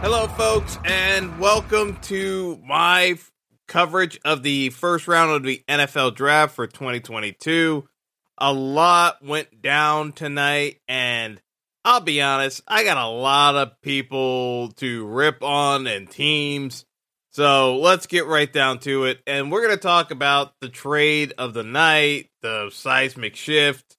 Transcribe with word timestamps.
Hello, 0.00 0.28
folks, 0.28 0.78
and 0.84 1.40
welcome 1.40 1.96
to 2.02 2.60
my 2.62 3.14
f- 3.14 3.32
coverage 3.66 4.20
of 4.26 4.42
the 4.42 4.68
first 4.68 5.08
round 5.08 5.32
of 5.32 5.42
the 5.42 5.64
NFL 5.66 6.14
draft 6.14 6.54
for 6.54 6.66
2022. 6.66 7.88
A 8.36 8.52
lot 8.52 9.24
went 9.24 9.62
down 9.62 10.12
tonight, 10.12 10.80
and 10.86 11.40
I'll 11.82 12.02
be 12.02 12.20
honest, 12.20 12.60
I 12.68 12.84
got 12.84 12.98
a 12.98 13.08
lot 13.08 13.56
of 13.56 13.80
people 13.80 14.72
to 14.72 15.06
rip 15.06 15.42
on 15.42 15.86
and 15.86 16.10
teams. 16.10 16.84
So 17.30 17.78
let's 17.78 18.06
get 18.06 18.26
right 18.26 18.52
down 18.52 18.80
to 18.80 19.06
it. 19.06 19.20
And 19.26 19.50
we're 19.50 19.62
going 19.62 19.76
to 19.76 19.82
talk 19.82 20.10
about 20.10 20.52
the 20.60 20.68
trade 20.68 21.32
of 21.38 21.54
the 21.54 21.64
night, 21.64 22.28
the 22.42 22.68
seismic 22.70 23.34
shift 23.34 23.96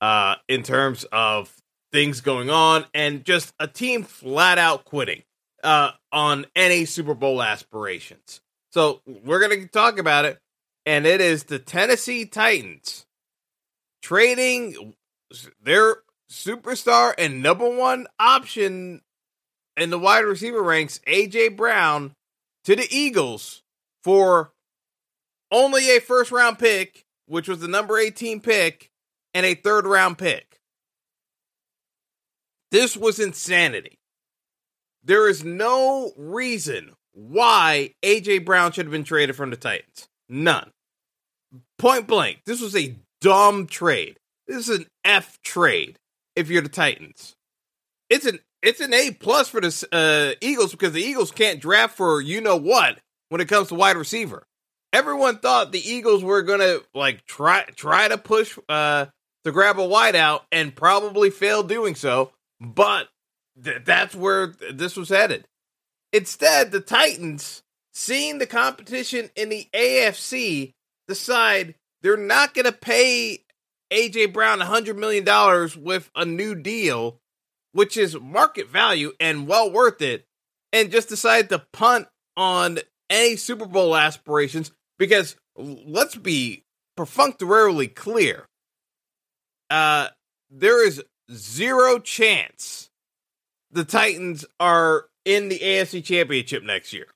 uh, 0.00 0.36
in 0.48 0.62
terms 0.62 1.04
of 1.10 1.52
things 1.94 2.20
going 2.20 2.50
on, 2.50 2.84
and 2.92 3.24
just 3.24 3.54
a 3.60 3.68
team 3.68 4.02
flat 4.02 4.58
out 4.58 4.84
quitting 4.84 5.22
uh, 5.62 5.92
on 6.10 6.44
any 6.56 6.86
Super 6.86 7.14
Bowl 7.14 7.40
aspirations. 7.40 8.40
So 8.72 9.00
we're 9.06 9.38
going 9.38 9.62
to 9.62 9.68
talk 9.68 9.98
about 10.00 10.24
it, 10.24 10.40
and 10.84 11.06
it 11.06 11.20
is 11.20 11.44
the 11.44 11.60
Tennessee 11.60 12.26
Titans 12.26 13.06
trading 14.02 14.94
their 15.62 15.98
superstar 16.28 17.14
and 17.16 17.40
number 17.40 17.68
one 17.68 18.08
option 18.18 19.00
in 19.76 19.90
the 19.90 19.98
wide 19.98 20.24
receiver 20.24 20.64
ranks, 20.64 20.98
AJ 21.06 21.56
Brown, 21.56 22.16
to 22.64 22.74
the 22.74 22.88
Eagles 22.90 23.62
for 24.02 24.52
only 25.52 25.96
a 25.96 26.00
first 26.00 26.32
round 26.32 26.58
pick, 26.58 27.04
which 27.26 27.48
was 27.48 27.60
the 27.60 27.68
number 27.68 27.98
18 27.98 28.40
pick, 28.40 28.90
and 29.32 29.46
a 29.46 29.54
third 29.54 29.86
round 29.86 30.18
pick. 30.18 30.53
This 32.74 32.96
was 32.96 33.20
insanity. 33.20 34.00
There 35.04 35.28
is 35.28 35.44
no 35.44 36.10
reason 36.16 36.94
why 37.12 37.94
AJ 38.02 38.44
Brown 38.44 38.72
should 38.72 38.86
have 38.86 38.90
been 38.90 39.04
traded 39.04 39.36
from 39.36 39.50
the 39.50 39.56
Titans. 39.56 40.08
None. 40.28 40.72
Point 41.78 42.08
blank. 42.08 42.40
This 42.46 42.60
was 42.60 42.74
a 42.74 42.96
dumb 43.20 43.68
trade. 43.68 44.18
This 44.48 44.68
is 44.68 44.80
an 44.80 44.86
F 45.04 45.40
trade 45.44 46.00
if 46.34 46.50
you're 46.50 46.62
the 46.62 46.68
Titans. 46.68 47.36
It's 48.10 48.26
an 48.26 48.40
it's 48.60 48.80
an 48.80 48.92
A 48.92 49.12
plus 49.12 49.48
for 49.48 49.60
the 49.60 49.86
uh, 49.92 50.34
Eagles 50.44 50.72
because 50.72 50.94
the 50.94 51.04
Eagles 51.04 51.30
can't 51.30 51.60
draft 51.60 51.96
for 51.96 52.20
you 52.20 52.40
know 52.40 52.56
what 52.56 52.98
when 53.28 53.40
it 53.40 53.46
comes 53.46 53.68
to 53.68 53.76
wide 53.76 53.96
receiver. 53.96 54.48
Everyone 54.92 55.38
thought 55.38 55.70
the 55.70 55.88
Eagles 55.88 56.24
were 56.24 56.42
gonna 56.42 56.78
like 56.92 57.24
try 57.24 57.66
try 57.76 58.08
to 58.08 58.18
push 58.18 58.58
uh, 58.68 59.06
to 59.44 59.52
grab 59.52 59.78
a 59.78 59.86
wideout 59.86 60.40
and 60.50 60.74
probably 60.74 61.30
fail 61.30 61.62
doing 61.62 61.94
so, 61.94 62.32
but 62.60 63.08
th- 63.62 63.84
that's 63.84 64.14
where 64.14 64.48
th- 64.48 64.76
this 64.76 64.96
was 64.96 65.08
headed. 65.08 65.46
Instead, 66.12 66.70
the 66.70 66.80
Titans, 66.80 67.62
seeing 67.92 68.38
the 68.38 68.46
competition 68.46 69.30
in 69.36 69.48
the 69.48 69.68
AFC, 69.74 70.72
decide 71.08 71.74
they're 72.02 72.16
not 72.16 72.54
going 72.54 72.66
to 72.66 72.72
pay 72.72 73.40
AJ 73.92 74.32
Brown 74.32 74.60
$100 74.60 74.96
million 74.96 75.24
with 75.82 76.10
a 76.14 76.24
new 76.24 76.54
deal, 76.54 77.18
which 77.72 77.96
is 77.96 78.18
market 78.20 78.68
value 78.68 79.12
and 79.20 79.46
well 79.46 79.70
worth 79.70 80.02
it, 80.02 80.24
and 80.72 80.90
just 80.90 81.08
decide 81.08 81.48
to 81.48 81.64
punt 81.72 82.08
on 82.36 82.78
any 83.10 83.36
Super 83.36 83.66
Bowl 83.66 83.96
aspirations 83.96 84.72
because 84.98 85.36
let's 85.56 86.16
be 86.16 86.64
perfunctorily 86.96 87.88
clear. 87.88 88.46
Uh, 89.70 90.08
there 90.50 90.86
is 90.86 91.02
zero 91.32 91.98
chance 91.98 92.90
the 93.70 93.84
Titans 93.84 94.44
are 94.60 95.06
in 95.24 95.48
the 95.48 95.58
AFC 95.58 96.02
Championship 96.04 96.62
next 96.62 96.92
year. 96.92 97.06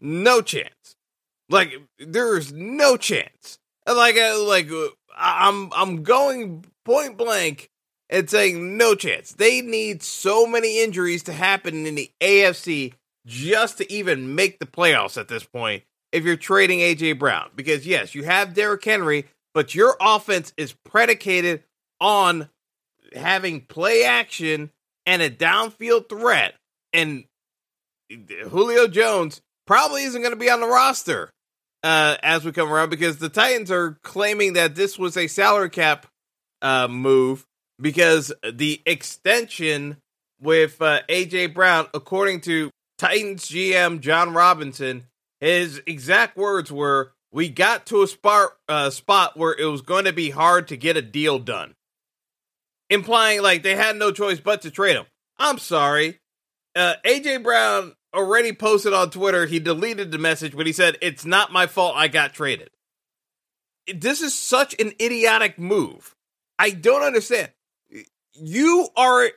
No 0.00 0.40
chance. 0.40 0.96
Like 1.50 1.74
there 1.98 2.36
is 2.38 2.52
no 2.52 2.96
chance. 2.96 3.58
Like 3.86 4.16
uh, 4.16 4.42
like 4.42 4.70
uh, 4.70 4.88
I'm 5.16 5.72
I'm 5.72 6.02
going 6.02 6.64
point 6.84 7.16
blank 7.16 7.70
and 8.10 8.28
saying 8.28 8.76
no 8.76 8.94
chance. 8.94 9.32
They 9.32 9.60
need 9.60 10.02
so 10.02 10.46
many 10.46 10.82
injuries 10.82 11.22
to 11.24 11.32
happen 11.32 11.86
in 11.86 11.94
the 11.94 12.10
AFC 12.20 12.94
just 13.26 13.78
to 13.78 13.92
even 13.92 14.34
make 14.34 14.58
the 14.58 14.66
playoffs 14.66 15.18
at 15.18 15.28
this 15.28 15.44
point. 15.44 15.82
If 16.12 16.24
you're 16.24 16.36
trading 16.36 16.78
AJ 16.78 17.18
Brown, 17.18 17.50
because 17.54 17.86
yes, 17.86 18.14
you 18.14 18.24
have 18.24 18.54
Derrick 18.54 18.84
Henry, 18.84 19.26
but 19.52 19.74
your 19.74 19.96
offense 20.00 20.52
is 20.56 20.72
predicated 20.84 21.64
on 22.00 22.48
having 23.14 23.62
play 23.62 24.04
action 24.04 24.70
and 25.06 25.22
a 25.22 25.30
downfield 25.30 26.08
threat, 26.08 26.54
and 26.92 27.24
Julio 28.48 28.88
Jones 28.88 29.40
probably 29.66 30.04
isn't 30.04 30.20
going 30.20 30.32
to 30.32 30.38
be 30.38 30.50
on 30.50 30.60
the 30.60 30.66
roster 30.66 31.30
uh, 31.82 32.16
as 32.22 32.44
we 32.44 32.52
come 32.52 32.72
around 32.72 32.90
because 32.90 33.18
the 33.18 33.28
Titans 33.28 33.70
are 33.70 33.98
claiming 34.02 34.54
that 34.54 34.74
this 34.74 34.98
was 34.98 35.16
a 35.16 35.26
salary 35.26 35.70
cap 35.70 36.06
uh, 36.62 36.88
move 36.88 37.46
because 37.80 38.32
the 38.52 38.82
extension 38.86 39.98
with 40.40 40.80
uh, 40.80 41.00
AJ 41.08 41.54
Brown, 41.54 41.86
according 41.94 42.40
to 42.42 42.70
Titans 42.98 43.48
GM 43.48 44.00
Jon 44.00 44.32
Robinson, 44.32 45.04
his 45.40 45.80
exact 45.86 46.36
words 46.36 46.72
were, 46.72 47.12
"We 47.32 47.48
got 47.48 47.86
to 47.86 48.02
a 48.02 48.08
spot 48.08 48.50
uh, 48.68 48.90
spot 48.90 49.36
where 49.36 49.54
it 49.54 49.66
was 49.66 49.82
going 49.82 50.04
to 50.04 50.12
be 50.12 50.30
hard 50.30 50.68
to 50.68 50.76
get 50.76 50.96
a 50.96 51.02
deal 51.02 51.38
done." 51.38 51.74
Implying 52.90 53.42
like 53.42 53.62
they 53.62 53.76
had 53.76 53.96
no 53.96 54.10
choice 54.10 54.40
but 54.40 54.62
to 54.62 54.70
trade 54.70 54.96
him. 54.96 55.06
I'm 55.38 55.58
sorry. 55.58 56.20
Uh, 56.74 56.94
AJ 57.04 57.42
Brown 57.42 57.94
already 58.14 58.52
posted 58.52 58.92
on 58.92 59.10
Twitter. 59.10 59.46
He 59.46 59.58
deleted 59.58 60.10
the 60.10 60.18
message, 60.18 60.56
but 60.56 60.66
he 60.66 60.72
said, 60.72 60.96
It's 61.00 61.24
not 61.24 61.52
my 61.52 61.66
fault 61.66 61.94
I 61.96 62.08
got 62.08 62.34
traded. 62.34 62.70
This 63.92 64.20
is 64.20 64.34
such 64.34 64.74
an 64.80 64.92
idiotic 65.00 65.58
move. 65.58 66.14
I 66.58 66.70
don't 66.70 67.02
understand. 67.02 67.50
You 68.34 68.88
are 68.96 69.30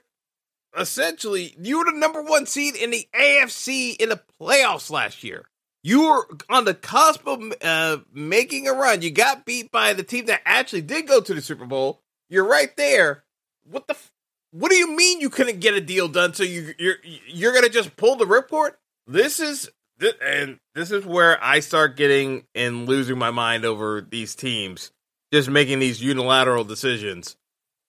essentially, 0.78 1.56
you 1.60 1.80
were 1.80 1.86
the 1.86 1.98
number 1.98 2.22
one 2.22 2.46
seed 2.46 2.76
in 2.76 2.92
the 2.92 3.08
AFC 3.16 3.96
in 3.98 4.10
the 4.10 4.22
playoffs 4.40 4.90
last 4.90 5.24
year. 5.24 5.46
You 5.84 6.10
were 6.10 6.28
on 6.50 6.66
the 6.66 6.76
cusp 6.76 7.26
of 7.28 7.42
uh, 7.62 7.98
making 8.14 8.68
a 8.68 8.74
run. 8.74 9.02
You 9.02 9.10
got 9.10 9.46
beat 9.46 9.72
by 9.72 9.94
the 9.94 10.04
team 10.04 10.26
that 10.28 10.42
actually 10.46 10.84
did 10.84 11.08
go 11.08 11.22
to 11.22 11.34
the 11.34 11.42
Super 11.42 11.66
Bowl. 11.66 12.02
You're 12.30 12.48
right 12.48 12.76
there 12.78 13.24
what 13.70 13.88
the 13.88 13.94
f- 13.94 14.12
what 14.52 14.70
do 14.70 14.76
you 14.76 14.96
mean 14.96 15.22
you 15.22 15.30
couldn't 15.30 15.60
get 15.60 15.74
a 15.74 15.82
deal 15.82 16.08
done 16.08 16.34
so 16.34 16.44
you 16.44 16.74
you're 16.78 16.98
you're 17.28 17.62
to 17.62 17.70
just 17.70 17.96
pull 17.96 18.16
the 18.16 18.26
ripcord 18.26 18.72
this 19.08 19.40
is 19.40 19.70
th- 20.00 20.18
and 20.22 20.60
this 20.76 20.92
is 20.92 21.06
where 21.06 21.42
I 21.44 21.60
start 21.60 21.96
getting 21.98 22.44
and 22.56 22.88
losing 22.88 23.18
my 23.18 23.32
mind 23.32 23.66
over 23.66 24.02
these 24.02 24.36
teams 24.36 24.92
just 25.32 25.50
making 25.50 25.80
these 25.80 26.02
unilateral 26.02 26.64
decisions. 26.64 27.38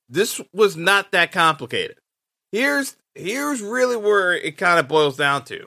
This 0.08 0.40
was 0.52 0.76
not 0.76 1.12
that 1.12 1.32
complicated. 1.32 1.96
Here's 2.52 2.96
here's 3.14 3.60
really 3.60 3.96
where 3.96 4.32
it 4.32 4.56
kind 4.56 4.78
of 4.78 4.88
boils 4.88 5.16
down 5.16 5.44
to. 5.46 5.66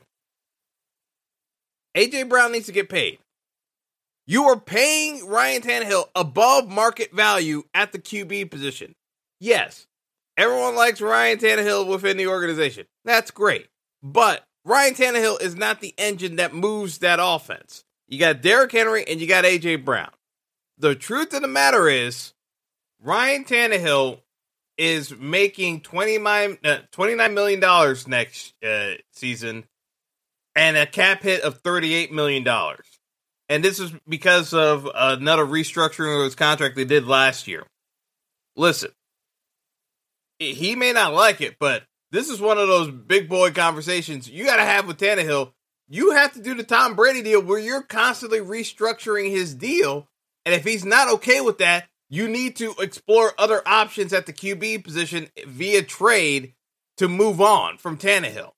AJ 1.98 2.30
Brown 2.30 2.52
needs 2.52 2.66
to 2.66 2.72
get 2.72 2.90
paid. 2.90 3.20
You 4.28 4.46
are 4.46 4.60
paying 4.60 5.28
Ryan 5.28 5.62
Tannehill 5.62 6.06
above 6.16 6.68
market 6.68 7.14
value 7.14 7.64
at 7.74 7.92
the 7.92 8.00
QB 8.00 8.50
position. 8.50 8.94
Yes, 9.40 9.86
everyone 10.38 10.76
likes 10.76 11.02
Ryan 11.02 11.38
Tannehill 11.38 11.88
within 11.88 12.18
the 12.18 12.28
organization. 12.28 12.86
That's 13.04 13.32
great. 13.32 13.68
But 14.04 14.44
Ryan 14.64 14.94
Tannehill 14.94 15.42
is 15.42 15.56
not 15.56 15.82
the 15.82 15.94
engine 15.98 16.38
that 16.38 16.54
moves 16.54 17.00
that 17.00 17.20
offense. 17.22 17.84
You 18.08 18.20
got 18.20 18.42
Derrick 18.42 18.72
Henry 18.72 19.06
and 19.08 19.20
you 19.20 19.28
got 19.28 19.46
AJ 19.46 19.86
Brown. 19.86 20.12
The 20.78 20.96
truth 20.96 21.34
of 21.34 21.42
the 21.42 21.48
matter 21.48 21.88
is, 21.88 22.34
Ryan 23.02 23.46
Tannehill 23.46 24.20
is 24.78 25.16
making 25.18 25.82
29, 25.82 26.58
uh, 26.64 26.78
$29 26.92 27.34
million 27.34 27.96
next 28.08 28.54
uh, 28.64 28.96
season 29.12 29.66
and 30.56 30.78
a 30.78 30.86
cap 30.86 31.24
hit 31.24 31.42
of 31.42 31.62
$38 31.62 32.12
million. 32.12 32.46
And 33.48 33.64
this 33.64 33.80
is 33.80 33.92
because 34.08 34.54
of 34.54 34.90
another 34.94 35.46
restructuring 35.46 36.18
of 36.18 36.26
his 36.26 36.36
contract 36.36 36.76
they 36.76 36.86
did 36.86 37.06
last 37.06 37.48
year. 37.48 37.66
Listen, 38.56 38.92
he 40.40 40.76
may 40.76 40.94
not 40.94 41.14
like 41.14 41.42
it, 41.42 41.58
but 41.60 41.84
this 42.12 42.30
is 42.30 42.40
one 42.40 42.58
of 42.58 42.68
those 42.68 42.92
big 42.92 43.30
boy 43.30 43.52
conversations 43.52 44.30
you 44.30 44.46
got 44.46 44.58
to 44.58 44.64
have 44.64 44.88
with 44.88 44.98
Tannehill. 44.98 45.52
You 45.88 46.12
have 46.12 46.34
to 46.34 46.42
do 46.42 46.56
the 46.56 46.64
Tom 46.64 46.96
Brady 46.96 47.22
deal 47.22 47.42
where 47.42 47.60
you're 47.60 47.84
constantly 47.84 48.40
restructuring 48.40 49.30
his 49.30 49.54
deal. 49.54 50.08
And 50.46 50.56
if 50.56 50.64
he's 50.64 50.86
not 50.86 51.12
okay 51.16 51.42
with 51.42 51.60
that, 51.60 51.88
you 52.10 52.28
need 52.28 52.56
to 52.58 52.74
explore 52.80 53.34
other 53.38 53.62
options 53.68 54.14
at 54.14 54.26
the 54.26 54.34
QB 54.34 54.84
position 54.84 55.30
via 55.46 55.84
trade 55.84 56.54
to 56.98 57.08
move 57.08 57.42
on 57.42 57.78
from 57.78 57.98
Tannehill 57.98 58.52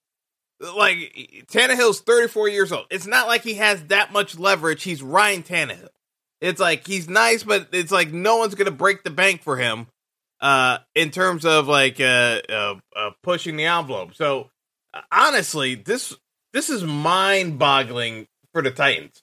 like 0.60 1.46
Tannehill's 1.52 2.02
34 2.02 2.50
years 2.50 2.72
old. 2.72 2.86
It's 2.90 3.08
not 3.08 3.28
like 3.28 3.44
he 3.44 3.56
has 3.56 3.84
that 3.86 4.12
much 4.12 4.38
leverage. 4.38 4.84
He's 4.84 5.04
Ryan 5.04 5.44
Tannehill. 5.44 5.90
It's 6.42 6.60
like 6.60 6.86
he's 6.86 7.10
nice, 7.10 7.44
but 7.44 7.70
it's 7.72 7.92
like 7.92 8.12
no 8.12 8.38
one's 8.38 8.56
gonna 8.56 8.72
break 8.72 9.04
the 9.04 9.10
bank 9.10 9.42
for 9.44 9.58
him 9.58 9.88
uh, 10.40 10.80
in 10.96 11.12
terms 11.12 11.46
of 11.46 11.68
like 11.68 12.00
uh, 12.00 12.42
uh, 12.50 12.76
uh 12.96 13.12
pushing 13.24 13.58
the 13.58 13.66
envelope. 13.66 14.16
So 14.16 14.50
honestly, 15.12 15.76
this 15.76 16.16
this 16.54 16.70
is 16.70 16.84
mind 16.84 17.60
boggling 17.60 18.28
for 18.54 18.62
the 18.62 18.72
Titans. 18.72 19.22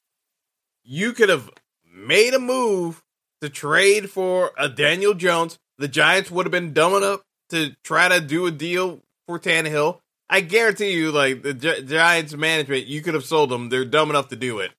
You 0.83 1.13
could 1.13 1.29
have 1.29 1.51
made 1.87 2.35
a 2.35 2.39
move 2.39 3.03
to 3.41 3.49
trade 3.49 4.11
for 4.11 4.53
a 4.59 4.69
Daniel 4.69 5.15
Jones. 5.15 5.59
The 5.79 5.89
Giants 5.89 6.31
would 6.31 6.47
have 6.47 6.53
been 6.53 6.73
dumb 6.73 6.95
enough 6.95 7.21
to 7.51 7.75
try 7.83 8.09
to 8.09 8.21
do 8.21 8.47
a 8.47 8.51
deal 8.51 9.01
for 9.27 9.39
Tannehill 9.39 10.01
I 10.29 10.41
guarantee 10.41 10.93
you, 10.93 11.13
like 11.13 11.43
the 11.43 11.55
Gi- 11.55 11.83
Giants 11.83 12.35
management, 12.35 12.87
you 12.87 13.03
could 13.03 13.15
have 13.15 13.25
sold 13.25 13.51
them. 13.51 13.69
They're 13.69 13.85
dumb 13.85 14.11
enough 14.11 14.29
to 14.29 14.37
do 14.37 14.59
it. 14.59 14.73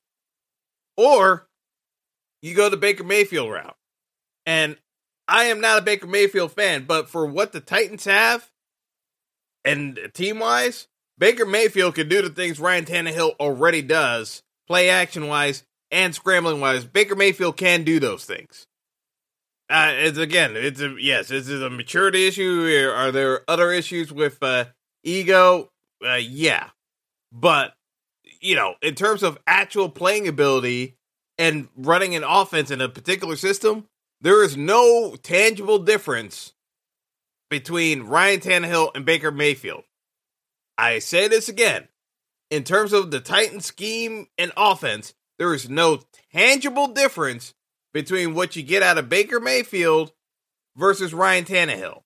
Or 0.97 1.47
you 2.41 2.55
go 2.55 2.69
the 2.69 2.77
Baker 2.77 3.03
Mayfield 3.03 3.51
route. 3.51 3.75
And 4.45 4.77
I 5.27 5.45
am 5.45 5.59
not 5.59 5.79
a 5.79 5.81
Baker 5.81 6.07
Mayfield 6.07 6.51
fan, 6.51 6.85
but 6.85 7.09
for 7.09 7.25
what 7.25 7.51
the 7.51 7.59
Titans 7.59 8.05
have 8.05 8.51
and 9.63 9.99
team 10.13 10.39
wise, 10.39 10.87
Baker 11.17 11.45
Mayfield 11.45 11.95
can 11.95 12.09
do 12.09 12.21
the 12.21 12.29
things 12.29 12.59
Ryan 12.59 12.85
Tannehill 12.85 13.35
already 13.39 13.81
does, 13.81 14.43
play 14.67 14.89
action 14.89 15.27
wise 15.27 15.63
and 15.91 16.13
scrambling 16.13 16.61
wise. 16.61 16.85
Baker 16.85 17.15
Mayfield 17.15 17.57
can 17.57 17.83
do 17.83 17.99
those 17.99 18.25
things. 18.25 18.67
Uh, 19.67 19.93
it's 19.95 20.19
again, 20.19 20.55
it's 20.55 20.79
a 20.79 20.95
yes, 20.99 21.31
is 21.31 21.49
it 21.49 21.63
a 21.63 21.71
maturity 21.71 22.27
issue? 22.27 22.91
Are 22.93 23.11
there 23.11 23.41
other 23.47 23.71
issues 23.71 24.13
with 24.13 24.37
uh, 24.43 24.65
ego, 25.03 25.71
uh, 26.05 26.15
yeah. 26.15 26.69
But, 27.31 27.73
you 28.41 28.55
know, 28.55 28.75
in 28.81 28.95
terms 28.95 29.23
of 29.23 29.39
actual 29.47 29.89
playing 29.89 30.27
ability 30.27 30.97
and 31.37 31.69
running 31.75 32.15
an 32.15 32.23
offense 32.23 32.69
in 32.71 32.81
a 32.81 32.89
particular 32.89 33.35
system, 33.35 33.87
there 34.21 34.43
is 34.43 34.57
no 34.57 35.15
tangible 35.21 35.79
difference 35.79 36.53
between 37.49 38.03
Ryan 38.03 38.39
Tannehill 38.39 38.91
and 38.95 39.05
Baker 39.05 39.31
Mayfield. 39.31 39.83
I 40.77 40.99
say 40.99 41.27
this 41.27 41.47
again. 41.49 41.87
In 42.49 42.63
terms 42.63 42.93
of 42.93 43.11
the 43.11 43.19
Titan 43.19 43.59
scheme 43.59 44.27
and 44.37 44.51
offense, 44.55 45.13
there 45.37 45.53
is 45.53 45.69
no 45.69 46.01
tangible 46.31 46.87
difference 46.87 47.53
between 47.93 48.33
what 48.33 48.55
you 48.55 48.63
get 48.63 48.83
out 48.83 48.97
of 48.97 49.09
Baker 49.09 49.39
Mayfield 49.39 50.11
versus 50.75 51.13
Ryan 51.13 51.45
Tannehill. 51.45 52.01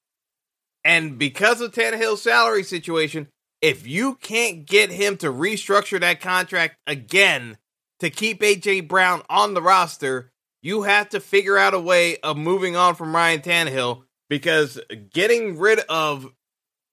And 0.83 1.17
because 1.17 1.61
of 1.61 1.71
Tannehill's 1.71 2.21
salary 2.21 2.63
situation, 2.63 3.27
if 3.61 3.87
you 3.87 4.15
can't 4.15 4.65
get 4.65 4.91
him 4.91 5.17
to 5.17 5.27
restructure 5.27 5.99
that 5.99 6.21
contract 6.21 6.77
again 6.87 7.57
to 7.99 8.09
keep 8.09 8.39
AJ 8.41 8.87
Brown 8.87 9.21
on 9.29 9.53
the 9.53 9.61
roster, 9.61 10.31
you 10.61 10.83
have 10.83 11.09
to 11.09 11.19
figure 11.19 11.57
out 11.57 11.73
a 11.73 11.79
way 11.79 12.17
of 12.17 12.37
moving 12.37 12.75
on 12.75 12.95
from 12.95 13.15
Ryan 13.15 13.41
Tannehill 13.41 14.03
because 14.29 14.79
getting 15.11 15.57
rid 15.57 15.79
of 15.89 16.31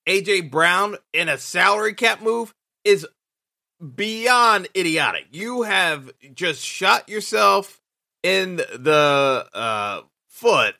AJ 0.08 0.50
Brown 0.50 0.96
in 1.12 1.28
a 1.28 1.38
salary 1.38 1.94
cap 1.94 2.22
move 2.22 2.54
is 2.84 3.06
beyond 3.94 4.68
idiotic. 4.76 5.26
You 5.32 5.62
have 5.62 6.10
just 6.34 6.64
shot 6.64 7.08
yourself 7.08 7.80
in 8.22 8.56
the 8.56 9.46
uh, 9.52 10.02
foot 10.28 10.74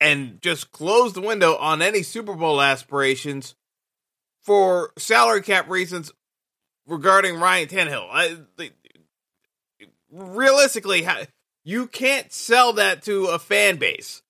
and 0.00 0.40
just 0.40 0.70
close 0.70 1.12
the 1.12 1.20
window 1.20 1.56
on 1.56 1.82
any 1.82 2.02
Super 2.02 2.34
Bowl 2.34 2.60
aspirations 2.60 3.54
for 4.42 4.92
salary 4.96 5.42
cap 5.42 5.68
reasons 5.68 6.12
regarding 6.86 7.36
Ryan 7.36 7.68
Tannehill. 7.68 8.08
I, 8.10 8.70
realistically, 10.10 11.06
you 11.68 11.86
can't 11.86 12.32
sell 12.32 12.72
that 12.72 13.02
to 13.02 13.26
a 13.26 13.38
fan 13.38 13.76
base. 13.76 14.22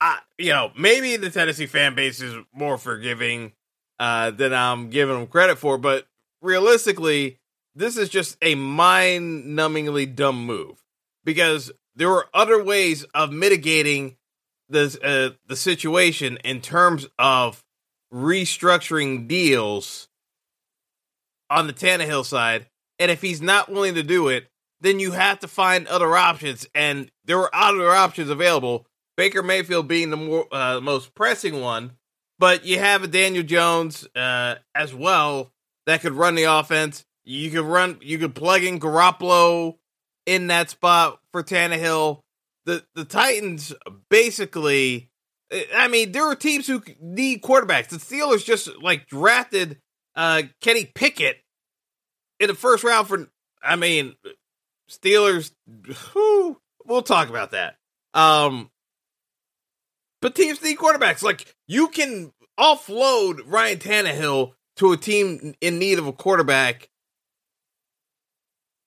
I, 0.00 0.18
you 0.38 0.50
know, 0.50 0.72
maybe 0.76 1.16
the 1.16 1.30
Tennessee 1.30 1.66
fan 1.66 1.94
base 1.94 2.20
is 2.20 2.34
more 2.52 2.78
forgiving 2.78 3.52
uh, 4.00 4.32
than 4.32 4.52
I'm 4.52 4.90
giving 4.90 5.14
them 5.14 5.28
credit 5.28 5.56
for, 5.56 5.78
but 5.78 6.08
realistically, 6.42 7.38
this 7.76 7.96
is 7.96 8.08
just 8.08 8.36
a 8.42 8.56
mind-numbingly 8.56 10.16
dumb 10.16 10.44
move 10.44 10.82
because 11.22 11.70
there 11.94 12.08
were 12.08 12.26
other 12.34 12.60
ways 12.60 13.04
of 13.14 13.30
mitigating 13.30 14.16
the 14.68 14.98
uh, 15.04 15.36
the 15.46 15.56
situation 15.56 16.38
in 16.44 16.60
terms 16.60 17.06
of 17.20 17.62
restructuring 18.12 19.28
deals 19.28 20.08
on 21.48 21.68
the 21.68 21.72
Tannehill 21.72 22.24
side, 22.24 22.66
and 22.98 23.12
if 23.12 23.22
he's 23.22 23.40
not 23.40 23.70
willing 23.70 23.94
to 23.94 24.02
do 24.02 24.26
it, 24.26 24.49
then 24.80 25.00
you 25.00 25.12
have 25.12 25.40
to 25.40 25.48
find 25.48 25.86
other 25.86 26.16
options, 26.16 26.66
and 26.74 27.10
there 27.24 27.38
were 27.38 27.54
other 27.54 27.90
options 27.90 28.30
available. 28.30 28.86
Baker 29.16 29.42
Mayfield 29.42 29.88
being 29.88 30.10
the 30.10 30.16
more 30.16 30.46
uh, 30.52 30.80
most 30.80 31.14
pressing 31.14 31.60
one, 31.60 31.92
but 32.38 32.64
you 32.64 32.78
have 32.78 33.02
a 33.02 33.08
Daniel 33.08 33.42
Jones 33.42 34.06
uh, 34.16 34.56
as 34.74 34.94
well 34.94 35.52
that 35.86 36.00
could 36.00 36.12
run 36.12 36.34
the 36.34 36.44
offense. 36.44 37.04
You 37.24 37.50
could 37.50 37.64
run, 37.64 37.98
you 38.00 38.18
could 38.18 38.34
plug 38.34 38.62
in 38.62 38.80
Garoppolo 38.80 39.76
in 40.26 40.46
that 40.46 40.70
spot 40.70 41.20
for 41.32 41.42
Tannehill 41.42 42.22
the 42.64 42.84
the 42.94 43.04
Titans 43.04 43.72
basically. 44.08 45.10
I 45.74 45.88
mean, 45.88 46.12
there 46.12 46.24
are 46.30 46.36
teams 46.36 46.68
who 46.68 46.82
need 47.00 47.42
quarterbacks. 47.42 47.88
The 47.88 47.96
Steelers 47.96 48.44
just 48.44 48.68
like 48.80 49.08
drafted 49.08 49.78
uh, 50.14 50.42
Kenny 50.60 50.84
Pickett 50.84 51.38
in 52.38 52.46
the 52.46 52.54
first 52.54 52.84
round 52.84 53.08
for. 53.08 53.28
I 53.62 53.76
mean, 53.76 54.14
Steelers. 54.90 55.52
Whew, 56.12 56.60
we'll 56.84 57.02
talk 57.02 57.28
about 57.28 57.52
that. 57.52 57.76
Um, 58.12 58.70
but 60.20 60.34
teams 60.34 60.62
need 60.62 60.76
quarterbacks. 60.76 61.22
Like 61.22 61.54
you 61.66 61.88
can 61.88 62.32
offload 62.58 63.42
Ryan 63.46 63.78
Tannehill 63.78 64.52
to 64.76 64.92
a 64.92 64.96
team 64.96 65.54
in 65.60 65.78
need 65.78 65.98
of 65.98 66.06
a 66.06 66.12
quarterback 66.12 66.88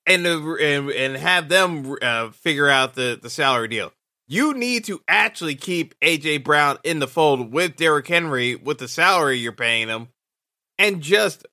and 0.06 0.26
and, 0.26 0.90
and 0.92 1.16
have 1.18 1.50
them 1.50 1.96
uh, 2.02 2.30
figure 2.32 2.70
out 2.70 2.96
the 2.96 3.18
the 3.22 3.30
salary 3.30 3.68
deal. 3.68 3.92
You 4.28 4.54
need 4.54 4.86
to 4.86 5.02
actually 5.08 5.56
keep 5.56 6.00
AJ 6.00 6.44
Brown 6.44 6.78
in 6.84 7.00
the 7.00 7.08
fold 7.08 7.52
with 7.52 7.76
Derrick 7.76 8.08
Henry 8.08 8.56
with 8.56 8.78
the 8.78 8.88
salary 8.88 9.38
you're 9.38 9.52
paying 9.52 9.90
him, 9.90 10.10
and 10.78 11.02
just 11.02 11.46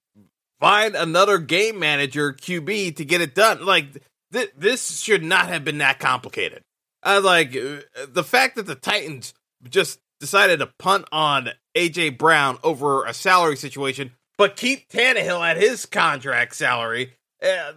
find 0.60 0.94
another 0.94 1.38
game 1.38 1.78
manager 1.78 2.32
QB 2.32 2.96
to 2.96 3.04
get 3.04 3.20
it 3.20 3.34
done. 3.34 3.64
Like 3.64 4.02
th- 4.32 4.52
this 4.56 5.00
should 5.00 5.22
not 5.22 5.48
have 5.48 5.64
been 5.64 5.78
that 5.78 5.98
complicated. 5.98 6.62
I 7.02 7.18
like 7.18 7.56
uh, 7.56 7.78
the 8.08 8.24
fact 8.24 8.56
that 8.56 8.66
the 8.66 8.74
Titans 8.74 9.34
just 9.68 10.00
decided 10.18 10.58
to 10.58 10.66
punt 10.78 11.06
on 11.12 11.50
AJ 11.74 12.18
Brown 12.18 12.58
over 12.62 13.04
a 13.04 13.14
salary 13.14 13.56
situation, 13.56 14.12
but 14.36 14.56
keep 14.56 14.88
Tannehill 14.90 15.40
at 15.40 15.56
his 15.56 15.86
contract 15.86 16.54
salary 16.54 17.14
Uh, 17.42 17.72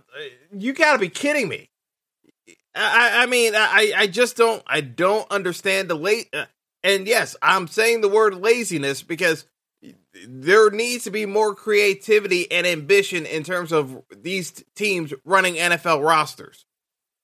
you 0.52 0.74
got 0.74 0.94
to 0.94 1.00
be 1.00 1.10
kidding 1.10 1.48
me. 1.48 1.70
I, 2.76 3.24
I 3.24 3.26
mean, 3.28 3.54
I, 3.56 3.94
I 3.96 4.08
just 4.08 4.36
don't, 4.36 4.64
I 4.66 4.82
don't 4.82 5.30
understand 5.32 5.90
the 5.90 5.96
late. 5.96 6.28
Uh, 6.34 6.46
and 6.84 7.08
yes, 7.08 7.36
I'm 7.42 7.68
saying 7.68 8.02
the 8.02 8.10
word 8.10 8.36
laziness 8.36 9.04
because 9.04 9.46
there 10.28 10.70
needs 10.70 11.06
to 11.06 11.12
be 11.12 11.26
more 11.26 11.56
creativity 11.56 12.52
and 12.52 12.66
ambition 12.66 13.26
in 13.26 13.44
terms 13.44 13.72
of 13.72 14.02
these 14.16 14.64
teams 14.76 15.14
running 15.26 15.56
NFL 15.56 16.06
rosters. 16.06 16.66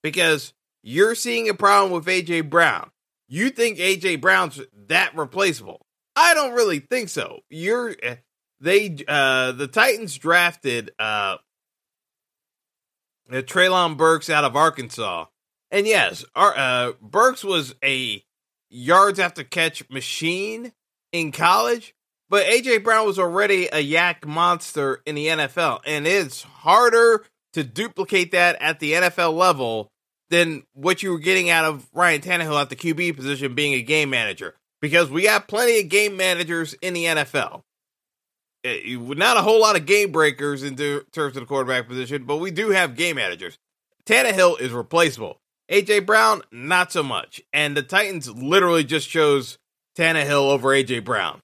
Because 0.01 0.53
you're 0.82 1.15
seeing 1.15 1.50
a 1.50 1.53
problem 1.53 1.91
with 1.91 2.06
AJ 2.06 2.50
Brown. 2.50 2.89
You 3.27 3.50
think 3.50 3.77
AJ 3.77 4.22
Brown's 4.22 4.62
that 4.88 5.15
replaceable? 5.15 5.86
I 6.15 6.34
don't 6.34 6.53
really 6.53 6.79
think 6.79 7.10
so. 7.10 7.41
You're 7.50 7.96
eh, 8.01 8.15
they 8.60 8.98
uh 9.08 9.51
the 9.53 9.68
Titans 9.68 10.18
drafted 10.18 10.91
uh 11.00 11.38
Treylon 13.29 13.98
Burks 13.98 14.29
out 14.29 14.44
of 14.44 14.56
Arkansas. 14.56 15.25
And 15.72 15.86
yes, 15.86 16.25
our, 16.36 16.58
uh 16.58 16.91
Burks 17.01 17.44
was 17.44 17.75
a 17.84 18.24
yards 18.70 19.20
after 19.20 19.44
catch 19.44 19.88
machine 19.89 20.74
in 21.12 21.32
college, 21.32 21.94
but 22.29 22.45
AJ 22.45 22.83
Brown 22.83 23.05
was 23.05 23.19
already 23.19 23.67
a 23.67 23.83
YAC 23.83 24.25
monster 24.25 25.01
in 25.05 25.15
the 25.15 25.27
NFL, 25.27 25.81
and 25.86 26.05
it's 26.05 26.43
harder 26.43 27.25
to 27.53 27.63
duplicate 27.63 28.31
that 28.31 28.55
at 28.62 28.79
the 28.79 28.93
NFL 28.93 29.33
level 29.33 29.89
than 30.29 30.63
what 30.74 31.01
you 31.01 31.12
were 31.12 31.19
getting 31.19 31.50
out 31.50 31.65
of 31.65 31.88
Ryan 31.93 32.21
Tannehill 32.21 32.62
at 32.62 32.69
the 32.69 32.75
QB 32.75 33.15
position 33.15 33.55
being 33.55 33.74
a 33.74 33.81
game 33.81 34.09
manager. 34.09 34.55
Because 34.81 35.09
we 35.09 35.24
got 35.24 35.48
plenty 35.48 35.79
of 35.81 35.89
game 35.89 36.15
managers 36.15 36.74
in 36.81 36.93
the 36.93 37.05
NFL. 37.05 37.63
Eh, 38.63 38.95
not 38.98 39.38
a 39.38 39.41
whole 39.41 39.59
lot 39.59 39.75
of 39.75 39.86
game 39.86 40.12
breakers 40.12 40.63
in 40.63 40.75
terms 40.75 41.36
of 41.36 41.41
the 41.41 41.45
quarterback 41.45 41.88
position, 41.88 42.24
but 42.24 42.38
we 42.38 42.51
do 42.51 42.69
have 42.69 42.95
game 42.95 43.15
managers. 43.15 43.57
Tannehill 44.05 44.59
is 44.62 44.71
replaceable. 44.71 45.38
AJ 45.69 46.05
Brown, 46.05 46.41
not 46.51 46.91
so 46.91 47.03
much. 47.03 47.41
And 47.53 47.75
the 47.75 47.83
Titans 47.83 48.29
literally 48.29 48.83
just 48.83 49.09
chose 49.09 49.57
Tannehill 49.98 50.50
over 50.50 50.69
AJ 50.69 51.03
Brown. 51.03 51.41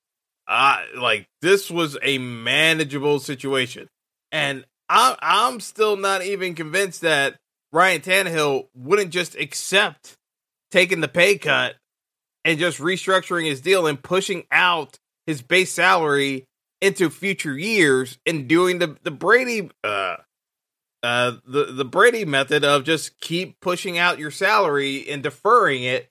Uh, 0.47 0.81
like 0.97 1.27
this 1.41 1.71
was 1.71 1.97
a 2.01 2.17
manageable 2.17 3.19
situation. 3.19 3.87
And 4.31 4.65
I, 4.89 5.15
I'm 5.21 5.59
still 5.59 5.97
not 5.97 6.23
even 6.23 6.55
convinced 6.55 7.01
that 7.01 7.37
Ryan 7.71 8.01
Tannehill 8.01 8.67
wouldn't 8.75 9.11
just 9.11 9.35
accept 9.35 10.15
taking 10.71 11.01
the 11.01 11.07
pay 11.07 11.37
cut 11.37 11.75
and 12.43 12.59
just 12.59 12.79
restructuring 12.79 13.45
his 13.45 13.61
deal 13.61 13.87
and 13.87 14.01
pushing 14.01 14.43
out 14.51 14.99
his 15.25 15.41
base 15.41 15.73
salary 15.73 16.45
into 16.81 17.09
future 17.09 17.57
years 17.57 18.17
and 18.25 18.47
doing 18.47 18.79
the 18.79 18.95
the 19.01 19.11
Brady 19.11 19.69
uh 19.83 20.17
uh 21.01 21.31
the 21.45 21.65
the 21.65 21.85
Brady 21.85 22.25
method 22.25 22.63
of 22.63 22.83
just 22.83 23.19
keep 23.19 23.59
pushing 23.59 23.97
out 23.97 24.19
your 24.19 24.31
salary 24.31 25.09
and 25.09 25.23
deferring 25.23 25.83
it 25.83 26.09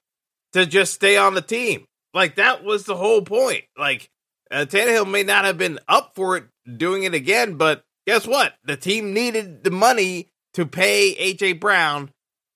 to 0.52 0.66
just 0.66 0.94
stay 0.94 1.16
on 1.16 1.34
the 1.34 1.42
team. 1.42 1.86
Like 2.12 2.36
that 2.36 2.64
was 2.64 2.84
the 2.84 2.96
whole 2.96 3.22
point. 3.22 3.64
Like 3.78 4.10
uh, 4.50 4.66
Tannehill 4.68 5.10
may 5.10 5.22
not 5.22 5.44
have 5.44 5.58
been 5.58 5.78
up 5.88 6.14
for 6.14 6.36
it 6.36 6.44
doing 6.76 7.04
it 7.04 7.14
again, 7.14 7.56
but 7.56 7.84
guess 8.06 8.26
what? 8.26 8.54
The 8.64 8.76
team 8.76 9.12
needed 9.12 9.64
the 9.64 9.70
money 9.70 10.30
to 10.54 10.66
pay 10.66 11.14
AJ 11.14 11.60
Brown, 11.60 12.10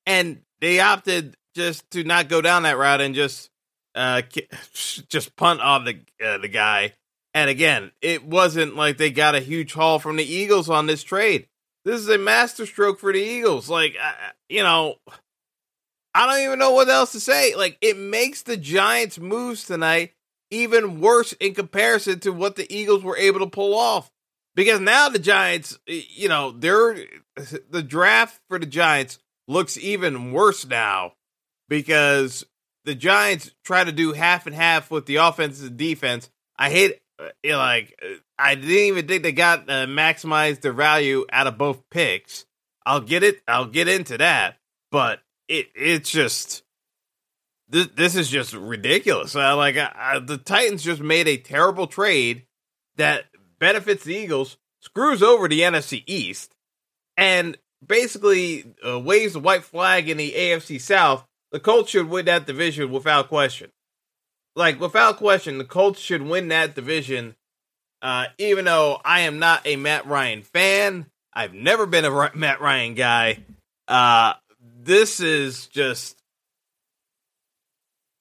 and 0.07 0.43
they 0.61 0.81
opted 0.81 1.37
just 1.55 1.91
to 1.93 2.05
not 2.05 2.29
go 2.29 2.41
down 2.41 2.63
that 2.63 2.79
route 2.79 3.01
and 3.01 3.15
just 3.15 3.51
uh 3.95 4.23
just 5.09 5.37
punt 5.37 5.61
on 5.61 5.85
the 5.85 6.01
uh, 6.25 6.39
the 6.39 6.49
guy. 6.49 6.93
And 7.35 7.51
again, 7.51 7.93
it 8.01 8.25
wasn't 8.25 8.75
like 8.75 8.97
they 8.97 9.11
got 9.11 9.35
a 9.35 9.41
huge 9.41 9.73
haul 9.73 9.99
from 9.99 10.17
the 10.17 10.25
Eagles 10.25 10.71
on 10.71 10.87
this 10.87 11.03
trade. 11.03 11.47
This 11.85 12.01
is 12.01 12.09
a 12.09 12.19
masterstroke 12.19 12.99
for 12.99 13.13
the 13.13 13.21
Eagles. 13.21 13.69
Like, 13.69 13.95
uh, 14.03 14.13
you 14.49 14.63
know, 14.63 14.97
I 16.15 16.27
don't 16.27 16.45
even 16.45 16.59
know 16.59 16.73
what 16.73 16.89
else 16.89 17.13
to 17.13 17.21
say. 17.21 17.55
Like, 17.55 17.79
it 17.81 17.97
makes 17.97 18.43
the 18.43 18.57
Giants' 18.57 19.19
moves 19.19 19.65
tonight 19.65 20.13
even 20.51 21.01
worse 21.01 21.33
in 21.35 21.55
comparison 21.55 22.21
to 22.21 22.31
what 22.33 22.57
the 22.57 22.73
Eagles 22.75 23.03
were 23.03 23.17
able 23.17 23.41
to 23.41 23.47
pull 23.47 23.75
off. 23.75 24.11
Because 24.55 24.81
now 24.81 25.09
the 25.09 25.19
Giants, 25.19 25.79
you 25.87 26.29
know, 26.29 26.51
they're 26.51 26.97
the 27.71 27.83
draft 27.83 28.41
for 28.49 28.59
the 28.59 28.67
Giants 28.67 29.19
looks 29.47 29.79
even 29.79 30.33
worse 30.33 30.67
now 30.67 31.13
because 31.69 32.45
the 32.85 32.95
Giants 32.95 33.53
try 33.65 33.85
to 33.85 33.93
do 33.93 34.13
half 34.13 34.47
and 34.47 34.55
half 34.55 34.91
with 34.91 35.07
the 35.07 35.17
offense 35.17 35.61
and 35.61 35.77
defense. 35.77 36.29
I 36.57 36.71
hate 36.71 37.01
you 37.43 37.53
know, 37.53 37.59
like 37.59 37.99
I 38.39 38.55
didn't 38.55 38.71
even 38.71 39.07
think 39.07 39.23
they 39.23 39.33
got 39.33 39.69
uh, 39.69 39.87
maximized 39.87 40.61
their 40.61 40.73
value 40.73 41.25
out 41.33 41.47
of 41.47 41.59
both 41.59 41.89
picks. 41.91 42.45
I'll 42.87 43.01
get 43.01 43.23
it. 43.23 43.43
I'll 43.47 43.67
get 43.67 43.89
into 43.89 44.19
that, 44.19 44.57
but 44.91 45.21
it 45.49 45.69
it's 45.75 46.11
just 46.11 46.63
this 47.69 47.89
this 47.89 48.17
is 48.17 48.29
just 48.29 48.55
ridiculous. 48.55 49.35
Uh, 49.35 49.57
like 49.57 49.77
uh, 49.77 50.21
the 50.21 50.39
Titans 50.39 50.83
just 50.83 51.01
made 51.01 51.29
a 51.29 51.37
terrible 51.37 51.87
trade 51.87 52.45
that 52.97 53.25
benefits 53.59 54.05
the 54.05 54.15
Eagles, 54.15 54.57
screws 54.81 55.23
over 55.23 55.49
the 55.49 55.61
NFC 55.61 56.03
East, 56.07 56.55
and 57.17 57.57
basically 57.85 58.75
uh, 58.87 58.99
waves 58.99 59.35
the 59.35 59.41
white 59.41 59.65
flag 59.65 60.09
in 60.09 60.17
the 60.17 60.33
AFC 60.33 60.81
South. 60.81 61.27
The 61.51 61.61
Colts 61.61 61.91
should 61.91 62.09
win 62.09 62.27
that 62.27 62.47
division 62.47 62.91
without 62.91 63.29
question 63.29 63.71
like 64.59 64.81
without 64.81 65.17
question, 65.17 65.57
the 65.57 65.65
Colts 65.65 66.01
should 66.01 66.21
win 66.21 66.49
that 66.49 66.75
division. 66.75 67.37
Uh, 68.03 68.27
even 68.37 68.65
though 68.67 69.01
I 69.05 69.21
am 69.21 69.39
not 69.39 69.67
a 69.67 69.77
Matt 69.77 70.07
Ryan 70.07 70.43
fan, 70.43 71.07
I've 71.33 71.55
never 71.55 71.87
been 71.87 72.05
a 72.05 72.31
Matt 72.35 72.61
Ryan 72.61 72.95
guy. 72.95 73.39
Uh, 73.87 74.35
this 74.83 75.21
is 75.21 75.69
just 75.69 76.18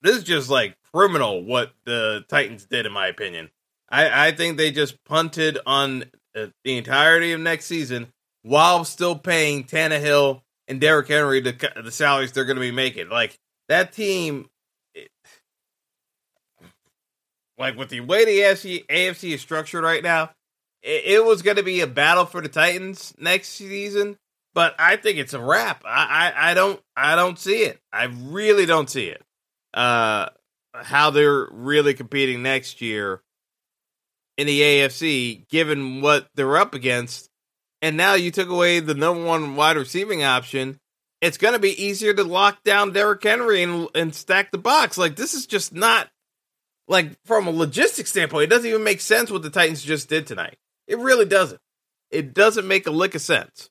this 0.01 0.17
is 0.17 0.23
just 0.23 0.49
like 0.49 0.75
criminal 0.93 1.43
what 1.43 1.73
the 1.85 2.25
Titans 2.29 2.65
did, 2.65 2.85
in 2.85 2.91
my 2.91 3.07
opinion. 3.07 3.49
I, 3.89 4.27
I 4.27 4.31
think 4.31 4.57
they 4.57 4.71
just 4.71 5.03
punted 5.05 5.59
on 5.65 6.05
uh, 6.35 6.47
the 6.63 6.77
entirety 6.77 7.31
of 7.33 7.39
next 7.39 7.65
season 7.65 8.07
while 8.43 8.83
still 8.85 9.17
paying 9.17 9.63
Tannehill 9.63 10.41
and 10.67 10.81
Derrick 10.81 11.07
Henry 11.07 11.39
the 11.39 11.71
the 11.81 11.91
salaries 11.91 12.31
they're 12.31 12.45
going 12.45 12.57
to 12.57 12.61
be 12.61 12.71
making. 12.71 13.09
Like 13.09 13.37
that 13.69 13.93
team 13.93 14.49
like 17.57 17.77
with 17.77 17.89
the 17.89 18.01
way 18.01 18.25
the 18.25 18.39
AFC, 18.39 18.85
AFC 18.87 19.33
is 19.33 19.41
structured 19.41 19.83
right 19.83 20.03
now, 20.03 20.31
it, 20.81 21.03
it 21.05 21.25
was 21.25 21.41
going 21.41 21.57
to 21.57 21.63
be 21.63 21.81
a 21.81 21.87
battle 21.87 22.25
for 22.25 22.41
the 22.41 22.49
Titans 22.49 23.13
next 23.17 23.49
season. 23.49 24.17
But 24.53 24.75
I 24.79 24.95
think 24.95 25.17
it's 25.19 25.33
a 25.33 25.39
wrap. 25.39 25.83
I, 25.85 26.31
I, 26.35 26.51
I 26.51 26.53
don't 26.55 26.81
I 26.95 27.15
don't 27.15 27.37
see 27.37 27.63
it. 27.63 27.79
I 27.93 28.05
really 28.05 28.65
don't 28.65 28.89
see 28.89 29.05
it. 29.05 29.21
Uh, 29.73 30.27
how 30.73 31.09
they're 31.09 31.47
really 31.51 31.93
competing 31.93 32.43
next 32.43 32.81
year 32.81 33.21
in 34.37 34.47
the 34.47 34.61
AFC, 34.61 35.47
given 35.49 36.01
what 36.01 36.27
they're 36.35 36.57
up 36.57 36.73
against. 36.73 37.29
And 37.81 37.97
now 37.97 38.13
you 38.13 38.31
took 38.31 38.49
away 38.49 38.79
the 38.79 38.93
number 38.93 39.23
one 39.23 39.55
wide 39.55 39.77
receiving 39.77 40.23
option. 40.23 40.79
It's 41.21 41.37
going 41.37 41.53
to 41.53 41.59
be 41.59 41.83
easier 41.83 42.13
to 42.13 42.23
lock 42.23 42.63
down 42.63 42.93
Derrick 42.93 43.23
Henry 43.23 43.63
and, 43.63 43.87
and 43.95 44.13
stack 44.13 44.51
the 44.51 44.57
box. 44.57 44.97
Like, 44.97 45.15
this 45.15 45.33
is 45.33 45.47
just 45.47 45.73
not 45.73 46.09
like 46.87 47.11
from 47.25 47.47
a 47.47 47.51
logistics 47.51 48.09
standpoint, 48.09 48.43
it 48.43 48.49
doesn't 48.49 48.69
even 48.69 48.83
make 48.83 49.01
sense 49.01 49.29
what 49.29 49.41
the 49.41 49.49
Titans 49.49 49.83
just 49.83 50.09
did 50.09 50.25
tonight. 50.25 50.57
It 50.87 50.97
really 50.99 51.25
doesn't. 51.25 51.59
It 52.11 52.33
doesn't 52.33 52.67
make 52.67 52.87
a 52.87 52.91
lick 52.91 53.15
of 53.15 53.21
sense. 53.21 53.69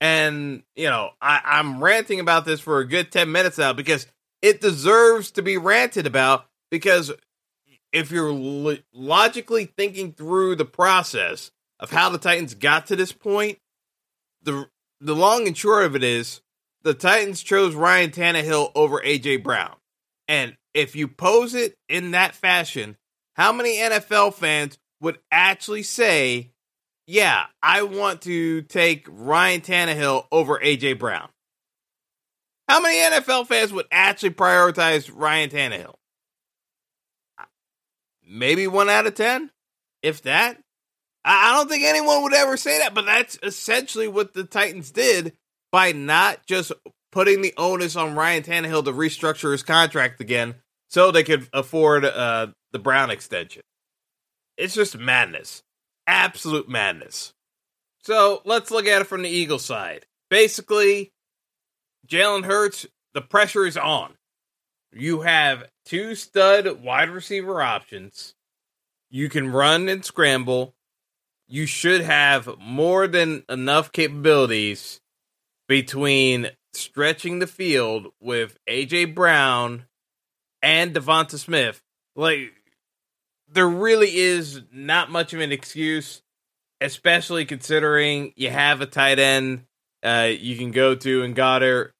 And 0.00 0.62
you 0.76 0.88
know, 0.88 1.10
I, 1.20 1.40
I'm 1.44 1.82
ranting 1.82 2.20
about 2.20 2.44
this 2.44 2.60
for 2.60 2.78
a 2.78 2.86
good 2.86 3.10
ten 3.10 3.32
minutes 3.32 3.58
now 3.58 3.72
because 3.72 4.06
it 4.42 4.60
deserves 4.60 5.30
to 5.32 5.42
be 5.42 5.56
ranted 5.56 6.06
about. 6.06 6.46
Because 6.70 7.12
if 7.92 8.10
you're 8.10 8.32
lo- 8.32 8.78
logically 8.92 9.66
thinking 9.66 10.12
through 10.12 10.56
the 10.56 10.64
process 10.64 11.50
of 11.80 11.90
how 11.90 12.08
the 12.10 12.18
Titans 12.18 12.54
got 12.54 12.86
to 12.86 12.96
this 12.96 13.12
point, 13.12 13.58
the 14.42 14.68
the 15.00 15.14
long 15.14 15.46
and 15.46 15.56
short 15.56 15.84
of 15.84 15.94
it 15.94 16.02
is 16.02 16.40
the 16.82 16.94
Titans 16.94 17.42
chose 17.42 17.74
Ryan 17.74 18.10
Tannehill 18.10 18.72
over 18.74 19.00
AJ 19.00 19.42
Brown. 19.42 19.74
And 20.28 20.56
if 20.72 20.94
you 20.96 21.08
pose 21.08 21.54
it 21.54 21.74
in 21.88 22.12
that 22.12 22.34
fashion, 22.34 22.96
how 23.34 23.52
many 23.52 23.76
NFL 23.76 24.34
fans 24.34 24.78
would 25.00 25.18
actually 25.30 25.82
say, 25.82 26.52
yeah, 27.06 27.46
I 27.62 27.82
want 27.82 28.22
to 28.22 28.62
take 28.62 29.06
Ryan 29.08 29.60
Tannehill 29.60 30.26
over 30.32 30.58
AJ 30.58 30.98
Brown? 30.98 31.28
How 32.68 32.80
many 32.80 32.96
NFL 32.96 33.46
fans 33.46 33.72
would 33.72 33.86
actually 33.92 34.30
prioritize 34.30 35.10
Ryan 35.12 35.50
Tannehill? 35.50 35.94
Maybe 38.28 38.66
one 38.66 38.88
out 38.88 39.06
of 39.06 39.14
10, 39.14 39.50
if 40.02 40.22
that. 40.22 40.58
I 41.24 41.52
don't 41.52 41.68
think 41.68 41.84
anyone 41.84 42.22
would 42.22 42.34
ever 42.34 42.56
say 42.56 42.78
that, 42.78 42.94
but 42.94 43.04
that's 43.04 43.38
essentially 43.42 44.08
what 44.08 44.34
the 44.34 44.44
Titans 44.44 44.90
did 44.90 45.32
by 45.72 45.92
not 45.92 46.46
just 46.46 46.72
putting 47.12 47.40
the 47.40 47.54
onus 47.56 47.96
on 47.96 48.14
Ryan 48.14 48.42
Tannehill 48.42 48.84
to 48.84 48.92
restructure 48.92 49.52
his 49.52 49.62
contract 49.62 50.20
again 50.20 50.54
so 50.88 51.10
they 51.10 51.24
could 51.24 51.48
afford 51.52 52.04
uh, 52.04 52.48
the 52.72 52.78
Brown 52.78 53.10
extension. 53.10 53.62
It's 54.56 54.74
just 54.74 54.96
madness, 54.98 55.62
absolute 56.06 56.68
madness. 56.68 57.32
So 58.02 58.42
let's 58.44 58.70
look 58.70 58.86
at 58.86 59.02
it 59.02 59.06
from 59.06 59.22
the 59.22 59.28
Eagles 59.28 59.64
side. 59.64 60.06
Basically, 60.30 61.12
Jalen 62.06 62.44
Hurts, 62.44 62.86
the 63.14 63.20
pressure 63.20 63.66
is 63.66 63.76
on. 63.76 64.14
You 64.92 65.22
have 65.22 65.64
two 65.84 66.14
stud 66.14 66.82
wide 66.82 67.10
receiver 67.10 67.60
options. 67.60 68.34
You 69.10 69.28
can 69.28 69.52
run 69.52 69.88
and 69.88 70.04
scramble. 70.04 70.74
You 71.48 71.66
should 71.66 72.00
have 72.00 72.48
more 72.58 73.06
than 73.06 73.44
enough 73.48 73.92
capabilities 73.92 75.00
between 75.68 76.50
stretching 76.72 77.38
the 77.38 77.46
field 77.46 78.08
with 78.20 78.58
AJ 78.68 79.14
Brown 79.14 79.86
and 80.62 80.94
Devonta 80.94 81.38
Smith. 81.38 81.82
Like 82.14 82.52
there 83.48 83.68
really 83.68 84.16
is 84.16 84.62
not 84.72 85.10
much 85.10 85.32
of 85.32 85.40
an 85.40 85.52
excuse, 85.52 86.22
especially 86.80 87.44
considering 87.44 88.32
you 88.36 88.50
have 88.50 88.80
a 88.80 88.86
tight 88.86 89.18
end 89.18 89.66
uh, 90.02 90.30
you 90.38 90.56
can 90.56 90.70
go 90.70 90.94
to 90.94 91.22
and 91.22 91.34
Goedert. 91.34 91.90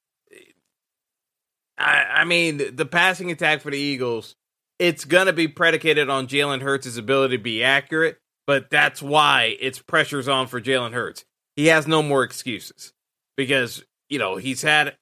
I, 1.79 2.07
I 2.17 2.25
mean, 2.25 2.75
the 2.75 2.87
passing 2.87 3.31
attack 3.31 3.61
for 3.61 3.71
the 3.71 3.79
Eagles, 3.79 4.35
it's 4.79 5.05
going 5.05 5.27
to 5.27 5.33
be 5.33 5.49
predicated 5.49 6.09
on 6.09 6.27
Jalen 6.27 6.63
Hurts' 6.63 6.97
ability 6.97 7.37
to 7.37 7.43
be 7.43 7.63
accurate, 7.63 8.19
but 8.47 8.71
that's 8.71 9.03
why 9.03 9.57
it's 9.61 9.79
pressures 9.79 10.29
on 10.29 10.47
for 10.47 10.61
Jalen 10.61 10.93
Hurts. 10.93 11.25
He 11.57 11.67
has 11.67 11.87
no 11.87 12.03
more 12.03 12.23
excuses 12.23 12.93
because, 13.37 13.85
you 14.09 14.19
know, 14.19 14.37
he's 14.37 14.63
had 14.63 14.97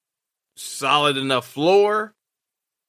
solid 0.57 1.16
enough 1.16 1.47
floor. 1.47 2.14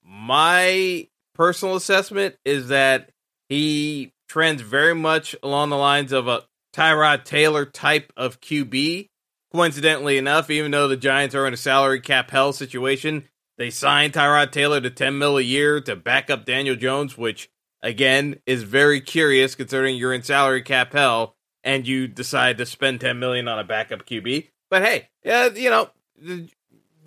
My 0.04 1.08
personal 1.34 1.76
assessment 1.76 2.36
is 2.46 2.68
that 2.70 3.10
he 3.50 4.14
trends 4.30 4.62
very 4.62 4.96
much 4.96 5.36
along 5.44 5.70
the 5.70 5.78
lines 5.78 6.12
of 6.12 6.28
a 6.28 6.44
Tyrod 6.74 7.24
Taylor 7.24 7.66
type 7.66 8.12
of 8.18 8.42
QB. 8.42 9.08
Coincidentally 9.52 10.18
enough, 10.18 10.50
even 10.50 10.72
though 10.72 10.88
the 10.88 10.98
Giants 10.98 11.34
are 11.34 11.48
in 11.48 11.54
a 11.54 11.58
salary 11.58 12.02
cap 12.02 12.30
hell 12.30 12.52
situation, 12.52 13.24
they 13.58 13.70
signed 13.70 14.14
Tyrod 14.14 14.52
Taylor 14.52 14.82
to 14.82 14.90
10 14.90 15.18
mil 15.18 15.38
a 15.38 15.42
year 15.42 15.80
to 15.82 15.96
back 15.96 16.30
up 16.30 16.46
Daniel 16.46 16.76
Jones, 16.76 17.18
which 17.18 17.50
again 17.82 18.40
is 18.46 18.64
very 18.64 19.02
curious 19.02 19.56
considering 19.56 19.96
you're 19.96 20.14
in 20.14 20.24
salary 20.24 20.62
cap 20.62 20.94
hell 20.94 21.36
and 21.64 21.88
you 21.88 22.08
decide 22.08 22.58
to 22.58 22.66
spend 22.66 23.02
10 23.02 23.20
million 23.20 23.48
on 23.48 23.60
a 23.60 23.64
backup 23.64 24.06
QB. 24.06 24.50
But 24.70 24.84
hey, 24.84 25.10
yeah, 25.24 25.50
you 25.50 25.70
know, 25.70 25.90
the 26.22 26.50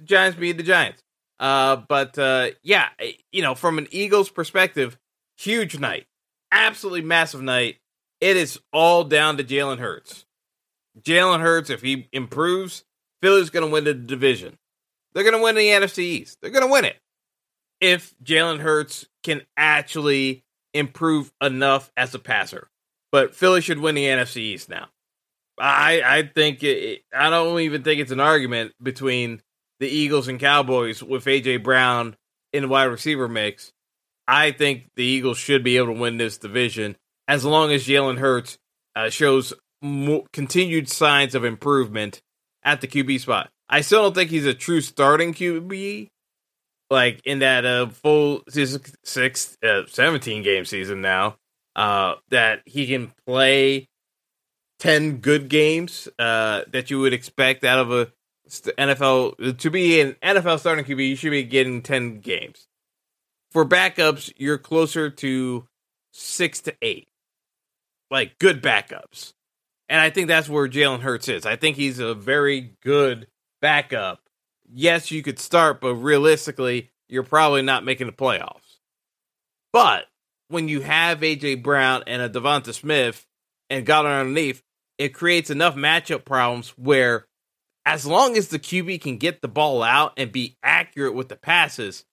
Giants 0.05 0.39
beat 0.39 0.57
the 0.57 0.63
Giants. 0.63 1.03
Uh, 1.39 1.77
but 1.77 2.19
uh, 2.19 2.49
yeah, 2.63 2.89
you 3.31 3.43
know, 3.43 3.55
from 3.55 3.79
an 3.79 3.87
Eagles 3.91 4.31
perspective, 4.31 4.99
huge 5.37 5.79
night, 5.79 6.07
absolutely 6.51 7.03
massive 7.03 7.43
night. 7.43 7.77
It 8.21 8.37
is 8.37 8.59
all 8.73 9.05
down 9.05 9.37
to 9.37 9.45
Jalen 9.45 9.79
Hurts. 9.79 10.25
Jalen 11.01 11.41
Hurts, 11.41 11.71
if 11.71 11.83
he 11.83 12.09
improves, 12.13 12.85
Philly's 13.23 13.51
going 13.51 13.65
to 13.65 13.73
win 13.73 13.85
the 13.85 13.95
division. 13.95 14.59
They're 15.15 15.25
going 15.25 15.37
to 15.37 15.43
win 15.43 15.55
the 15.55 15.69
NFC 15.69 15.99
East. 15.99 16.39
They're 16.41 16.51
going 16.51 16.67
to 16.67 16.73
win 16.73 16.85
it 16.85 16.97
if 17.81 18.15
Jalen 18.23 18.61
Hurts 18.61 19.07
can 19.23 19.43
actually 19.57 20.45
improve 20.75 21.33
enough 21.41 21.91
as 21.97 22.15
a 22.15 22.19
passer. 22.19 22.69
But 23.11 23.35
Philly 23.35 23.61
should 23.61 23.81
win 23.81 23.95
the 23.95 24.05
NFC 24.05 24.39
East 24.39 24.69
now. 24.69 24.89
I 25.59 26.03
I 26.05 26.31
think 26.35 26.63
it, 26.63 27.03
I 27.13 27.31
don't 27.31 27.61
even 27.61 27.83
think 27.83 28.01
it's 28.01 28.13
an 28.13 28.21
argument 28.21 28.73
between 28.83 29.43
the 29.81 29.89
Eagles 29.89 30.29
and 30.29 30.39
Cowboys 30.39 31.03
with 31.03 31.25
AJ 31.25 31.63
Brown 31.63 32.17
in 32.53 32.63
the 32.63 32.69
wide 32.69 32.85
receiver 32.85 33.29
mix. 33.29 33.73
I 34.27 34.53
think 34.53 34.91
the 34.95 35.05
Eagles 35.05 35.39
should 35.39 35.65
be 35.65 35.77
able 35.79 35.95
to 35.95 36.01
win 36.01 36.19
this 36.19 36.39
division 36.39 36.97
as 37.27 37.45
long 37.45 37.73
as 37.73 37.87
Jalen 37.87 38.19
Hurts 38.19 38.59
uh, 38.95 39.11
shows 39.11 39.55
continued 40.33 40.89
signs 40.89 41.35
of 41.35 41.45
improvement 41.45 42.21
at 42.63 42.81
the 42.81 42.89
QB 42.89 43.21
spot. 43.21 43.51
I 43.69 43.83
still 43.83 44.03
don't 44.03 44.15
think 44.15 44.31
he's 44.31 44.47
a 44.47 44.55
true 44.55 44.81
starting 44.81 45.35
QB, 45.35 46.09
like 46.91 47.21
in 47.25 47.41
that 47.41 47.65
uh, 47.65 47.89
full 47.89 48.43
six, 48.49 49.59
uh, 49.63 49.83
17 49.87 50.43
game 50.43 50.65
season 50.65 51.01
now. 51.01 51.37
Uh, 51.77 52.17
that 52.31 52.61
he 52.65 52.89
can 52.89 53.13
play 53.25 53.87
10 54.81 55.19
good 55.19 55.49
games 55.49 56.09
uh, 56.19 56.63
that 56.73 56.91
you 56.91 56.99
would 56.99 57.13
expect 57.13 57.63
out 57.63 57.79
of 57.79 57.93
a 57.93 58.11
NFL 58.49 59.59
to 59.59 59.71
be 59.71 60.01
an 60.01 60.17
NFL 60.23 60.59
starting 60.59 60.85
QB, 60.85 61.09
you 61.11 61.17
should 61.17 61.31
be 61.31 61.45
getting 61.45 61.83
10 61.83 62.21
games. 62.21 62.67
For 63.53 63.65
backups, 63.65 64.33
you're 64.37 64.59
closer 64.59 65.11
to 65.11 65.67
6 66.13 66.61
to 66.63 66.75
8. 66.83 67.09
Like 68.11 68.39
good 68.39 68.63
backups. 68.63 69.35
And 69.89 70.01
I 70.01 70.11
think 70.11 70.29
that's 70.29 70.49
where 70.49 70.69
Jalen 70.69 71.01
Hurts 71.01 71.29
is. 71.29 71.47
I 71.47 71.57
think 71.57 71.77
he's 71.77 71.99
a 71.99 72.15
very 72.15 72.73
good 72.83 73.27
backup. 73.61 74.21
Yes, 74.71 75.11
you 75.11 75.23
could 75.23 75.39
start, 75.39 75.81
but 75.81 75.95
realistically, 75.95 76.91
you're 77.09 77.23
probably 77.23 77.63
not 77.63 77.85
making 77.85 78.07
the 78.07 78.13
playoffs. 78.13 78.79
But 79.73 80.07
when 80.49 80.69
you 80.69 80.81
have 80.81 81.21
AJ 81.21 81.63
Brown 81.63 82.03
and 82.07 82.23
a 82.23 82.29
Devonta 82.29 82.75
Smith 82.75 83.27
and 83.71 83.87
got 83.87 84.07
underneath, 84.07 84.63
it 84.99 85.15
creates 85.15 85.51
enough 85.51 85.75
matchup 85.75 86.25
problems 86.25 86.71
where 86.71 87.27
as 87.87 88.05
long 88.05 88.37
as 88.37 88.49
the 88.49 88.59
QB 88.59 89.01
can 89.01 89.17
get 89.17 89.41
the 89.41 89.49
ball 89.49 89.83
out 89.83 90.13
and 90.17 90.31
be 90.31 90.59
accurate 90.63 91.15
with 91.15 91.29
the 91.29 91.37
passes, 91.37 92.05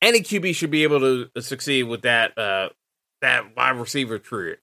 any 0.00 0.20
QB 0.20 0.54
should 0.54 0.70
be 0.70 0.84
able 0.84 1.00
to 1.00 1.42
succeed 1.42 1.84
with 1.84 2.02
that 2.02 2.36
uh, 2.38 2.70
that 3.20 3.56
wide 3.56 3.76
receiver 3.76 4.18
trio. 4.18 4.56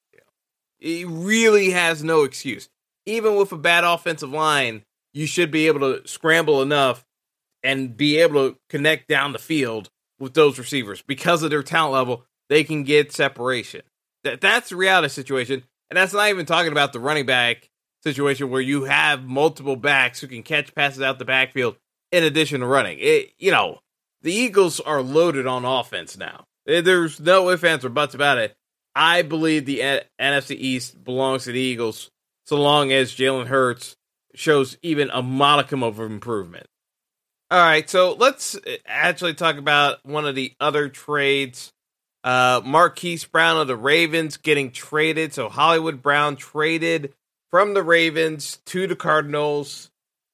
He 0.79 1.05
really 1.05 1.71
has 1.71 2.03
no 2.03 2.23
excuse. 2.23 2.69
Even 3.05 3.35
with 3.35 3.51
a 3.51 3.57
bad 3.57 3.83
offensive 3.83 4.31
line, 4.31 4.83
you 5.13 5.27
should 5.27 5.51
be 5.51 5.67
able 5.67 5.79
to 5.79 6.07
scramble 6.07 6.61
enough 6.61 7.05
and 7.63 7.95
be 7.95 8.17
able 8.19 8.51
to 8.51 8.57
connect 8.69 9.07
down 9.07 9.31
the 9.31 9.39
field 9.39 9.89
with 10.19 10.33
those 10.33 10.59
receivers 10.59 11.01
because 11.01 11.43
of 11.43 11.49
their 11.49 11.63
talent 11.63 11.93
level. 11.93 12.25
They 12.49 12.63
can 12.63 12.83
get 12.83 13.11
separation. 13.11 13.81
That 14.23 14.41
that's 14.41 14.69
the 14.69 14.75
reality 14.75 15.09
situation, 15.09 15.63
and 15.89 15.97
that's 15.97 16.13
not 16.13 16.29
even 16.29 16.45
talking 16.45 16.71
about 16.71 16.93
the 16.93 16.99
running 16.99 17.25
back 17.25 17.69
situation 18.03 18.49
where 18.49 18.61
you 18.61 18.83
have 18.83 19.23
multiple 19.23 19.75
backs 19.75 20.19
who 20.19 20.27
can 20.27 20.43
catch 20.43 20.75
passes 20.75 21.01
out 21.01 21.19
the 21.19 21.25
backfield 21.25 21.77
in 22.11 22.23
addition 22.23 22.59
to 22.59 22.65
running. 22.65 22.97
It, 22.99 23.31
you 23.37 23.51
know, 23.51 23.79
the 24.21 24.33
Eagles 24.33 24.79
are 24.79 25.01
loaded 25.01 25.47
on 25.47 25.65
offense 25.65 26.17
now. 26.17 26.45
There's 26.65 27.19
no 27.19 27.49
ifs, 27.49 27.63
ands, 27.63 27.83
or 27.83 27.89
buts 27.89 28.15
about 28.15 28.37
it. 28.37 28.55
I 28.95 29.21
believe 29.23 29.65
the 29.65 30.03
NFC 30.21 30.55
East 30.55 31.03
belongs 31.03 31.45
to 31.45 31.51
the 31.51 31.59
Eagles 31.59 32.11
so 32.45 32.61
long 32.61 32.91
as 32.91 33.11
Jalen 33.11 33.47
Hurts 33.47 33.95
shows 34.35 34.77
even 34.81 35.09
a 35.11 35.21
modicum 35.21 35.83
of 35.83 35.99
improvement. 35.99 36.67
All 37.51 37.59
right, 37.59 37.87
so 37.87 38.13
let's 38.13 38.57
actually 38.85 39.35
talk 39.35 39.57
about 39.57 40.03
one 40.03 40.25
of 40.25 40.33
the 40.33 40.53
other 40.59 40.89
trades. 40.89 41.71
Uh, 42.23 42.61
Marquise 42.63 43.25
Brown 43.25 43.59
of 43.59 43.67
the 43.67 43.75
Ravens 43.75 44.37
getting 44.37 44.71
traded. 44.71 45.33
So 45.33 45.49
Hollywood 45.49 46.01
Brown 46.01 46.35
traded 46.35 47.13
from 47.51 47.73
the 47.73 47.83
Ravens 47.83 48.59
to 48.67 48.87
the 48.87 48.95
Cardinals 48.95 49.91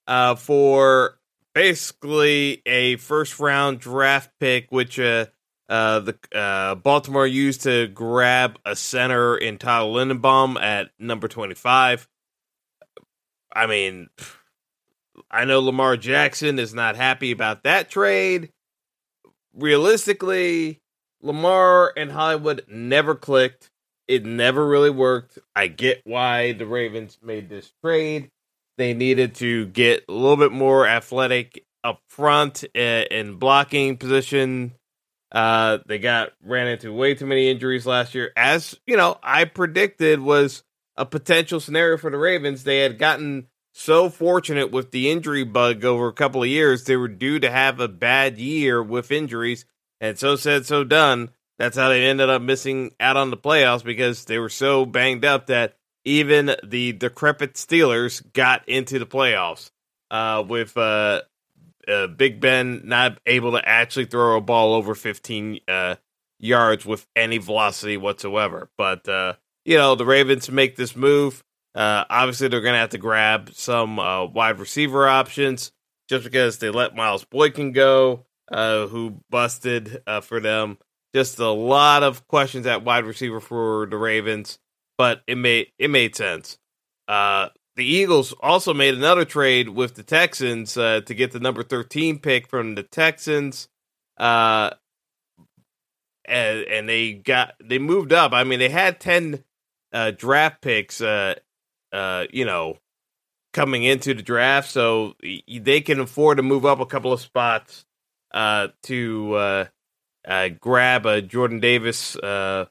uh, 0.08 0.36
for 0.36 1.20
basically 1.54 2.62
a 2.66 2.96
first 2.98 3.40
round 3.40 3.80
draft 3.80 4.30
pick, 4.40 4.68
which 4.72 5.00
uh, 5.00 5.26
uh, 5.68 6.00
the 6.00 6.18
uh, 6.34 6.76
Baltimore 6.76 7.28
used 7.28 7.64
to 7.64 7.88
grab 7.88 8.58
a 8.66 8.76
center 8.76 9.36
in 9.36 9.58
Tyler 9.58 10.06
Linderbaum 10.06 10.62
at 10.62 10.92
number 11.00 11.28
25. 11.28 12.08
I 13.54 13.68
mean, 13.68 14.10
I 15.30 15.46
know 15.46 15.60
Lamar 15.60 15.98
Jackson 15.98 16.60
is 16.60 16.74
not 16.74 16.96
happy 16.96 17.32
about 17.32 17.64
that 17.64 17.90
trade. 17.90 18.52
Realistically, 19.54 20.80
Lamar 21.22 21.94
and 21.98 22.12
Hollywood 22.12 22.64
never 22.68 23.16
clicked. 23.16 23.70
It 24.08 24.26
never 24.26 24.68
really 24.68 24.90
worked. 24.90 25.40
I 25.56 25.68
get 25.68 26.02
why 26.04 26.54
the 26.54 26.66
Ravens 26.66 27.20
made 27.22 27.50
this 27.50 27.72
trade. 27.84 28.30
They 28.78 28.94
needed 28.94 29.36
to 29.36 29.66
get 29.68 30.06
a 30.08 30.14
little 30.14 30.38
bit 30.38 30.52
more 30.52 30.88
athletic 30.88 31.66
up 31.84 32.02
front 32.08 32.64
in 32.76 33.36
blocking 33.36 33.98
position 33.98 34.74
uh, 35.32 35.78
they 35.86 36.00
got 36.00 36.32
ran 36.44 36.68
into 36.68 36.92
way 36.92 37.14
too 37.14 37.26
many 37.26 37.50
injuries 37.50 37.86
last 37.86 38.16
year, 38.16 38.32
as 38.36 38.80
you 38.88 38.98
know, 38.98 39.18
I 39.22 39.46
predicted 39.46 40.20
was 40.20 40.64
a 41.00 41.06
potential 41.06 41.60
scenario 41.60 41.98
for 41.98 42.12
the 42.12 42.18
Ravens. 42.18 42.64
They 42.64 42.80
had 42.80 43.00
gotten 43.00 43.48
so 43.72 44.10
fortunate 44.10 44.72
with 44.72 44.92
the 44.92 45.10
injury 45.10 45.44
bug 45.44 45.86
over 45.86 46.08
a 46.08 46.14
couple 46.14 46.44
of 46.44 46.50
years, 46.50 46.84
they 46.84 46.98
were 46.98 47.08
due 47.08 47.40
to 47.40 47.50
have 47.50 47.80
a 47.80 47.88
bad 47.88 48.38
year 48.38 48.84
with 48.84 49.12
injuries, 49.12 49.66
and 50.02 50.20
so 50.20 50.36
said, 50.36 50.66
so 50.66 50.84
done. 50.84 51.30
That's 51.58 51.78
how 51.78 51.90
they 51.90 52.06
ended 52.06 52.30
up 52.30 52.42
missing 52.42 52.94
out 53.00 53.18
on 53.18 53.32
the 53.32 53.38
playoffs 53.38 53.84
because 53.84 54.26
they 54.26 54.40
were 54.40 54.50
so 54.50 54.86
banged 54.86 55.26
up 55.26 55.48
that 55.48 55.78
even 56.06 56.56
the 56.64 56.94
decrepit 56.94 57.54
Steelers 57.54 58.22
got 58.34 58.68
into 58.68 58.98
the 59.00 59.06
playoffs 59.06 59.72
uh, 60.10 60.44
with 60.48 60.78
uh, 60.78 61.22
uh, 61.88 62.08
Big 62.08 62.40
Ben 62.40 62.82
not 62.86 63.20
able 63.26 63.52
to 63.54 63.68
actually 63.68 64.06
throw 64.06 64.38
a 64.38 64.42
ball 64.42 64.74
over 64.74 64.96
15 64.96 65.60
uh, 65.68 65.96
yards 66.40 66.86
with 66.86 67.06
any 67.16 67.38
velocity 67.38 67.98
whatsoever. 67.98 68.70
But 68.78 69.08
uh, 69.10 69.34
you 69.66 69.78
know, 69.78 69.96
the 69.96 70.06
Ravens 70.06 70.50
make 70.50 70.76
this 70.76 70.96
move. 70.96 71.44
Uh, 71.76 72.04
obviously, 72.10 72.48
they're 72.48 72.62
going 72.62 72.74
to 72.74 72.80
have 72.80 72.90
to 72.90 72.98
grab 72.98 73.52
some 73.54 74.00
uh, 74.00 74.26
wide 74.26 74.60
receiver 74.60 75.08
options 75.08 75.72
just 76.10 76.24
because 76.24 76.58
they 76.58 76.70
let 76.70 76.96
Miles 76.96 77.24
Boykin 77.24 77.72
go, 77.72 78.26
uh, 78.52 78.88
who 78.88 79.22
busted 79.30 80.02
uh, 80.08 80.22
for 80.22 80.40
them. 80.40 80.78
Just 81.14 81.40
a 81.40 81.50
lot 81.50 82.04
of 82.04 82.28
questions 82.28 82.66
at 82.66 82.84
wide 82.84 83.06
receiver 83.06 83.40
for 83.40 83.88
the 83.88 83.98
Ravens, 83.98 84.60
but 84.98 85.22
it 85.28 85.38
made 85.38 85.68
it 85.78 85.90
made 85.90 86.16
sense. 86.16 86.58
Uh, 87.08 87.50
the 87.76 87.86
Eagles 87.86 88.34
also 88.42 88.74
made 88.74 88.94
another 88.94 89.26
trade 89.26 89.70
with 89.70 89.96
the 89.96 90.04
Texans 90.04 90.78
uh, 90.78 91.02
to 91.02 91.14
get 91.14 91.32
the 91.32 91.40
number 91.40 91.64
thirteen 91.64 92.20
pick 92.20 92.48
from 92.48 92.76
the 92.76 92.84
Texans, 92.84 93.70
and, 94.18 94.74
and 96.28 96.90
they 96.90 97.14
got 97.14 97.54
they 97.64 97.80
moved 97.80 98.14
up. 98.14 98.34
I 98.34 98.44
mean, 98.44 98.60
they 98.60 98.70
had 98.70 99.00
ten 99.00 99.44
uh, 99.94 100.12
draft 100.12 100.62
picks, 100.62 101.02
uh, 101.02 101.36
uh, 101.92 102.26
you 102.32 102.46
know, 102.46 102.78
coming 103.54 103.84
into 103.84 104.14
the 104.14 104.22
draft, 104.22 104.70
so 104.70 105.16
they 105.22 105.82
can 105.82 106.00
afford 106.00 106.38
to 106.38 106.44
move 106.44 106.66
up 106.66 106.80
a 106.80 106.86
couple 106.86 107.12
of 107.12 107.22
spots 107.22 107.86
uh, 108.32 108.68
to 108.84 109.34
uh, 109.34 109.66
uh, 110.28 110.50
grab 110.60 111.06
a 111.06 111.22
Jordan 111.22 111.60
Davis 111.60 112.16
uh, 112.18 112.66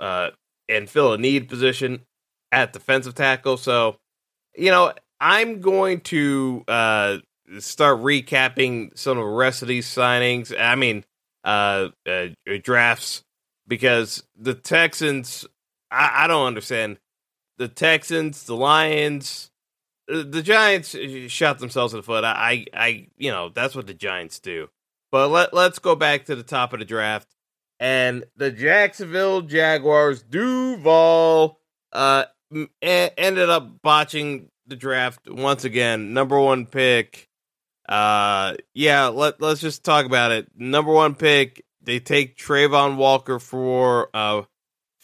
uh, 0.00 0.30
and 0.68 0.90
fill 0.90 1.12
a 1.12 1.18
need 1.18 1.48
position 1.48 2.02
at 2.50 2.72
defensive 2.72 3.14
tackle. 3.14 3.56
So, 3.56 3.96
you 4.56 4.70
know, 4.70 4.92
I'm 5.20 5.60
going 5.60 6.00
to 6.02 6.64
uh, 6.66 7.18
start 7.58 7.98
recapping 7.98 8.96
some 8.98 9.18
of 9.18 9.24
the 9.24 9.30
rest 9.30 9.62
of 9.62 9.68
these 9.68 9.86
signings. 9.86 10.52
I 10.58 10.74
mean, 10.74 11.04
uh, 11.44 11.88
uh, 12.08 12.28
drafts 12.62 13.22
because 13.66 14.22
the 14.36 14.54
Texans, 14.54 15.46
I, 15.90 16.24
I 16.24 16.26
don't 16.26 16.46
understand. 16.46 16.98
The 17.58 17.68
Texans, 17.68 18.44
the 18.44 18.54
Lions, 18.54 19.50
uh, 20.12 20.22
the 20.28 20.42
Giants 20.42 20.96
shot 21.28 21.58
themselves 21.58 21.92
in 21.92 21.98
the 21.98 22.04
foot. 22.04 22.24
I, 22.24 22.66
I, 22.72 23.08
you 23.16 23.30
know, 23.30 23.48
that's 23.48 23.74
what 23.74 23.86
the 23.86 23.94
Giants 23.94 24.38
do. 24.38 24.68
But 25.10 25.28
let 25.28 25.54
let's 25.54 25.78
go 25.78 25.96
back 25.96 26.26
to 26.26 26.36
the 26.36 26.42
top 26.42 26.72
of 26.72 26.80
the 26.80 26.84
draft 26.84 27.28
and 27.80 28.24
the 28.36 28.50
Jacksonville 28.50 29.42
Jaguars. 29.42 30.22
Duval 30.22 31.58
uh 31.92 32.24
ended 32.82 33.48
up 33.48 33.82
botching 33.82 34.48
the 34.66 34.76
draft 34.76 35.28
once 35.28 35.64
again. 35.64 36.12
Number 36.12 36.38
one 36.38 36.66
pick. 36.66 37.28
Uh, 37.88 38.54
yeah. 38.74 39.06
Let 39.06 39.40
let's 39.40 39.60
just 39.60 39.84
talk 39.84 40.04
about 40.04 40.30
it. 40.30 40.48
Number 40.54 40.92
one 40.92 41.14
pick. 41.14 41.64
They 41.80 42.00
take 42.00 42.36
Travon 42.36 42.96
Walker 42.96 43.38
for 43.38 44.10
uh 44.12 44.42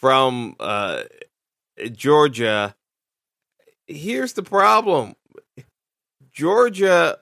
from 0.05 0.55
uh 0.59 1.01
Georgia. 1.91 2.75
Here's 3.87 4.33
the 4.33 4.43
problem. 4.43 5.15
Georgia 6.31 7.17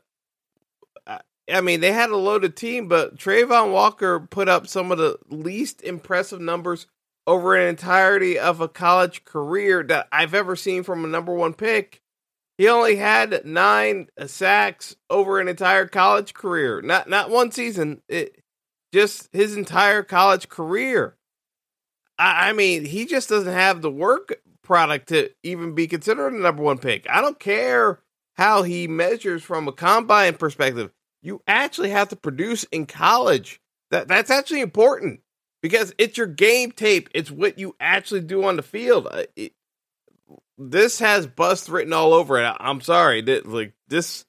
I 1.07 1.61
mean, 1.61 1.79
they 1.79 1.93
had 1.93 2.09
a 2.09 2.17
loaded 2.17 2.57
team, 2.57 2.89
but 2.89 3.15
Travon 3.15 3.71
Walker 3.71 4.19
put 4.19 4.49
up 4.49 4.67
some 4.67 4.91
of 4.91 4.97
the 4.97 5.17
least 5.29 5.81
impressive 5.81 6.41
numbers 6.41 6.87
over 7.25 7.55
an 7.55 7.69
entirety 7.69 8.37
of 8.37 8.59
a 8.59 8.67
college 8.67 9.23
career 9.23 9.81
that 9.83 10.09
I've 10.11 10.33
ever 10.33 10.57
seen 10.57 10.83
from 10.83 11.05
a 11.05 11.07
number 11.07 11.33
one 11.33 11.53
pick. 11.53 12.01
He 12.57 12.67
only 12.67 12.97
had 12.97 13.45
nine 13.45 14.07
sacks 14.25 14.97
over 15.09 15.39
an 15.39 15.47
entire 15.47 15.87
college 15.87 16.33
career, 16.33 16.81
not 16.81 17.07
not 17.07 17.29
one 17.29 17.51
season. 17.51 18.01
It, 18.09 18.41
just 18.93 19.29
his 19.31 19.55
entire 19.55 20.03
college 20.03 20.49
career. 20.49 21.15
I, 22.23 22.49
I 22.49 22.53
mean, 22.53 22.85
he 22.85 23.05
just 23.05 23.29
doesn't 23.29 23.51
have 23.51 23.81
the 23.81 23.91
work 23.91 24.39
product 24.61 25.09
to 25.09 25.29
even 25.43 25.75
be 25.75 25.87
considered 25.87 26.33
a 26.33 26.39
number 26.39 26.63
one 26.63 26.77
pick. 26.77 27.05
I 27.09 27.21
don't 27.21 27.39
care 27.39 27.99
how 28.35 28.63
he 28.63 28.87
measures 28.87 29.43
from 29.43 29.67
a 29.67 29.71
combine 29.71 30.35
perspective 30.35 30.91
you 31.23 31.41
actually 31.47 31.89
have 31.89 32.09
to 32.09 32.15
produce 32.15 32.65
in 32.65 32.85
college. 32.85 33.59
That 33.89 34.07
that's 34.07 34.29
actually 34.29 34.61
important 34.61 35.21
because 35.61 35.93
it's 35.97 36.17
your 36.17 36.27
game 36.27 36.71
tape. 36.71 37.09
It's 37.15 37.31
what 37.31 37.57
you 37.57 37.75
actually 37.79 38.21
do 38.21 38.43
on 38.43 38.57
the 38.57 38.61
field. 38.61 39.07
It, 39.35 39.53
this 40.57 40.99
has 40.99 41.25
bust 41.25 41.69
written 41.69 41.93
all 41.93 42.13
over 42.13 42.39
it. 42.39 42.55
I'm 42.59 42.81
sorry, 42.81 43.21
like 43.21 43.73
this. 43.87 44.25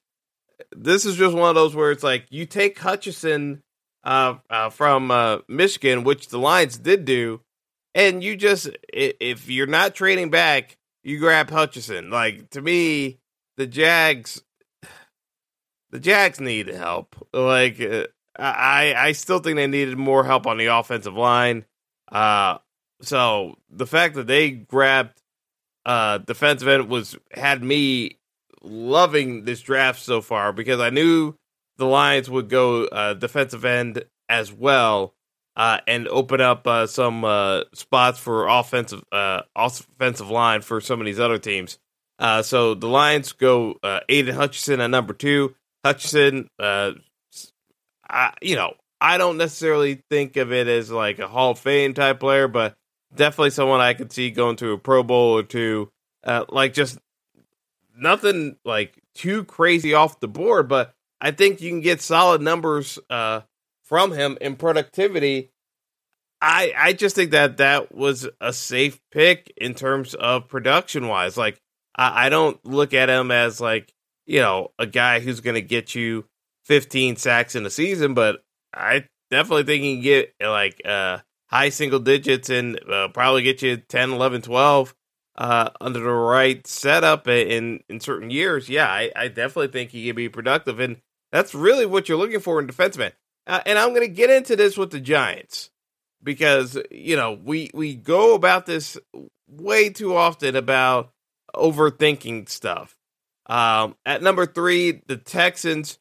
This 0.75 1.05
is 1.05 1.17
just 1.17 1.37
one 1.37 1.49
of 1.49 1.55
those 1.55 1.75
where 1.75 1.91
it's 1.91 2.05
like 2.05 2.27
you 2.31 2.47
take 2.47 2.79
Hutchinson 2.79 3.63
uh, 4.05 4.35
uh, 4.49 4.71
from 4.71 5.11
uh, 5.11 5.39
Michigan, 5.49 6.05
which 6.05 6.29
the 6.29 6.39
Lions 6.39 6.79
did 6.79 7.05
do, 7.05 7.41
and 7.95 8.23
you 8.23 8.37
just 8.37 8.71
if 8.93 9.49
you're 9.49 9.67
not 9.67 9.95
trading 9.95 10.31
back, 10.31 10.77
you 11.03 11.19
grab 11.19 11.51
Hutchinson. 11.51 12.11
Like 12.11 12.51
to 12.51 12.61
me, 12.61 13.19
the 13.57 13.67
Jags 13.67 14.43
the 15.91 16.01
Jags 16.01 16.41
need 16.41 16.69
help. 16.69 17.15
Like 17.33 17.81
uh, 17.81 18.07
I, 18.37 18.95
I 18.97 19.13
still 19.13 19.39
think 19.39 19.57
they 19.57 19.67
needed 19.67 19.97
more 19.97 20.25
help 20.25 20.47
on 20.47 20.59
the 20.59 20.67
offensive 20.67 21.15
line. 21.15 21.65
Uh, 22.11 22.59
so 23.01 23.57
the 23.71 23.87
fact 23.87 24.15
that 24.17 24.27
they 24.27 24.51
grabbed 24.51 25.21
uh 25.87 26.17
defensive 26.19 26.67
end 26.67 26.89
was 26.89 27.15
had 27.31 27.63
me 27.63 28.19
loving 28.63 29.45
this 29.45 29.61
draft 29.61 30.01
so 30.01 30.23
far 30.23 30.53
because 30.53 30.81
I 30.81 30.91
knew 30.91 31.35
the 31.77 31.87
Lions 31.87 32.31
would 32.31 32.49
go 32.49 32.85
uh, 32.87 33.15
defensive 33.15 33.65
end 33.65 34.05
as 34.29 34.53
well. 34.53 35.15
Uh, 35.57 35.79
and 35.87 36.09
open 36.09 36.41
up 36.41 36.67
uh, 36.67 36.85
some 36.85 37.25
uh, 37.25 37.63
spots 37.75 38.19
for 38.19 38.49
offensive 38.49 39.05
uh, 39.13 39.43
offensive 39.55 40.29
line 40.29 40.61
for 40.63 40.81
some 40.81 41.01
of 41.01 41.07
these 41.07 41.21
other 41.21 41.39
teams. 41.39 41.79
Uh, 42.19 42.43
so 42.43 42.75
the 42.75 42.89
Lions 42.89 43.33
go 43.33 43.77
uh, 43.83 44.01
Aidan 44.09 44.35
Hutchinson 44.35 44.81
at 44.81 44.91
number 44.91 45.15
two. 45.15 45.55
Hutchinson, 45.85 46.49
uh, 46.59 46.93
I, 48.09 48.33
you 48.41 48.57
know, 48.57 48.75
I 49.01 49.19
don't 49.19 49.37
necessarily 49.37 50.03
think 50.11 50.37
of 50.37 50.53
it 50.53 50.67
as 50.67 50.91
like 50.91 51.19
a 51.19 51.29
Hall 51.29 51.53
of 51.53 51.59
Fame 51.59 51.95
type 51.95 52.21
player, 52.21 52.49
but 52.49 52.75
definitely 53.15 53.51
someone 53.51 53.81
I 53.81 53.95
could 53.95 54.13
see 54.13 54.31
going 54.31 54.57
to 54.57 54.73
a 54.73 54.79
Pro 54.79 55.03
Bowl 55.03 55.39
or 55.39 55.43
two. 55.43 55.91
Uh, 56.23 56.45
like 56.49 56.73
just 56.73 56.99
nothing 57.97 58.57
like 58.65 58.99
too 59.15 59.45
crazy 59.45 59.95
off 59.95 60.21
the 60.21 60.29
board, 60.29 60.69
but 60.69 60.95
I 61.21 61.33
think 61.33 61.61
you 61.61 61.71
can 61.71 61.81
get 61.81 62.01
solid 62.01 62.41
numbers 62.41 62.99
uh, 63.11 63.43
from 63.85 64.13
him 64.13 64.37
in 64.41 64.57
productivity. 64.57 65.51
I 66.41 66.73
I 66.77 66.93
just 66.93 67.17
think 67.17 67.31
that 67.31 67.59
that 67.59 67.95
was 67.95 68.29
a 68.41 68.53
safe 68.53 69.01
pick 69.13 69.53
in 69.57 69.75
terms 69.75 70.15
of 70.15 70.49
production 70.49 71.09
wise. 71.09 71.37
Like 71.37 71.61
I, 71.97 72.27
I 72.27 72.29
don't 72.29 72.63
look 72.65 72.93
at 72.93 73.09
him 73.09 73.31
as 73.31 73.61
like 73.61 73.95
you 74.27 74.41
know, 74.41 74.73
a 74.79 74.87
guy 74.87 75.21
who's 75.21 75.41
going 75.41 75.55
to 75.55 75.63
get 75.63 75.95
you 75.95 76.25
15 76.65 77.17
sacks 77.17 77.55
in 77.55 77.67
a 77.67 77.71
season, 77.71 78.15
but 78.15 78.43
I 78.73 79.07
definitely 79.31 79.65
think 79.65 79.83
he 79.83 79.95
can 79.95 80.03
get 80.03 80.35
like 80.41 80.81
uh, 80.85 81.19
high 81.47 81.69
single 81.69 82.01
digits 82.01 82.51
and 82.51 82.81
uh, 82.91 83.09
probably 83.09 83.43
get 83.43 83.63
you 83.63 83.77
10, 83.77 84.13
11, 84.13 84.43
12 84.43 84.95
uh, 85.37 85.71
under 85.81 86.01
the 86.01 86.11
right 86.11 86.67
setup 86.67 87.29
in 87.29 87.81
in 87.89 88.01
certain 88.01 88.31
years. 88.31 88.69
Yeah, 88.69 88.89
I, 88.89 89.11
I 89.15 89.29
definitely 89.29 89.69
think 89.69 89.91
he 89.91 90.07
can 90.07 90.17
be 90.17 90.29
productive, 90.29 90.81
and 90.81 91.01
that's 91.33 91.55
really 91.55 91.87
what 91.87 92.09
you're 92.09 92.19
looking 92.19 92.41
for 92.41 92.61
in 92.61 92.67
defenseman. 92.67 93.13
Uh, 93.47 93.61
and 93.67 93.79
I'm 93.79 93.91
going 93.91 94.03
to 94.03 94.09
get 94.09 94.31
into 94.31 94.57
this 94.57 94.77
with 94.77 94.91
the 94.91 95.01
Giants 95.01 95.71
because 96.23 96.79
you 96.91 97.17
know 97.17 97.39
we 97.45 97.71
we 97.75 97.95
go 97.95 98.35
about 98.35 98.67
this 98.67 98.99
way 99.49 99.91
too 99.91 100.17
often 100.17 100.57
about 100.57 101.13
overthinking 101.55 102.49
stuff. 102.49 102.97
Um, 103.47 103.97
at 104.07 104.23
number 104.23 104.47
three, 104.47 105.03
the 105.07 105.19
Texans 105.19 105.99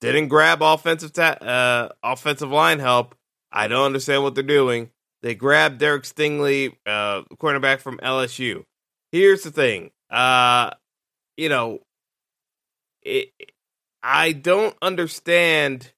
didn't 0.00 0.28
grab 0.28 0.62
offensive 0.62 1.12
ta- 1.12 1.38
uh, 1.40 1.88
offensive 2.02 2.50
line 2.50 2.78
help. 2.78 3.14
I 3.52 3.68
don't 3.68 3.86
understand 3.86 4.22
what 4.22 4.34
they're 4.34 4.44
doing. 4.44 4.90
They 5.22 5.34
grabbed 5.34 5.78
Derek 5.78 6.04
Stingley, 6.04 6.74
uh, 6.86 7.22
cornerback 7.36 7.80
from 7.80 7.98
LSU. 7.98 8.64
Here's 9.12 9.42
the 9.42 9.50
thing, 9.50 9.90
uh, 10.10 10.70
you 11.36 11.48
know, 11.48 11.80
it, 13.02 13.30
I 14.02 14.32
don't 14.32 14.76
understand. 14.82 15.92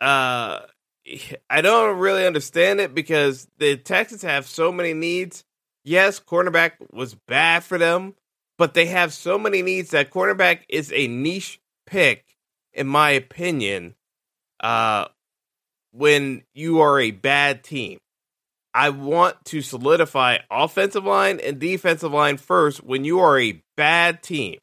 Uh, 0.00 0.60
I 1.48 1.60
don't 1.60 1.98
really 1.98 2.26
understand 2.26 2.80
it 2.80 2.94
because 2.94 3.48
the 3.58 3.76
Texans 3.76 4.22
have 4.22 4.46
so 4.46 4.72
many 4.72 4.92
needs. 4.92 5.44
Yes, 5.84 6.18
cornerback 6.18 6.72
was 6.92 7.14
bad 7.14 7.62
for 7.62 7.78
them 7.78 8.14
but 8.58 8.74
they 8.74 8.86
have 8.86 9.12
so 9.12 9.38
many 9.38 9.62
needs 9.62 9.90
that 9.90 10.10
cornerback 10.10 10.60
is 10.68 10.92
a 10.92 11.06
niche 11.08 11.60
pick, 11.86 12.36
in 12.72 12.86
my 12.86 13.10
opinion. 13.10 13.94
Uh, 14.60 15.06
when 15.92 16.42
you 16.54 16.80
are 16.80 16.98
a 16.98 17.10
bad 17.10 17.62
team, 17.62 17.98
I 18.72 18.90
want 18.90 19.44
to 19.46 19.62
solidify 19.62 20.38
offensive 20.50 21.04
line 21.04 21.40
and 21.40 21.58
defensive 21.58 22.12
line 22.12 22.36
first. 22.36 22.82
When 22.82 23.04
you 23.04 23.18
are 23.20 23.38
a 23.38 23.62
bad 23.76 24.22
team, 24.22 24.58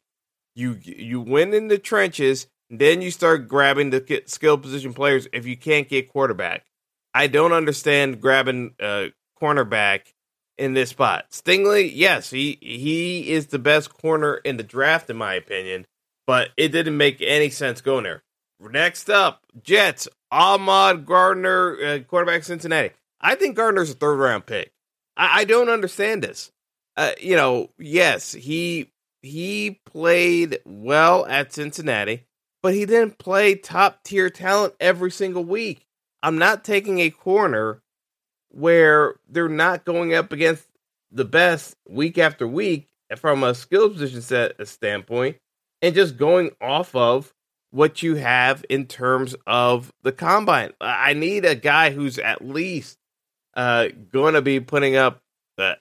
you 0.54 0.78
you 0.82 1.20
win 1.20 1.54
in 1.54 1.68
the 1.68 1.78
trenches, 1.78 2.46
then 2.70 3.02
you 3.02 3.10
start 3.10 3.48
grabbing 3.48 3.90
the 3.90 4.22
skill 4.26 4.58
position 4.58 4.94
players. 4.94 5.28
If 5.32 5.46
you 5.46 5.56
can't 5.56 5.88
get 5.88 6.08
quarterback, 6.10 6.64
I 7.12 7.26
don't 7.26 7.52
understand 7.52 8.20
grabbing 8.20 8.74
uh, 8.80 9.06
cornerback 9.40 10.12
in 10.58 10.74
this 10.74 10.90
spot. 10.90 11.30
Stingley, 11.30 11.90
yes, 11.92 12.30
he 12.30 12.58
he 12.60 13.30
is 13.30 13.48
the 13.48 13.58
best 13.58 13.92
corner 13.92 14.36
in 14.36 14.56
the 14.56 14.62
draft 14.62 15.10
in 15.10 15.16
my 15.16 15.34
opinion, 15.34 15.86
but 16.26 16.50
it 16.56 16.68
didn't 16.68 16.96
make 16.96 17.20
any 17.20 17.50
sense 17.50 17.80
going 17.80 18.04
there. 18.04 18.22
Next 18.60 19.10
up, 19.10 19.42
Jets, 19.62 20.08
Ahmad 20.30 21.04
Gardner, 21.06 21.76
uh, 21.84 21.98
quarterback 22.00 22.44
Cincinnati. 22.44 22.90
I 23.20 23.34
think 23.34 23.56
Gardner's 23.56 23.90
a 23.90 23.94
third 23.94 24.16
round 24.16 24.46
pick. 24.46 24.72
I, 25.16 25.40
I 25.40 25.44
don't 25.44 25.68
understand 25.68 26.22
this. 26.22 26.50
Uh, 26.96 27.12
you 27.20 27.36
know, 27.36 27.70
yes, 27.78 28.32
he 28.32 28.92
he 29.22 29.80
played 29.86 30.58
well 30.64 31.26
at 31.26 31.52
Cincinnati, 31.52 32.26
but 32.64 32.72
he 32.72 32.86
didn't 32.86 33.18
play 33.18 33.54
top 33.54 34.02
tier 34.04 34.30
talent 34.30 34.72
every 34.80 35.10
single 35.10 35.44
week. 35.44 35.86
I'm 36.22 36.38
not 36.38 36.64
taking 36.64 36.98
a 36.98 37.10
corner 37.10 37.82
where 38.48 39.16
they're 39.28 39.50
not 39.50 39.84
going 39.84 40.14
up 40.14 40.32
against 40.32 40.64
the 41.12 41.26
best 41.26 41.76
week 41.86 42.16
after 42.16 42.48
week 42.48 42.88
from 43.18 43.44
a 43.44 43.54
skill 43.54 43.90
position 43.90 44.22
set 44.22 44.66
standpoint 44.66 45.36
and 45.82 45.94
just 45.94 46.16
going 46.16 46.52
off 46.58 46.94
of 46.94 47.34
what 47.70 48.02
you 48.02 48.14
have 48.14 48.64
in 48.70 48.86
terms 48.86 49.36
of 49.46 49.92
the 50.02 50.12
combine. 50.12 50.72
I 50.80 51.12
need 51.12 51.44
a 51.44 51.54
guy 51.54 51.90
who's 51.90 52.18
at 52.18 52.42
least 52.42 52.96
uh, 53.52 53.88
going 54.10 54.32
to 54.32 54.42
be 54.42 54.60
putting 54.60 54.96
up 54.96 55.20
uh, 55.58 55.74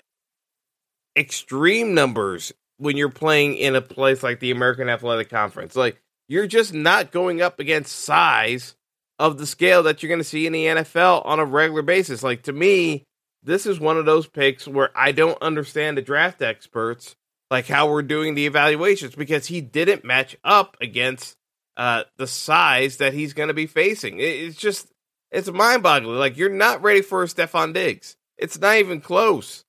extreme 1.15 1.93
numbers 1.93 2.51
when 2.75 2.97
you're 2.97 3.07
playing 3.07 3.55
in 3.55 3.73
a 3.73 3.81
place 3.81 4.21
like 4.21 4.41
the 4.41 4.51
American 4.51 4.89
Athletic 4.89 5.29
Conference. 5.29 5.77
Like 5.77 6.02
you're 6.33 6.47
just 6.47 6.73
not 6.73 7.11
going 7.11 7.43
up 7.43 7.59
against 7.59 7.95
size 7.95 8.75
of 9.19 9.37
the 9.37 9.45
scale 9.45 9.83
that 9.83 10.01
you're 10.01 10.09
going 10.09 10.19
to 10.19 10.23
see 10.23 10.47
in 10.47 10.53
the 10.53 10.65
NFL 10.65 11.23
on 11.27 11.37
a 11.37 11.45
regular 11.45 11.83
basis. 11.83 12.23
Like 12.23 12.41
to 12.43 12.51
me, 12.51 13.03
this 13.43 13.67
is 13.67 13.79
one 13.79 13.99
of 13.99 14.07
those 14.07 14.25
picks 14.25 14.67
where 14.67 14.89
I 14.95 15.11
don't 15.11 15.39
understand 15.43 15.95
the 15.95 16.01
draft 16.01 16.41
experts, 16.41 17.15
like 17.51 17.67
how 17.67 17.87
we're 17.87 18.01
doing 18.01 18.33
the 18.33 18.47
evaluations, 18.47 19.13
because 19.13 19.45
he 19.45 19.61
didn't 19.61 20.03
match 20.03 20.35
up 20.43 20.75
against 20.81 21.35
uh, 21.77 22.05
the 22.17 22.25
size 22.25 22.97
that 22.97 23.13
he's 23.13 23.33
going 23.33 23.49
to 23.49 23.53
be 23.53 23.67
facing. 23.67 24.19
It's 24.19 24.57
just, 24.57 24.87
it's 25.29 25.51
mind 25.51 25.83
boggling. 25.83 26.17
Like 26.17 26.35
you're 26.35 26.49
not 26.49 26.81
ready 26.81 27.03
for 27.03 27.21
a 27.21 27.27
Stefon 27.27 27.75
Diggs. 27.75 28.15
It's 28.39 28.59
not 28.59 28.77
even 28.77 29.01
close. 29.01 29.65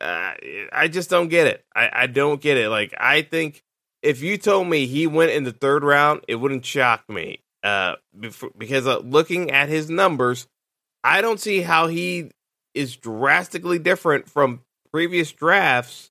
Uh, 0.00 0.34
I 0.72 0.86
just 0.86 1.10
don't 1.10 1.28
get 1.28 1.48
it. 1.48 1.64
I, 1.74 1.90
I 1.92 2.06
don't 2.06 2.40
get 2.40 2.58
it. 2.58 2.68
Like 2.68 2.94
I 2.96 3.22
think 3.22 3.64
if 4.04 4.22
you 4.22 4.36
told 4.36 4.68
me 4.68 4.86
he 4.86 5.06
went 5.06 5.30
in 5.30 5.44
the 5.44 5.52
third 5.52 5.82
round, 5.82 6.20
it 6.28 6.36
wouldn't 6.36 6.64
shock 6.64 7.08
me. 7.08 7.40
Uh, 7.62 7.94
because 8.58 8.86
uh, 8.86 8.98
looking 8.98 9.50
at 9.50 9.70
his 9.70 9.88
numbers, 9.88 10.46
I 11.02 11.22
don't 11.22 11.40
see 11.40 11.62
how 11.62 11.86
he 11.86 12.30
is 12.74 12.96
drastically 12.96 13.78
different 13.78 14.28
from 14.28 14.60
previous 14.92 15.32
drafts 15.32 16.10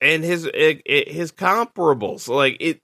and 0.00 0.24
his 0.24 0.46
it, 0.46 0.80
it, 0.86 1.08
his 1.08 1.30
comparables. 1.30 2.26
Like 2.26 2.56
it 2.60 2.80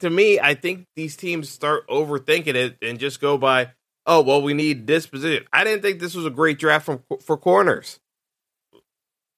to 0.00 0.10
me, 0.10 0.38
I 0.38 0.54
think 0.54 0.86
these 0.96 1.16
teams 1.16 1.48
start 1.48 1.88
overthinking 1.88 2.54
it 2.54 2.76
and 2.82 2.98
just 2.98 3.20
go 3.20 3.38
by, 3.38 3.70
oh 4.06 4.20
well, 4.20 4.42
we 4.42 4.52
need 4.52 4.86
this 4.86 5.06
position. 5.06 5.46
I 5.50 5.64
didn't 5.64 5.80
think 5.80 6.00
this 6.00 6.14
was 6.14 6.26
a 6.26 6.30
great 6.30 6.58
draft 6.58 6.84
from 6.84 7.02
for 7.22 7.38
corners. 7.38 7.98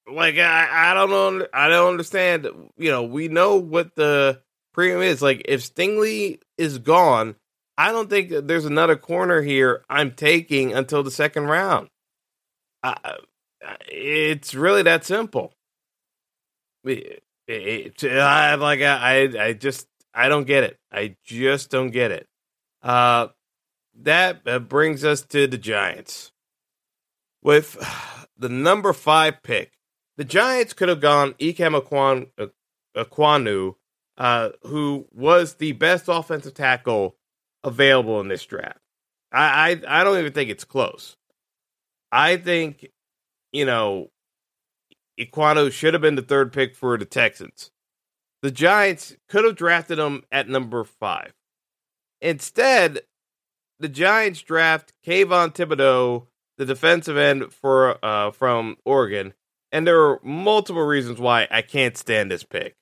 Like 0.07 0.37
I, 0.37 0.91
I 0.91 0.93
don't 0.93 1.09
know, 1.09 1.47
I 1.53 1.69
don't 1.69 1.91
understand. 1.91 2.47
You 2.77 2.91
know, 2.91 3.03
we 3.03 3.27
know 3.27 3.57
what 3.57 3.95
the 3.95 4.41
premium 4.73 5.01
is. 5.01 5.21
Like 5.21 5.43
if 5.45 5.61
Stingley 5.61 6.39
is 6.57 6.79
gone, 6.79 7.35
I 7.77 7.91
don't 7.91 8.09
think 8.09 8.29
there's 8.47 8.65
another 8.65 8.95
corner 8.95 9.41
here 9.41 9.83
I'm 9.89 10.11
taking 10.11 10.73
until 10.73 11.03
the 11.03 11.11
second 11.11 11.45
round. 11.45 11.89
I, 12.83 13.17
it's 13.87 14.53
really 14.53 14.83
that 14.83 15.05
simple. 15.05 15.53
It, 16.83 17.23
it, 17.47 18.03
I, 18.03 18.55
like 18.55 18.81
I, 18.81 19.47
I 19.47 19.53
just 19.53 19.87
I 20.13 20.29
don't 20.29 20.47
get 20.47 20.63
it. 20.63 20.77
I 20.91 21.15
just 21.23 21.69
don't 21.69 21.91
get 21.91 22.11
it. 22.11 22.27
Uh, 22.81 23.27
that 24.01 24.41
uh, 24.47 24.59
brings 24.59 25.03
us 25.03 25.21
to 25.23 25.47
the 25.47 25.57
Giants 25.57 26.31
with 27.41 27.77
the 28.37 28.49
number 28.49 28.93
five 28.93 29.43
pick. 29.43 29.71
The 30.17 30.25
Giants 30.25 30.73
could 30.73 30.89
have 30.89 31.01
gone 31.01 31.33
Ikem 31.33 31.79
Aquan, 31.79 32.29
Ekwonu, 32.95 33.75
uh, 34.17 34.49
who 34.63 35.07
was 35.11 35.55
the 35.55 35.71
best 35.73 36.05
offensive 36.07 36.53
tackle 36.53 37.15
available 37.63 38.19
in 38.19 38.27
this 38.27 38.45
draft. 38.45 38.79
I, 39.31 39.81
I, 39.87 40.01
I 40.01 40.03
don't 40.03 40.19
even 40.19 40.33
think 40.33 40.49
it's 40.49 40.65
close. 40.65 41.15
I 42.11 42.37
think, 42.37 42.87
you 43.51 43.65
know, 43.65 44.11
Ekwonu 45.19 45.71
should 45.71 45.93
have 45.93 46.01
been 46.01 46.15
the 46.15 46.21
third 46.21 46.51
pick 46.51 46.75
for 46.75 46.97
the 46.97 47.05
Texans. 47.05 47.71
The 48.41 48.51
Giants 48.51 49.15
could 49.29 49.45
have 49.45 49.55
drafted 49.55 49.99
him 49.99 50.23
at 50.31 50.49
number 50.49 50.83
five. 50.83 51.33
Instead, 52.19 53.01
the 53.79 53.89
Giants 53.89 54.41
draft 54.41 54.93
Kayvon 55.05 55.53
Thibodeaux, 55.53 56.27
the 56.57 56.65
defensive 56.65 57.17
end 57.17 57.53
for 57.53 58.03
uh, 58.03 58.31
from 58.31 58.77
Oregon, 58.85 59.33
and 59.71 59.87
there 59.87 60.01
are 60.01 60.19
multiple 60.23 60.83
reasons 60.83 61.19
why 61.19 61.47
I 61.49 61.61
can't 61.61 61.97
stand 61.97 62.31
this 62.31 62.43
pick. 62.43 62.75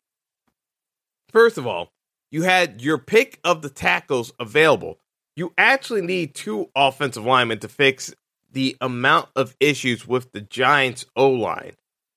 First 1.32 1.58
of 1.58 1.68
all, 1.68 1.92
you 2.32 2.44
had 2.44 2.82
your 2.82 2.98
pick 2.98 3.40
of 3.44 3.62
the 3.62 3.70
tackles 3.70 4.34
available. 4.40 5.00
You 5.36 5.54
actually 5.58 6.02
need 6.02 6.34
two 6.34 6.70
offensive 6.76 7.26
linemen 7.26 7.60
to 7.60 7.68
fix 7.68 8.14
the 8.52 8.76
amount 8.82 9.30
of 9.36 9.56
issues 9.60 10.08
with 10.08 10.32
the 10.32 10.42
Giants' 10.42 11.06
O 11.16 11.30
line. 11.30 11.74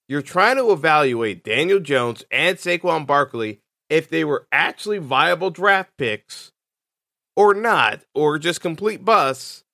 You're 0.08 0.22
trying 0.22 0.56
to 0.56 0.72
evaluate 0.72 1.44
Daniel 1.44 1.80
Jones 1.80 2.24
and 2.30 2.56
Saquon 2.56 3.06
Barkley 3.06 3.60
if 3.88 4.08
they 4.08 4.24
were 4.24 4.46
actually 4.50 4.98
viable 4.98 5.50
draft 5.50 5.90
picks 5.96 6.52
or 7.36 7.54
not, 7.54 8.00
or 8.14 8.38
just 8.38 8.60
complete 8.60 9.04
busts 9.04 9.64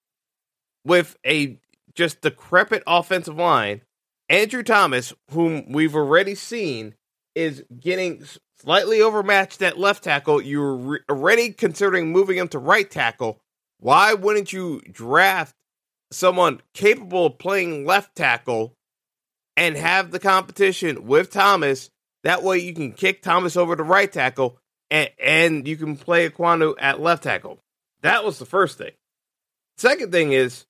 with 0.84 1.16
a 1.26 1.58
just 1.94 2.20
decrepit 2.20 2.82
offensive 2.86 3.36
line. 3.36 3.80
Andrew 4.28 4.62
Thomas, 4.62 5.12
whom 5.30 5.72
we've 5.72 5.94
already 5.94 6.34
seen, 6.34 6.94
is 7.34 7.64
getting 7.78 8.24
slightly 8.58 9.00
overmatched 9.00 9.62
at 9.62 9.78
left 9.78 10.04
tackle. 10.04 10.42
You're 10.42 10.76
re- 10.76 10.98
already 11.08 11.52
considering 11.52 12.12
moving 12.12 12.36
him 12.36 12.48
to 12.48 12.58
right 12.58 12.90
tackle. 12.90 13.40
Why 13.78 14.14
wouldn't 14.14 14.52
you 14.52 14.80
draft 14.90 15.54
someone 16.10 16.60
capable 16.74 17.26
of 17.26 17.38
playing 17.38 17.86
left 17.86 18.16
tackle 18.16 18.74
and 19.56 19.76
have 19.76 20.10
the 20.10 20.18
competition 20.18 21.06
with 21.06 21.30
Thomas? 21.30 21.90
That 22.24 22.42
way 22.42 22.58
you 22.58 22.74
can 22.74 22.92
kick 22.92 23.22
Thomas 23.22 23.56
over 23.56 23.76
to 23.76 23.82
right 23.82 24.12
tackle 24.12 24.58
and, 24.90 25.10
and 25.22 25.68
you 25.68 25.76
can 25.76 25.96
play 25.96 26.28
Ekwonu 26.28 26.74
at 26.78 27.00
left 27.00 27.22
tackle. 27.22 27.60
That 28.02 28.24
was 28.24 28.38
the 28.38 28.46
first 28.46 28.78
thing. 28.78 28.92
Second 29.76 30.12
thing 30.12 30.32
is 30.32 30.66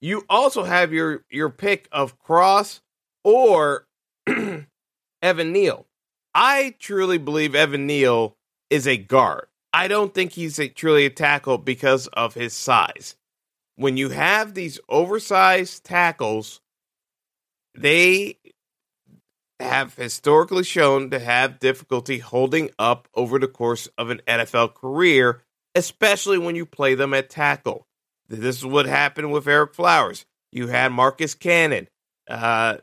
you 0.00 0.24
also 0.28 0.62
have 0.62 0.92
your 0.92 1.24
your 1.30 1.50
pick 1.50 1.88
of 1.90 2.18
Cross 2.18 2.80
or 3.24 3.86
Evan 5.22 5.52
Neal. 5.52 5.86
I 6.34 6.74
truly 6.78 7.18
believe 7.18 7.54
Evan 7.54 7.86
Neal 7.86 8.36
is 8.70 8.86
a 8.86 8.96
guard. 8.96 9.46
I 9.72 9.88
don't 9.88 10.14
think 10.14 10.32
he's 10.32 10.58
a, 10.58 10.68
truly 10.68 11.06
a 11.06 11.10
tackle 11.10 11.58
because 11.58 12.06
of 12.08 12.34
his 12.34 12.52
size. 12.54 13.16
When 13.76 13.96
you 13.96 14.10
have 14.10 14.54
these 14.54 14.78
oversized 14.88 15.84
tackles, 15.84 16.60
they 17.74 18.38
have 19.60 19.94
historically 19.94 20.64
shown 20.64 21.10
to 21.10 21.18
have 21.18 21.60
difficulty 21.60 22.18
holding 22.18 22.70
up 22.78 23.08
over 23.14 23.38
the 23.38 23.48
course 23.48 23.88
of 23.96 24.10
an 24.10 24.20
NFL 24.26 24.74
career, 24.74 25.42
especially 25.74 26.38
when 26.38 26.56
you 26.56 26.66
play 26.66 26.94
them 26.94 27.14
at 27.14 27.30
tackle. 27.30 27.86
This 28.28 28.56
is 28.56 28.66
what 28.66 28.86
happened 28.86 29.32
with 29.32 29.46
Ereck 29.46 29.74
Flowers. 29.74 30.26
You 30.50 30.68
had 30.68 30.92
Marcus 30.92 31.34
Cannon, 31.34 31.88
uh, 32.28 32.78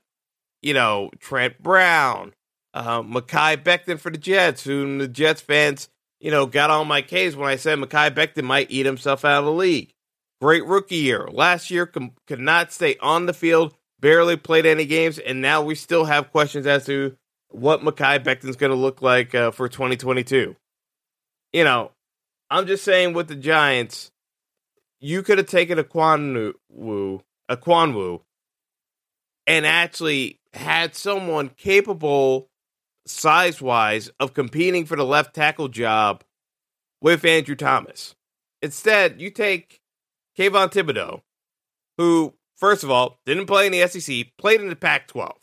you 0.62 0.74
know, 0.74 1.10
Trent 1.19 1.62
Brown, 1.62 2.34
uh, 2.74 3.02
Mekhi 3.02 3.63
Becton 3.63 4.00
for 4.00 4.12
the 4.12 4.17
Jets, 4.17 4.63
whom 4.63 4.98
the 4.98 5.08
Jets 5.08 5.41
fans, 5.41 5.89
you 6.19 6.32
know, 6.32 6.45
got 6.45 6.69
on 6.69 6.88
my 6.88 7.02
case 7.02 7.36
when 7.36 7.50
I 7.50 7.56
said 7.56 7.80
Mekhi 7.80 8.12
Becton 8.12 8.43
might 8.43 8.72
eat 8.72 8.86
himself 8.86 9.26
out 9.26 9.39
of 9.39 9.45
the 9.45 9.52
league. 9.52 9.93
Great 10.41 10.65
rookie 10.65 10.95
year. 10.95 11.28
Last 11.32 11.69
year 11.69 11.86
com- 11.86 12.13
could 12.28 12.39
not 12.39 12.72
stay 12.72 12.98
on 13.02 13.26
the 13.26 13.34
field, 13.34 13.74
barely 14.00 14.38
played 14.38 14.65
any 14.65 14.86
games, 14.86 15.19
and 15.19 15.41
now 15.41 15.62
we 15.62 15.76
still 15.76 16.06
have 16.06 16.32
questions 16.32 16.65
as 16.65 16.86
to 16.86 17.15
what 17.50 17.82
Mekhi 17.82 18.24
Becton's 18.24 18.56
going 18.56 18.72
to 18.72 18.76
look 18.78 19.02
like 19.02 19.34
uh, 19.36 19.52
for 19.52 19.67
2022. 19.67 20.56
You 21.52 21.63
know, 21.63 21.91
I'm 22.50 22.67
just 22.67 22.84
saying 22.84 23.13
with 23.13 23.28
the 23.28 23.36
Giants, 23.36 24.12
you 25.00 25.24
could 25.24 25.38
have 25.38 25.48
taken 25.48 25.78
Ekwonu, 25.78 26.54
a 27.50 27.58
Kwanwu, 27.58 28.22
and 29.48 29.65
actually 29.65 30.38
had 30.54 30.96
someone 30.96 31.50
capable 31.50 32.50
size 33.06 33.62
wise 33.62 34.10
of 34.20 34.34
competing 34.34 34.86
for 34.86 34.96
the 34.96 35.06
left 35.06 35.34
tackle 35.34 35.68
job 35.68 36.24
with 37.02 37.26
Andrew 37.26 37.56
Thomas. 37.56 38.16
Instead, 38.62 39.22
you 39.22 39.30
take 39.30 39.82
Kayvon 40.38 40.72
Thibodeaux, 40.72 41.22
who, 41.98 42.34
first 42.58 42.84
of 42.84 42.92
all, 42.92 43.20
didn't 43.26 43.48
play 43.48 43.66
in 43.66 43.72
the 43.72 43.88
SEC, 43.88 44.28
played 44.38 44.62
in 44.62 44.70
the 44.70 44.76
Pac 44.76 45.08
12. 45.08 45.36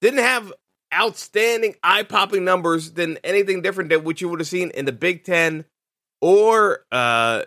didn't 0.00 0.20
have 0.20 0.52
outstanding 0.92 1.74
eye 1.82 2.02
popping 2.02 2.44
numbers 2.44 2.92
than 2.92 3.18
anything 3.22 3.62
different 3.62 3.90
than 3.90 4.02
what 4.02 4.20
you 4.20 4.28
would 4.28 4.40
have 4.40 4.48
seen 4.48 4.70
in 4.70 4.84
the 4.84 4.92
Big 4.92 5.24
Ten 5.24 5.64
or 6.20 6.84
uh, 6.90 7.44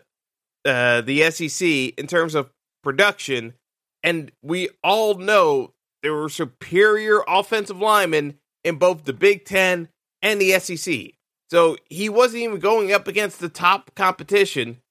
uh, 0.66 1.02
the 1.02 1.30
SEC 1.32 1.68
in 1.68 2.08
terms 2.08 2.36
of 2.36 2.50
production. 2.84 3.54
And 4.02 4.32
we 4.42 4.70
all 4.84 5.16
know 5.16 5.74
there 6.04 6.14
were 6.14 6.30
superior 6.30 7.24
offensive 7.28 7.80
linemen 7.80 8.38
in 8.64 8.76
both 8.76 9.06
the 9.06 9.14
Big 9.14 9.46
Ten 9.46 9.88
and 10.22 10.40
the 10.40 10.60
SEC. 10.60 11.14
So 11.50 11.78
he 11.90 12.10
wasn't 12.10 12.44
even 12.44 12.60
going 12.60 12.92
up 12.92 13.08
against 13.08 13.40
the 13.40 13.50
top 13.50 13.96
competition 13.96 14.82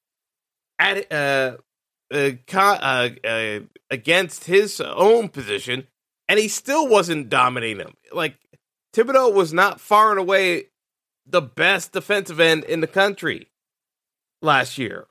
at 0.79 1.13
uh, 1.13 1.57
uh, 2.13 2.31
uh, 2.53 3.09
uh, 3.25 3.61
against 3.91 4.45
his 4.45 4.81
own 4.81 5.29
position, 5.29 5.87
and 6.29 6.39
he 6.39 6.49
still 6.49 6.89
wasn't 6.89 7.29
dominating 7.29 7.79
them. 7.79 7.95
Like 8.13 8.37
Thibodeaux 8.95 9.33
was 9.33 9.53
not 9.53 9.81
far 9.81 10.11
and 10.11 10.21
away 10.21 10.67
the 11.27 11.43
best 11.43 11.93
defensive 11.93 12.41
end 12.41 12.65
in 12.65 12.81
the 12.81 12.87
country 12.87 13.49
last 14.41 14.79
year. 14.79 15.07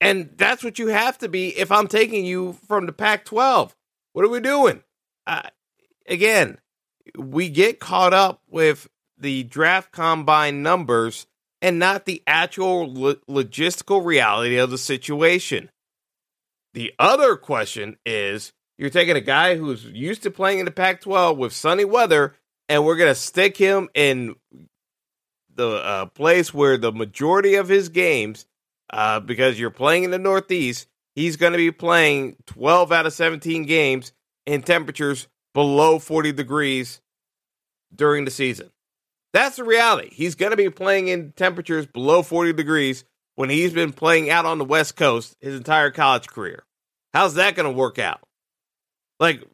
And 0.00 0.30
that's 0.36 0.64
what 0.64 0.78
you 0.78 0.88
have 0.88 1.18
to 1.18 1.28
be 1.28 1.48
if 1.58 1.70
I'm 1.70 1.86
taking 1.86 2.24
you 2.24 2.54
from 2.66 2.86
the 2.86 2.92
Pac 2.92 3.24
12. 3.26 3.76
What 4.12 4.24
are 4.24 4.28
we 4.28 4.40
doing? 4.40 4.82
Again, 6.06 6.58
we 7.16 7.48
get 7.48 7.80
caught 7.80 8.12
up 8.12 8.42
with 8.48 8.88
the 9.18 9.44
draft 9.44 9.92
combine 9.92 10.62
numbers 10.62 11.26
and 11.62 11.78
not 11.78 12.04
the 12.04 12.22
actual 12.26 12.90
lo- 12.92 13.14
logistical 13.28 14.04
reality 14.04 14.56
of 14.56 14.70
the 14.70 14.78
situation. 14.78 15.70
The 16.74 16.92
other 16.98 17.36
question 17.36 17.96
is 18.06 18.52
you're 18.78 18.90
taking 18.90 19.16
a 19.16 19.20
guy 19.20 19.56
who's 19.56 19.84
used 19.84 20.22
to 20.22 20.30
playing 20.30 20.60
in 20.60 20.64
the 20.64 20.70
Pac 20.70 21.02
12 21.02 21.36
with 21.36 21.52
sunny 21.52 21.84
weather, 21.84 22.34
and 22.68 22.84
we're 22.84 22.96
going 22.96 23.10
to 23.10 23.14
stick 23.14 23.56
him 23.56 23.88
in 23.94 24.36
the 25.54 25.68
uh, 25.68 26.06
place 26.06 26.54
where 26.54 26.78
the 26.78 26.92
majority 26.92 27.56
of 27.56 27.68
his 27.68 27.88
games, 27.88 28.46
uh, 28.90 29.20
because 29.20 29.60
you're 29.60 29.70
playing 29.70 30.04
in 30.04 30.10
the 30.10 30.18
Northeast, 30.18 30.86
he's 31.14 31.36
going 31.36 31.52
to 31.52 31.58
be 31.58 31.70
playing 31.70 32.36
12 32.46 32.92
out 32.92 33.06
of 33.06 33.12
17 33.12 33.64
games 33.64 34.12
in 34.46 34.62
temperatures 34.62 35.28
below 35.54 35.98
40 35.98 36.32
degrees 36.32 37.00
during 37.94 38.24
the 38.24 38.30
season. 38.30 38.70
That's 39.32 39.56
the 39.56 39.64
reality. 39.64 40.10
He's 40.12 40.34
going 40.34 40.50
to 40.50 40.56
be 40.56 40.70
playing 40.70 41.08
in 41.08 41.32
temperatures 41.32 41.86
below 41.86 42.22
40 42.22 42.52
degrees 42.52 43.04
when 43.36 43.50
he's 43.50 43.72
been 43.72 43.92
playing 43.92 44.28
out 44.28 44.44
on 44.44 44.58
the 44.58 44.64
West 44.64 44.96
Coast 44.96 45.36
his 45.40 45.56
entire 45.56 45.90
college 45.90 46.26
career. 46.26 46.64
How's 47.14 47.34
that 47.34 47.54
going 47.54 47.70
to 47.70 47.76
work 47.76 47.98
out? 47.98 48.20
Like, 49.18 49.44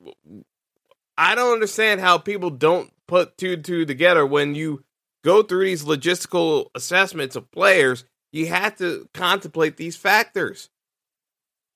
I 1.19 1.35
don't 1.35 1.53
understand 1.53 2.01
how 2.01 2.19
people 2.19 2.51
don't 2.51 2.91
put 3.07 3.37
two 3.37 3.55
and 3.55 3.65
two 3.65 3.85
together 3.85 4.25
when 4.25 4.55
you 4.55 4.85
go 5.25 5.43
through 5.43 5.65
these 5.65 5.85
logistical 5.85 6.67
assessments 6.75 7.37
of 7.37 7.51
players. 7.51 8.05
You 8.33 8.47
have 8.47 8.77
to 8.79 9.09
contemplate 9.13 9.77
these 9.77 9.97
factors. 9.97 10.71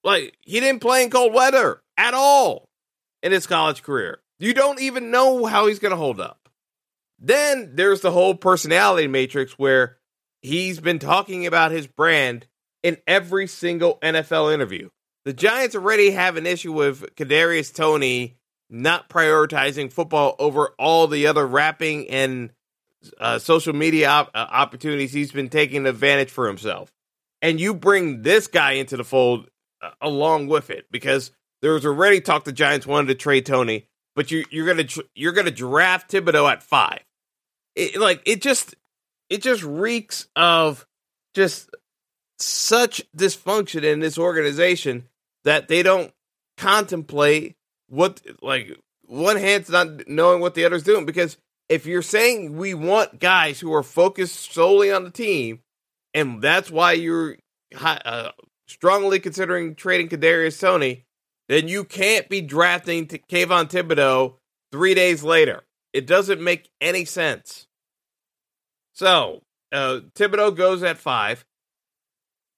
Like, 0.05 0.37
he 0.41 0.61
didn't 0.61 0.81
play 0.81 1.03
in 1.03 1.11
cold 1.11 1.35
weather 1.35 1.83
at 1.97 2.15
all 2.15 2.70
in 3.23 3.33
his 3.33 3.47
college 3.47 3.83
career. 3.83 4.21
You 4.39 4.55
don't 4.55 4.81
even 4.81 5.11
know 5.11 5.45
how 5.47 5.67
he's 5.67 5.79
going 5.79 5.91
to 5.91 5.97
hold 5.97 6.21
up. 6.21 6.49
Then 7.19 7.73
there's 7.75 8.01
the 8.01 8.11
whole 8.11 8.35
personality 8.35 9.07
matrix 9.07 9.53
where 9.53 9.99
he's 10.41 10.81
been 10.81 10.99
talking 10.99 11.47
about 11.47 11.71
his 11.71 11.87
brand 11.87 12.47
in 12.83 12.97
every 13.07 13.47
single 13.47 13.99
NFL 14.03 14.55
interview. 14.55 14.89
The 15.27 15.35
Giants 15.35 15.77
already 15.77 16.13
have 16.13 16.37
an 16.37 16.47
issue 16.47 16.73
with 16.73 17.15
Kadarius 17.17 17.75
Toney 17.75 18.39
not 18.71 19.11
prioritizing 19.11 19.93
football 19.93 20.37
over 20.39 20.75
all 20.79 21.09
the 21.09 21.27
other 21.27 21.47
rapping 21.47 22.09
and 22.09 22.51
uh, 23.19 23.39
social 23.39 23.75
media 23.75 24.09
op- 24.09 24.31
uh, 24.35 24.47
opportunities 24.51 25.13
he's 25.13 25.33
been 25.33 25.49
taking 25.49 25.87
advantage 25.87 26.31
for 26.31 26.47
himself. 26.47 26.93
And 27.43 27.61
you 27.61 27.75
bring 27.75 28.23
this 28.23 28.47
guy 28.47 28.73
into 28.73 28.97
the 28.97 29.05
fold 29.05 29.49
uh, 29.83 29.91
along 30.01 30.47
with 30.47 30.71
it 30.71 30.87
because 30.91 31.33
there 31.63 31.73
was 31.73 31.87
already 31.87 32.21
talk 32.21 32.45
the 32.45 32.53
Giants 32.53 32.87
wanted 32.87 33.09
to 33.09 33.15
trade 33.15 33.47
Toney, 33.47 33.87
but 34.15 34.31
you, 34.31 34.45
you're 34.51 34.67
gonna 34.67 34.89
you're 35.15 35.33
gonna 35.33 35.51
draft 35.51 36.11
Thibodeaux 36.11 36.51
at 36.51 36.63
five. 36.63 37.01
It, 37.77 37.97
like 37.97 38.23
it 38.27 38.43
just 38.43 38.75
it 39.29 39.43
just 39.43 39.63
reeks 39.63 40.27
of 40.37 40.87
just 41.35 41.71
such 42.39 43.03
dysfunction 43.17 43.85
in 43.85 44.01
this 44.01 44.19
organization 44.19 45.09
that 45.45 45.69
they 45.69 45.83
don't 45.83 46.13
contemplate 46.57 47.57
what 47.89 48.21
like 48.43 48.79
one 49.03 49.37
hand's 49.37 49.71
not 49.71 50.09
knowing 50.09 50.41
what 50.41 50.55
the 50.55 50.65
other's 50.65 50.83
doing. 50.83 51.05
Because 51.07 51.37
if 51.69 51.87
you're 51.87 52.03
saying 52.03 52.57
we 52.57 52.75
want 52.75 53.21
guys 53.21 53.61
who 53.61 53.73
are 53.73 53.83
focused 53.83 54.53
solely 54.53 54.91
on 54.91 55.05
the 55.05 55.11
team 55.11 55.61
and 56.15 56.43
that's 56.43 56.71
why 56.71 56.93
you're 56.93 57.37
uh, 57.81 58.31
strongly 58.67 59.21
considering 59.21 59.75
trading 59.75 60.09
Kadarius 60.09 60.61
Toney, 60.61 61.05
then 61.51 61.67
you 61.67 61.83
can't 61.83 62.29
be 62.29 62.41
drafting 62.41 63.09
to 63.09 63.19
Kayvon 63.19 63.69
Thibodeaux 63.69 64.35
three 64.71 64.95
days 64.95 65.25
later. 65.25 65.65
It 65.93 66.07
doesn't 66.07 66.41
make 66.41 66.71
any 66.81 67.05
sense. 67.05 67.67
So 68.95 69.43
uh, 69.73 69.99
Thibodeaux 70.15 70.57
goes 70.57 70.85
at 70.85 70.97
five. 70.97 71.45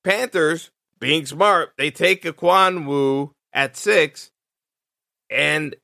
Panthers, 0.04 0.70
being 1.00 1.24
smart, 1.24 1.72
they 1.78 1.90
take 1.90 2.24
Ekwonu 2.24 3.30
at 3.54 3.78
six, 3.78 4.30
and 5.30 5.74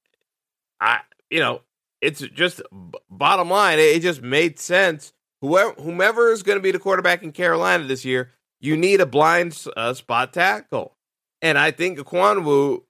I, 0.78 0.98
you 1.30 1.40
know, 1.40 1.62
it's 2.02 2.20
just 2.20 2.60
bottom 3.08 3.48
line. 3.48 3.78
It 3.78 4.00
just 4.00 4.20
made 4.20 4.58
sense. 4.58 5.14
Whoever, 5.40 5.72
whomever 5.80 6.30
is 6.30 6.42
going 6.42 6.58
to 6.58 6.62
be 6.62 6.72
the 6.72 6.78
quarterback 6.78 7.22
in 7.22 7.32
Carolina 7.32 7.84
this 7.84 8.04
year, 8.04 8.32
you 8.60 8.76
need 8.76 9.00
a 9.00 9.06
blind 9.06 9.64
uh, 9.76 9.94
spot 9.94 10.34
tackle, 10.34 10.94
and 11.40 11.56
I 11.56 11.70
think 11.70 11.98
Ekwonu 11.98 12.82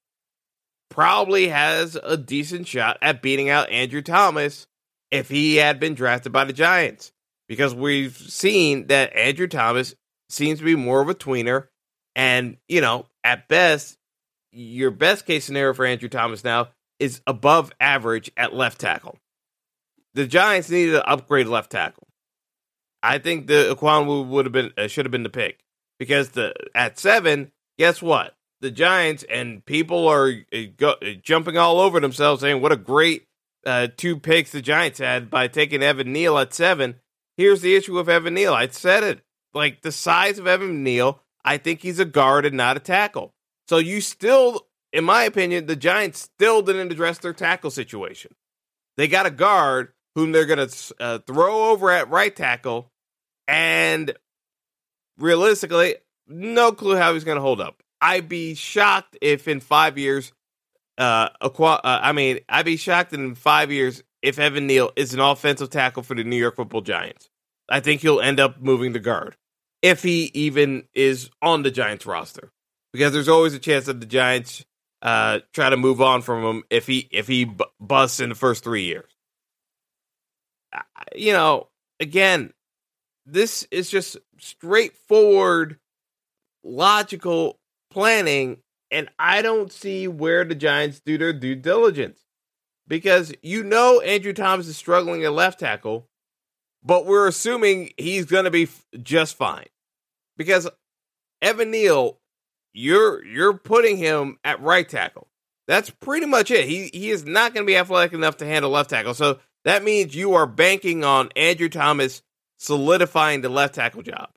probably 0.91 1.49
has 1.49 1.97
a 2.03 2.17
decent 2.17 2.67
shot 2.67 2.99
at 3.03 3.23
beating 3.23 3.49
out 3.49 3.71
Andrew 3.71 4.03
Thomas 4.03 4.67
if 5.11 5.29
he 5.29 5.57
had 5.57 5.81
been 5.81 5.95
drafted 5.95 6.33
by 6.33 6.45
the 6.45 6.53
Giants 6.53 7.13
because 7.49 7.75
we've 7.75 8.17
seen 8.17 8.87
that 8.89 9.15
Andrew 9.17 9.47
Thomas 9.47 9.95
seems 10.29 10.59
to 10.59 10.65
be 10.65 10.77
more 10.77 11.01
of 11.01 11.09
a 11.09 11.15
tweener. 11.15 11.69
And, 12.15 12.57
you 12.69 12.81
know, 12.81 13.07
at 13.25 13.49
best, 13.49 13.97
your 14.53 14.91
best 14.91 15.27
case 15.27 15.45
scenario 15.45 15.73
for 15.75 15.85
Andrew 15.85 16.09
Thomas 16.09 16.45
now 16.45 16.69
is 16.99 17.21
above 17.27 17.73
average 17.81 18.31
at 18.37 18.55
left 18.55 18.81
tackle. 18.81 19.19
The 20.15 20.27
Giants 20.27 20.69
needed 20.69 20.93
to 20.93 21.09
upgrade 21.09 21.47
left 21.47 21.71
tackle. 21.71 22.09
I 23.03 23.19
think 23.19 23.47
the 23.47 23.75
Ekwonu 23.75 24.27
would 24.27 24.47
have 24.47 24.53
been 24.53 24.73
uh, 24.77 24.89
should 24.89 25.07
have 25.07 25.13
been 25.13 25.23
the 25.23 25.29
pick 25.29 25.61
because 25.99 26.31
the 26.31 26.53
at 26.75 26.99
seven, 26.99 27.53
guess 27.79 28.03
what? 28.03 28.35
The 28.61 28.71
Giants 28.71 29.25
and 29.31 29.65
people 29.65 30.09
are 30.09 30.33
uh, 30.53 30.59
go, 30.77 30.97
uh, 31.03 31.13
jumping 31.23 31.57
all 31.57 31.79
over 31.79 32.01
themselves, 32.01 32.41
saying 32.41 32.61
what 32.61 32.73
a 32.73 32.77
great 32.77 33.27
uh, 33.65 33.89
two 33.97 34.19
picks 34.19 34.51
the 34.51 34.63
Giants 34.63 34.99
had 34.99 35.31
by 35.31 35.49
taking 35.49 35.83
Evan 35.83 36.13
Neal 36.13 36.39
at 36.39 36.53
seven. 36.53 36.97
Here's 37.37 37.61
the 37.61 37.77
issue 37.77 37.95
with 37.95 38.09
Evan 38.09 38.35
Neal. 38.35 38.55
I 38.55 38.67
said 38.69 39.05
it. 39.05 39.21
Like 39.55 39.83
the 39.83 39.93
size 39.93 40.39
of 40.39 40.47
Evan 40.47 40.83
Neal, 40.83 41.23
I 41.45 41.57
think 41.57 41.83
he's 41.83 41.99
a 41.99 42.05
guard 42.05 42.45
and 42.45 42.57
not 42.57 42.77
a 42.77 42.81
tackle. 42.81 43.33
So 43.69 43.79
you 43.79 44.01
still, 44.01 44.67
in 44.93 45.05
my 45.05 45.23
opinion, 45.23 45.67
the 45.67 45.77
Giants 45.77 46.21
still 46.21 46.63
didn't 46.63 46.93
address 46.93 47.19
their 47.19 47.33
tackle 47.33 47.71
situation. 47.71 48.35
They 48.97 49.09
got 49.09 49.27
a 49.27 49.31
guard 49.31 49.93
whom 50.15 50.33
they're 50.33 50.47
going 50.47 50.69
to 50.69 50.95
uh, 50.99 51.19
throw 51.27 51.71
over 51.71 51.91
at 51.91 52.11
right 52.11 52.35
tackle, 52.35 52.91
and 53.47 54.13
realistically, 55.17 55.97
no 56.27 56.73
clue 56.73 56.97
how 56.97 57.15
he's 57.15 57.25
going 57.25 57.37
to 57.37 57.43
hold 57.43 57.61
up. 57.61 57.83
I'd 58.01 58.29
be 58.29 58.55
shocked 58.55 59.17
if 59.21 59.49
in 59.49 59.61
five 59.61 59.99
years, 59.99 60.33
uh, 60.97 61.29
uh, 61.41 61.79
I 61.85 62.13
mean, 62.13 62.41
I'd 62.49 62.65
be 62.65 62.77
shocked 62.77 63.13
in 63.13 63.35
five 63.35 63.71
years 63.71 64.03
if 64.23 64.39
Evan 64.39 64.67
Neal 64.67 64.91
is 64.97 65.15
an 65.15 65.21
offensive 65.21 65.71
tackle 65.71 66.03
for 66.03 66.15
the 66.15 66.25
New 66.25 66.37
York 66.37 66.57
Football 66.57 66.81
Giants. 66.81 67.29
I 67.69 67.81
think 67.81 68.01
he'll 68.01 68.21
end 68.21 68.41
up 68.41 68.61
moving 68.61 68.93
to 68.95 68.99
guard 68.99 69.37
if 69.83 70.03
he 70.03 70.31
even 70.35 70.85
is 70.95 71.31
on 71.43 71.63
the 71.63 71.71
Giants 71.71 72.07
roster, 72.07 72.51
because 72.93 73.13
there's 73.13 73.29
always 73.29 73.55
a 73.55 73.59
chance 73.59 73.87
that 73.87 74.01
the 74.01 74.07
Giants 74.07 74.65
uh, 75.03 75.41
try 75.53 75.71
to 75.71 75.77
move 75.77 76.01
on 76.01 76.23
from 76.23 76.45
him 76.45 76.65
if 76.71 76.87
he 76.87 77.09
if 77.13 77.29
he 77.29 77.45
b- 77.45 77.65
busts 77.81 78.21
in 78.21 78.29
the 78.29 78.35
first 78.35 78.65
three 78.65 78.85
years. 78.85 79.11
You 81.15 81.33
know, 81.33 81.69
again, 82.01 82.53
this 83.27 83.67
is 83.71 83.91
just 83.91 84.17
straightforward, 84.39 85.79
logical 86.65 87.58
planning, 87.99 88.59
and 88.93 89.09
I 89.19 89.43
don't 89.43 89.73
see 89.73 90.07
where 90.07 90.45
the 90.45 90.55
Giants 90.55 91.01
do 91.01 91.19
their 91.19 91.33
due 91.33 91.57
diligence 91.57 92.21
because 92.87 93.35
you 93.43 93.65
know 93.65 94.01
Andrew 94.03 94.33
Thomas 94.33 94.69
is 94.69 94.77
struggling 94.77 95.25
at 95.25 95.33
left 95.33 95.59
tackle, 95.59 96.09
but 96.81 97.07
we're 97.07 97.27
assuming 97.27 97.91
he's 97.97 98.27
going 98.27 98.45
to 98.45 98.53
be 98.53 98.63
f- 98.63 98.87
just 99.03 99.37
fine 99.37 99.67
because 100.37 100.69
Evan 101.43 101.73
Neal, 101.73 102.21
you're 102.73 103.25
you're 103.25 103.55
putting 103.55 103.97
him 103.97 104.39
at 104.45 104.63
right 104.63 104.89
tackle. 104.89 105.27
That's 105.67 105.91
pretty 105.91 106.27
much 106.27 106.53
it. 106.53 106.69
He 106.69 106.91
he 106.93 107.11
is 107.11 107.25
not 107.25 107.53
going 107.53 107.67
to 107.67 107.71
be 107.71 107.77
athletic 107.77 108.13
enough 108.13 108.37
to 108.37 108.47
handle 108.47 108.71
left 108.71 108.91
tackle. 108.91 109.15
So 109.15 109.41
that 109.65 109.83
means 109.83 110.15
you 110.15 110.35
are 110.35 110.47
banking 110.47 111.03
on 111.03 111.31
Andrew 111.35 111.69
Thomas 111.69 112.23
solidifying 112.59 113.41
the 113.41 113.49
left 113.49 113.75
tackle 113.75 114.03
job. 114.03 114.29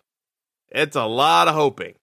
It's 0.70 0.96
a 0.96 1.06
lot 1.06 1.48
of 1.48 1.54
hoping. 1.54 1.94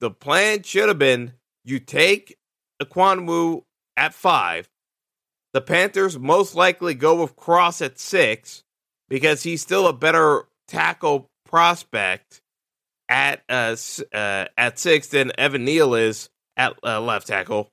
The 0.00 0.10
plan 0.10 0.62
should 0.62 0.88
have 0.88 0.98
been 0.98 1.34
you 1.64 1.80
take 1.80 2.36
Ekwonu 2.80 3.62
at 3.96 4.14
five. 4.14 4.68
The 5.52 5.60
Panthers 5.60 6.18
most 6.18 6.54
likely 6.54 6.94
go 6.94 7.20
with 7.20 7.36
Cross 7.36 7.82
at 7.82 7.98
six 7.98 8.62
because 9.08 9.42
he's 9.42 9.62
still 9.62 9.86
a 9.86 9.92
better 9.92 10.44
tackle 10.68 11.30
prospect 11.44 12.42
at 13.08 13.42
uh, 13.48 13.74
uh 14.12 14.44
at 14.56 14.78
six 14.78 15.08
than 15.08 15.32
Evan 15.38 15.64
Neal 15.64 15.94
is 15.94 16.28
at 16.56 16.74
uh, 16.84 17.00
left 17.00 17.26
tackle, 17.26 17.70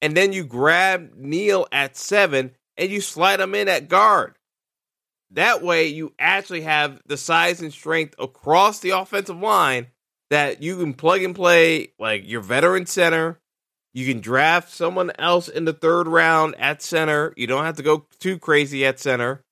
and 0.00 0.16
then 0.16 0.32
you 0.32 0.44
grab 0.44 1.12
Neal 1.16 1.66
at 1.70 1.96
seven 1.96 2.52
and 2.76 2.90
you 2.90 3.00
slide 3.00 3.40
him 3.40 3.54
in 3.54 3.68
at 3.68 3.88
guard. 3.88 4.36
That 5.32 5.62
way, 5.62 5.88
you 5.88 6.14
actually 6.18 6.62
have 6.62 7.02
the 7.06 7.18
size 7.18 7.60
and 7.60 7.72
strength 7.72 8.14
across 8.18 8.80
the 8.80 8.90
offensive 8.90 9.38
line 9.38 9.88
that 10.30 10.62
you 10.62 10.76
can 10.76 10.94
plug 10.94 11.22
and 11.22 11.34
play 11.34 11.92
like 11.98 12.28
your 12.28 12.40
veteran 12.40 12.86
center. 12.86 13.38
You 13.94 14.06
can 14.06 14.20
draft 14.20 14.70
someone 14.70 15.10
else 15.18 15.48
in 15.48 15.64
the 15.64 15.72
third 15.72 16.06
round 16.06 16.54
at 16.56 16.82
center. 16.82 17.32
You 17.36 17.46
don't 17.46 17.64
have 17.64 17.76
to 17.76 17.82
go 17.82 18.06
too 18.20 18.38
crazy 18.38 18.84
at 18.84 19.00
center. 19.00 19.42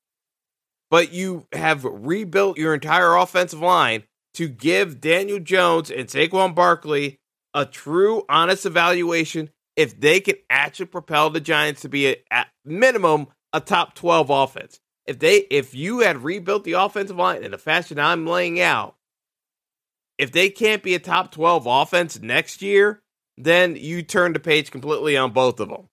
But 0.90 1.12
you 1.12 1.46
have 1.52 1.84
rebuilt 1.84 2.58
your 2.58 2.74
entire 2.74 3.16
offensive 3.16 3.60
line 3.60 4.04
to 4.34 4.48
give 4.48 5.00
Daniel 5.00 5.40
Jones 5.40 5.90
and 5.90 6.08
Saquon 6.08 6.54
Barkley 6.54 7.18
a 7.54 7.64
true, 7.64 8.22
honest 8.28 8.66
evaluation 8.66 9.50
if 9.76 9.98
they 9.98 10.20
can 10.20 10.36
actually 10.50 10.86
propel 10.86 11.30
the 11.30 11.40
Giants 11.40 11.82
to 11.82 11.88
be 11.88 12.08
a, 12.08 12.16
at 12.30 12.48
minimum 12.64 13.28
a 13.52 13.60
top 13.60 13.94
12 13.94 14.30
offense. 14.30 14.80
If 15.06 15.18
they 15.18 15.46
if 15.50 15.74
you 15.74 16.00
had 16.00 16.22
rebuilt 16.22 16.64
the 16.64 16.72
offensive 16.72 17.16
line 17.16 17.44
in 17.44 17.52
the 17.52 17.58
fashion 17.58 17.98
I'm 17.98 18.26
laying 18.26 18.60
out, 18.60 18.96
if 20.18 20.32
they 20.32 20.48
can't 20.48 20.82
be 20.82 20.94
a 20.94 20.98
top 20.98 21.30
12 21.32 21.66
offense 21.66 22.20
next 22.20 22.62
year, 22.62 23.02
then 23.36 23.76
you 23.76 24.02
turn 24.02 24.32
the 24.32 24.40
page 24.40 24.70
completely 24.70 25.16
on 25.16 25.32
both 25.32 25.60
of 25.60 25.68
them. 25.68 25.88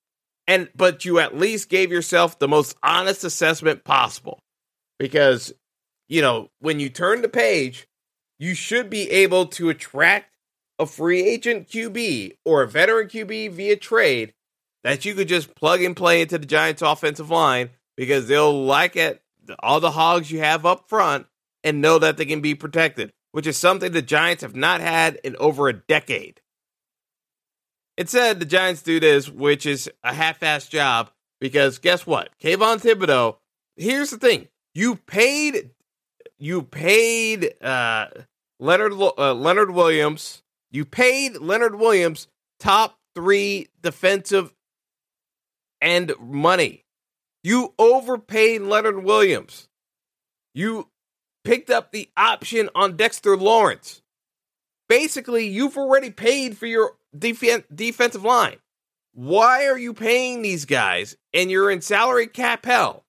And 0.48 0.70
but 0.76 1.06
you 1.06 1.20
at 1.20 1.38
least 1.38 1.70
gave 1.70 1.92
yourself 1.92 2.38
the 2.38 2.48
most 2.48 2.76
honest 2.84 3.24
assessment 3.24 3.84
possible. 3.84 4.40
Because 5.00 5.54
you 6.08 6.22
know, 6.22 6.50
when 6.60 6.80
you 6.80 6.90
turn 6.90 7.22
the 7.22 7.30
page, 7.30 7.88
you 8.40 8.54
should 8.54 8.90
be 8.90 9.10
able 9.10 9.46
to 9.48 9.70
attract 9.70 10.30
a 10.80 10.86
free 10.86 11.24
agent 11.24 11.68
QB 11.70 12.38
or 12.46 12.62
a 12.62 12.68
veteran 12.68 13.08
QB 13.08 13.52
via 13.52 13.78
trade 13.78 14.34
that 14.84 15.06
you 15.06 15.16
could 15.16 15.28
just 15.28 15.56
plug 15.56 15.82
and 15.82 15.96
play 15.96 16.22
into 16.22 16.38
the 16.38 16.46
Giants 16.46 16.82
offensive 16.82 17.30
line 17.30 17.70
because 17.96 18.28
they'll 18.28 18.66
like 18.66 18.96
it 18.96 19.22
all 19.60 19.80
the 19.80 19.92
hogs 19.92 20.32
you 20.32 20.40
have 20.40 20.66
up 20.66 20.90
front 20.90 21.26
and 21.64 21.82
know 21.82 22.00
that 22.00 22.18
they 22.18 22.26
can 22.26 22.42
be 22.42 22.56
protected, 22.56 23.12
which 23.34 23.48
is 23.48 23.58
something 23.58 23.92
the 23.92 24.02
Giants 24.02 24.44
have 24.44 24.56
not 24.56 24.80
had 24.80 25.16
in 25.24 25.36
over 25.38 25.68
a 25.68 25.74
decade. 25.74 26.40
It 27.98 28.08
said 28.08 28.40
the 28.40 28.46
Giants 28.46 28.82
do 28.82 29.00
this, 29.00 29.28
which 29.28 29.66
is 29.66 29.90
a 30.04 30.14
half-assed 30.14 30.70
job 30.70 31.10
because 31.42 31.80
guess 31.80 32.08
what? 32.08 32.30
Kayvon 32.40 32.82
Thibodeaux, 32.82 33.38
here's 33.76 34.12
the 34.12 34.18
thing. 34.18 34.48
You 34.74 34.96
paid 34.96 35.72
you 36.38 36.62
paid 36.62 37.56
uh, 37.62 38.08
Leonard 38.60 38.94
uh, 38.94 39.34
Leonard 39.34 39.72
Williams. 39.72 40.44
You 40.72 40.86
paid 40.86 41.38
Leonard 41.38 41.76
Williams 41.76 42.28
top 42.60 43.00
three 43.16 43.70
defensive 43.82 44.54
end 45.82 46.14
money. 46.20 46.86
You 47.44 47.74
overpaid 47.78 48.62
Leonard 48.62 49.04
Williams. 49.04 49.68
You 50.54 50.90
picked 51.44 51.70
up 51.70 51.92
the 51.92 52.10
option 52.18 52.70
on 52.76 52.96
Dexter 52.96 53.38
Lawrence. 53.38 54.02
Basically, 54.90 55.48
you've 55.48 55.78
already 55.78 56.10
paid 56.10 56.58
for 56.58 56.66
your 56.66 56.94
def- 57.18 57.66
defensive 57.74 58.24
line. 58.24 58.58
Why 59.14 59.68
are 59.68 59.78
you 59.78 59.94
paying 59.94 60.42
these 60.42 60.66
guys 60.66 61.16
and 61.34 61.52
you're 61.52 61.70
in 61.70 61.82
salary 61.82 62.28
cap 62.28 62.66
hell? 62.66 63.06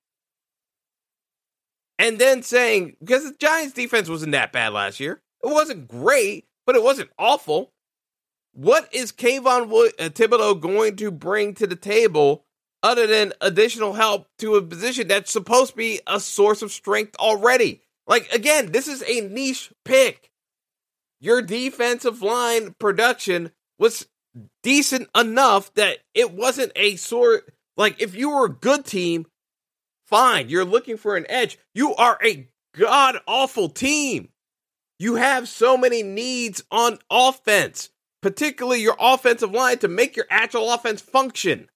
And 1.99 2.19
then 2.19 2.43
saying, 2.43 2.97
because 3.01 3.25
the 3.25 3.37
Giants 3.39 3.73
defense 3.73 4.09
wasn't 4.09 4.33
that 4.33 4.53
bad 4.53 4.73
last 4.73 5.01
year. 5.01 5.23
It 5.43 5.49
wasn't 5.53 5.89
great, 5.89 6.47
but 6.67 6.77
it 6.77 6.83
wasn't 6.83 7.11
awful. 7.19 7.73
What 8.53 8.93
is 8.93 9.13
Kayvon 9.13 9.71
uh, 9.99 10.09
Thibodeaux 10.09 10.61
going 10.61 10.97
to 10.97 11.11
bring 11.11 11.55
to 11.55 11.67
the 11.67 11.77
table 11.77 12.45
other 12.83 13.07
than 13.07 13.33
additional 13.41 13.95
help 13.95 14.29
to 14.39 14.57
a 14.57 14.63
position 14.63 15.09
that's 15.09 15.31
supposed 15.31 15.73
to 15.73 15.77
be 15.77 16.01
a 16.07 16.21
source 16.21 16.63
of 16.63 16.73
strength 16.73 17.17
already? 17.17 17.84
Like, 18.07 18.33
again, 18.33 18.73
this 18.73 18.89
is 18.89 19.03
a 19.03 19.21
niche 19.23 19.73
pick. 19.85 20.31
Your 21.21 21.41
defensive 21.41 22.21
line 22.23 22.75
production 22.79 23.53
was 23.79 24.07
decent 24.63 25.09
enough 25.17 25.73
that 25.75 25.99
it 26.13 26.33
wasn't 26.33 26.73
a 26.77 26.97
sort 26.97 27.55
like 27.77 28.01
if 28.01 28.15
you 28.15 28.31
were 28.31 28.47
a 28.47 28.51
good 28.51 28.85
team, 28.85 29.27
fine, 30.07 30.49
you're 30.49 30.65
looking 30.65 30.97
for 30.97 31.17
an 31.17 31.27
edge. 31.29 31.59
You 31.75 31.95
are 31.95 32.19
a 32.25 32.49
god 32.77 33.19
awful 33.27 33.69
team. 33.69 34.29
You 34.99 35.17
have 35.17 35.49
so 35.49 35.77
many 35.77 36.03
needs 36.03 36.63
on 36.71 36.99
offense, 37.11 37.91
particularly 38.23 38.81
your 38.81 38.97
offensive 38.99 39.51
line, 39.51 39.79
to 39.79 39.89
make 39.89 40.17
your 40.17 40.27
actual 40.31 40.73
offense 40.73 41.01
function. 41.01 41.69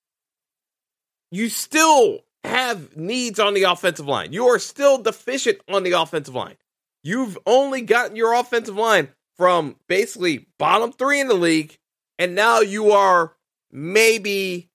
You 1.31 1.49
still 1.49 2.21
have 2.45 2.97
needs 2.97 3.39
on 3.39 3.55
the 3.55 3.65
offensive 3.65 4.07
line. 4.07 4.33
You 4.33 4.47
are 4.47 4.59
still 4.59 4.99
deficient 4.99 5.59
on 5.69 5.83
the 5.83 5.93
offensive 5.93 6.35
line. 6.35 6.57
You've 7.03 7.39
only 7.47 7.83
gotten 7.83 8.17
your 8.17 8.35
offensive 8.35 8.77
line 8.77 9.09
from 9.37 9.77
basically 9.89 10.49
bottom 10.59 10.93
three 10.93 11.21
in 11.21 11.29
the 11.29 11.35
league, 11.35 11.79
and 12.19 12.35
now 12.35 12.61
you 12.61 12.91
are 12.91 13.37
maybe 13.71 14.71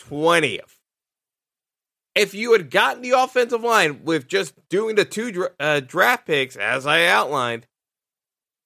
20th. 0.00 0.76
If 2.14 2.34
you 2.34 2.52
had 2.52 2.70
gotten 2.70 3.02
the 3.02 3.12
offensive 3.12 3.62
line 3.62 4.04
with 4.04 4.26
just 4.26 4.54
doing 4.68 4.96
the 4.96 5.04
two 5.04 5.48
uh, 5.60 5.80
draft 5.80 6.26
picks, 6.26 6.56
as 6.56 6.86
I 6.86 7.06
outlined, 7.06 7.66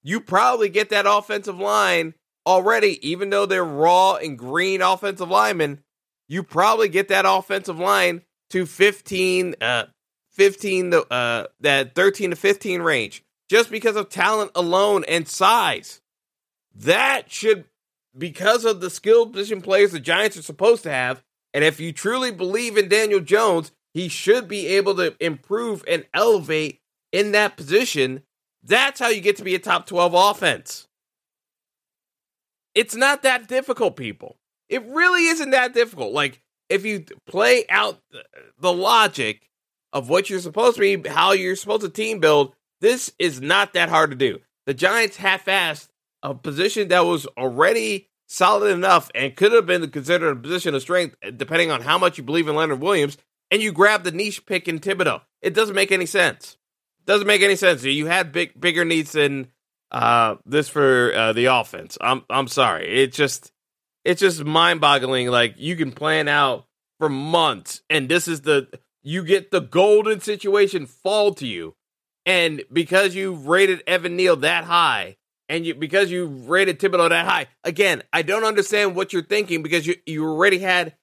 you 0.02 0.20
probably 0.20 0.68
get 0.68 0.90
that 0.90 1.06
offensive 1.06 1.58
line 1.58 2.14
already, 2.46 3.06
even 3.08 3.30
though 3.30 3.46
they're 3.46 3.64
raw 3.64 4.14
and 4.14 4.38
green 4.38 4.82
offensive 4.82 5.28
linemen. 5.28 5.81
You 6.32 6.42
probably 6.42 6.88
get 6.88 7.08
that 7.08 7.26
offensive 7.28 7.78
line 7.78 8.22
to 8.48 8.64
15, 8.64 9.54
uh, 9.60 9.84
15, 10.30 10.94
uh, 10.94 11.44
that 11.60 11.94
13 11.94 12.30
to 12.30 12.36
15 12.36 12.80
range 12.80 13.22
just 13.50 13.70
because 13.70 13.96
of 13.96 14.08
talent 14.08 14.50
alone 14.54 15.04
and 15.06 15.28
size. 15.28 16.00
That 16.74 17.30
should, 17.30 17.66
because 18.16 18.64
of 18.64 18.80
the 18.80 18.88
skilled 18.88 19.34
position 19.34 19.60
players 19.60 19.92
the 19.92 20.00
Giants 20.00 20.38
are 20.38 20.42
supposed 20.42 20.84
to 20.84 20.90
have, 20.90 21.22
and 21.52 21.64
if 21.64 21.78
you 21.78 21.92
truly 21.92 22.30
believe 22.30 22.78
in 22.78 22.88
Daniel 22.88 23.20
Jones, 23.20 23.70
he 23.92 24.08
should 24.08 24.48
be 24.48 24.68
able 24.68 24.94
to 24.94 25.14
improve 25.20 25.84
and 25.86 26.06
elevate 26.14 26.80
in 27.12 27.32
that 27.32 27.58
position. 27.58 28.22
That's 28.62 29.00
how 29.00 29.08
you 29.08 29.20
get 29.20 29.36
to 29.36 29.44
be 29.44 29.54
a 29.54 29.58
top 29.58 29.84
12 29.84 30.14
offense. 30.14 30.88
It's 32.74 32.96
not 32.96 33.22
that 33.22 33.48
difficult, 33.48 33.96
people. 33.96 34.38
It 34.72 34.82
really 34.86 35.26
isn't 35.26 35.50
that 35.50 35.74
difficult. 35.74 36.14
Like, 36.14 36.40
if 36.70 36.86
you 36.86 37.04
play 37.26 37.66
out 37.68 38.00
the 38.58 38.72
logic 38.72 39.50
of 39.92 40.08
what 40.08 40.30
you're 40.30 40.40
supposed 40.40 40.76
to 40.76 40.96
be, 40.96 41.08
how 41.10 41.32
you're 41.32 41.56
supposed 41.56 41.82
to 41.82 41.90
team 41.90 42.20
build, 42.20 42.54
this 42.80 43.12
is 43.18 43.42
not 43.42 43.74
that 43.74 43.90
hard 43.90 44.10
to 44.10 44.16
do. 44.16 44.38
The 44.64 44.72
Giants 44.72 45.18
half 45.18 45.44
assed 45.44 45.88
a 46.22 46.34
position 46.34 46.88
that 46.88 47.04
was 47.04 47.26
already 47.36 48.08
solid 48.28 48.72
enough 48.72 49.10
and 49.14 49.36
could 49.36 49.52
have 49.52 49.66
been 49.66 49.90
considered 49.90 50.38
a 50.38 50.40
position 50.40 50.74
of 50.74 50.80
strength, 50.80 51.16
depending 51.36 51.70
on 51.70 51.82
how 51.82 51.98
much 51.98 52.16
you 52.16 52.24
believe 52.24 52.48
in 52.48 52.56
Leonard 52.56 52.80
Williams, 52.80 53.18
and 53.50 53.60
you 53.60 53.72
grab 53.72 54.04
the 54.04 54.10
niche 54.10 54.46
pick 54.46 54.68
in 54.68 54.80
Thibodeaux. 54.80 55.20
It 55.42 55.52
doesn't 55.52 55.74
make 55.74 55.92
any 55.92 56.06
sense. 56.06 56.56
It 57.00 57.06
doesn't 57.06 57.26
make 57.26 57.42
any 57.42 57.56
sense. 57.56 57.84
You 57.84 58.06
had 58.06 58.32
big, 58.32 58.58
bigger 58.58 58.86
needs 58.86 59.12
than 59.12 59.48
uh, 59.90 60.36
this 60.46 60.70
for 60.70 61.12
uh, 61.14 61.32
the 61.34 61.46
offense. 61.46 61.98
I'm, 62.00 62.22
I'm 62.30 62.48
sorry. 62.48 62.88
It 62.88 63.12
just, 63.12 63.51
it's 64.04 64.20
just 64.20 64.44
mind 64.44 64.80
boggling. 64.80 65.28
Like 65.28 65.54
you 65.58 65.76
can 65.76 65.92
plan 65.92 66.28
out 66.28 66.66
for 66.98 67.08
months, 67.08 67.82
and 67.90 68.08
this 68.08 68.28
is 68.28 68.42
the 68.42 68.68
you 69.02 69.24
get 69.24 69.50
the 69.50 69.60
golden 69.60 70.20
situation 70.20 70.86
fall 70.86 71.34
to 71.34 71.46
you, 71.46 71.74
and 72.26 72.62
because 72.72 73.14
you 73.14 73.34
rated 73.34 73.82
Evan 73.86 74.16
Neal 74.16 74.36
that 74.36 74.64
high, 74.64 75.16
and 75.48 75.66
you 75.66 75.74
because 75.74 76.10
you 76.10 76.26
rated 76.26 76.78
Thibodeaux 76.78 77.10
that 77.10 77.26
high, 77.26 77.46
again, 77.64 78.02
I 78.12 78.22
don't 78.22 78.44
understand 78.44 78.94
what 78.94 79.12
you're 79.12 79.22
thinking 79.22 79.62
because 79.62 79.86
you 79.86 79.96
you 80.06 80.24
already 80.24 80.58
had 80.58 80.94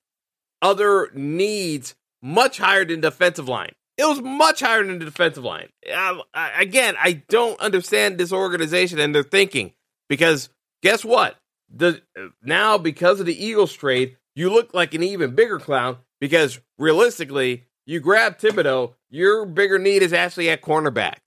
other 0.62 1.10
needs 1.14 1.95
much 2.22 2.58
higher 2.58 2.86
than 2.86 3.02
defensive 3.02 3.47
line. 3.47 3.72
It 3.97 4.06
was 4.06 4.22
much 4.22 4.62
higher 4.62 4.84
than 4.84 5.00
the 5.00 5.06
defensive 5.06 5.43
line. 5.43 5.70
I, 5.93 6.22
I, 6.34 6.62
again, 6.62 6.95
I 6.97 7.14
don't 7.28 7.60
understand 7.60 8.18
this 8.18 8.32
organization 8.32 8.97
and 9.00 9.14
their 9.14 9.24
thinking 9.24 9.74
because 10.08 10.50
guess 10.82 11.04
what? 11.04 11.36
The 11.74 12.02
now 12.42 12.78
because 12.78 13.20
of 13.20 13.26
the 13.26 13.46
Eagles 13.46 13.74
trade, 13.74 14.18
you 14.36 14.50
look 14.50 14.74
like 14.74 14.94
an 14.94 15.04
even 15.04 15.36
bigger 15.36 15.60
clown 15.60 15.98
because 16.20 16.60
realistically, 16.78 17.66
you 17.86 18.00
grab 18.00 18.38
Thibodeaux, 18.38 18.94
your 19.10 19.46
bigger 19.46 19.80
need 19.80 20.02
is 20.02 20.14
actually 20.14 20.50
at 20.50 20.62
cornerback. 20.62 21.18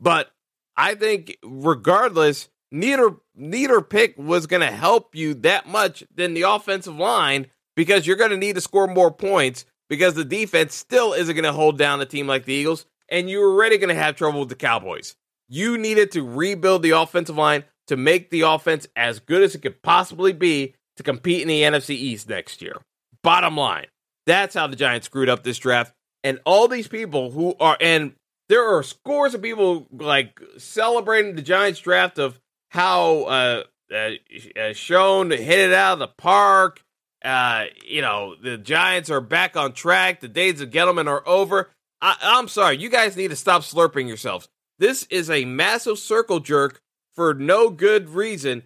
But 0.00 0.30
I 0.76 0.94
think 0.94 1.36
regardless, 1.42 2.48
neither 2.70 3.16
neither 3.34 3.80
pick 3.80 4.16
was 4.18 4.46
going 4.46 4.60
to 4.60 4.74
help 4.74 5.14
you 5.14 5.34
that 5.34 5.66
much 5.66 6.04
than 6.14 6.34
the 6.34 6.42
offensive 6.42 6.96
line 6.96 7.46
because 7.74 8.06
you're 8.06 8.16
going 8.16 8.30
to 8.30 8.36
need 8.36 8.54
to 8.54 8.60
score 8.60 8.86
more 8.86 9.10
points 9.10 9.64
because 9.88 10.14
the 10.14 10.24
defense 10.24 10.74
still 10.74 11.12
isn't 11.12 11.34
going 11.34 11.44
to 11.44 11.52
hold 11.52 11.78
down 11.78 12.00
a 12.00 12.06
team 12.06 12.26
like 12.26 12.44
the 12.44 12.52
Eagles 12.52 12.86
and 13.08 13.30
you're 13.30 13.50
already 13.50 13.78
going 13.78 13.94
to 13.94 14.02
have 14.02 14.16
trouble 14.16 14.40
with 14.40 14.48
the 14.48 14.54
Cowboys. 14.54 15.16
You 15.48 15.78
needed 15.78 16.10
to 16.12 16.22
rebuild 16.22 16.82
the 16.82 16.90
offensive 16.90 17.36
line 17.36 17.64
to 17.88 17.96
make 17.96 18.30
the 18.30 18.42
offense 18.42 18.86
as 18.96 19.20
good 19.20 19.42
as 19.42 19.54
it 19.54 19.62
could 19.62 19.82
possibly 19.82 20.32
be 20.32 20.74
to 20.96 21.02
compete 21.02 21.42
in 21.42 21.48
the 21.48 21.62
NFC 21.62 21.90
East 21.90 22.28
next 22.28 22.62
year. 22.62 22.80
Bottom 23.22 23.56
line, 23.56 23.86
that's 24.26 24.54
how 24.54 24.66
the 24.66 24.76
Giants 24.76 25.06
screwed 25.06 25.28
up 25.28 25.42
this 25.42 25.58
draft. 25.58 25.92
And 26.24 26.40
all 26.44 26.68
these 26.68 26.88
people 26.88 27.30
who 27.30 27.54
are, 27.60 27.76
and 27.80 28.14
there 28.48 28.76
are 28.76 28.82
scores 28.82 29.34
of 29.34 29.42
people 29.42 29.86
like 29.92 30.40
celebrating 30.58 31.36
the 31.36 31.42
Giants 31.42 31.80
draft 31.80 32.18
of 32.18 32.40
how 32.70 33.22
uh, 33.24 33.62
uh, 33.92 34.10
uh 34.58 34.72
Schoen 34.72 35.30
hit 35.30 35.58
it 35.70 35.72
out 35.72 35.94
of 35.94 35.98
the 36.00 36.08
park. 36.08 36.82
Uh, 37.24 37.66
you 37.84 38.02
know, 38.02 38.34
the 38.40 38.58
Giants 38.58 39.10
are 39.10 39.20
back 39.20 39.56
on 39.56 39.72
track. 39.72 40.20
The 40.20 40.28
days 40.28 40.60
of 40.60 40.70
Gettleman 40.70 41.08
are 41.08 41.26
over. 41.26 41.70
I, 42.00 42.16
I'm 42.20 42.48
sorry, 42.48 42.76
you 42.78 42.88
guys 42.88 43.16
need 43.16 43.28
to 43.28 43.36
stop 43.36 43.62
slurping 43.62 44.06
yourselves. 44.08 44.48
This 44.78 45.04
is 45.04 45.30
a 45.30 45.44
massive 45.44 45.98
circle 45.98 46.40
jerk 46.40 46.80
for 47.16 47.34
no 47.34 47.70
good 47.70 48.10
reason. 48.10 48.64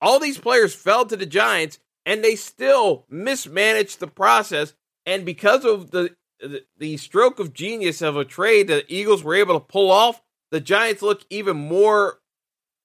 All 0.00 0.18
these 0.18 0.38
players 0.38 0.74
fell 0.74 1.06
to 1.06 1.16
the 1.16 1.26
Giants 1.26 1.78
and 2.04 2.24
they 2.24 2.36
still 2.36 3.04
mismanaged 3.08 4.00
the 4.00 4.06
process. 4.06 4.74
And 5.04 5.24
because 5.24 5.64
of 5.64 5.90
the, 5.90 6.14
the, 6.78 6.96
stroke 6.96 7.38
of 7.38 7.52
genius 7.52 8.02
of 8.02 8.16
a 8.16 8.24
trade 8.24 8.68
the 8.68 8.84
Eagles 8.88 9.22
were 9.22 9.34
able 9.34 9.54
to 9.54 9.64
pull 9.64 9.90
off, 9.90 10.22
the 10.50 10.60
Giants 10.60 11.02
look 11.02 11.24
even 11.30 11.56
more 11.56 12.20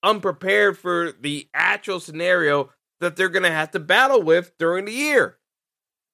unprepared 0.03 0.77
for 0.77 1.11
the 1.19 1.47
actual 1.53 1.99
scenario 1.99 2.71
that 2.99 3.15
they're 3.15 3.29
going 3.29 3.43
to 3.43 3.51
have 3.51 3.71
to 3.71 3.79
battle 3.79 4.21
with 4.21 4.57
during 4.57 4.85
the 4.85 4.91
year. 4.91 5.37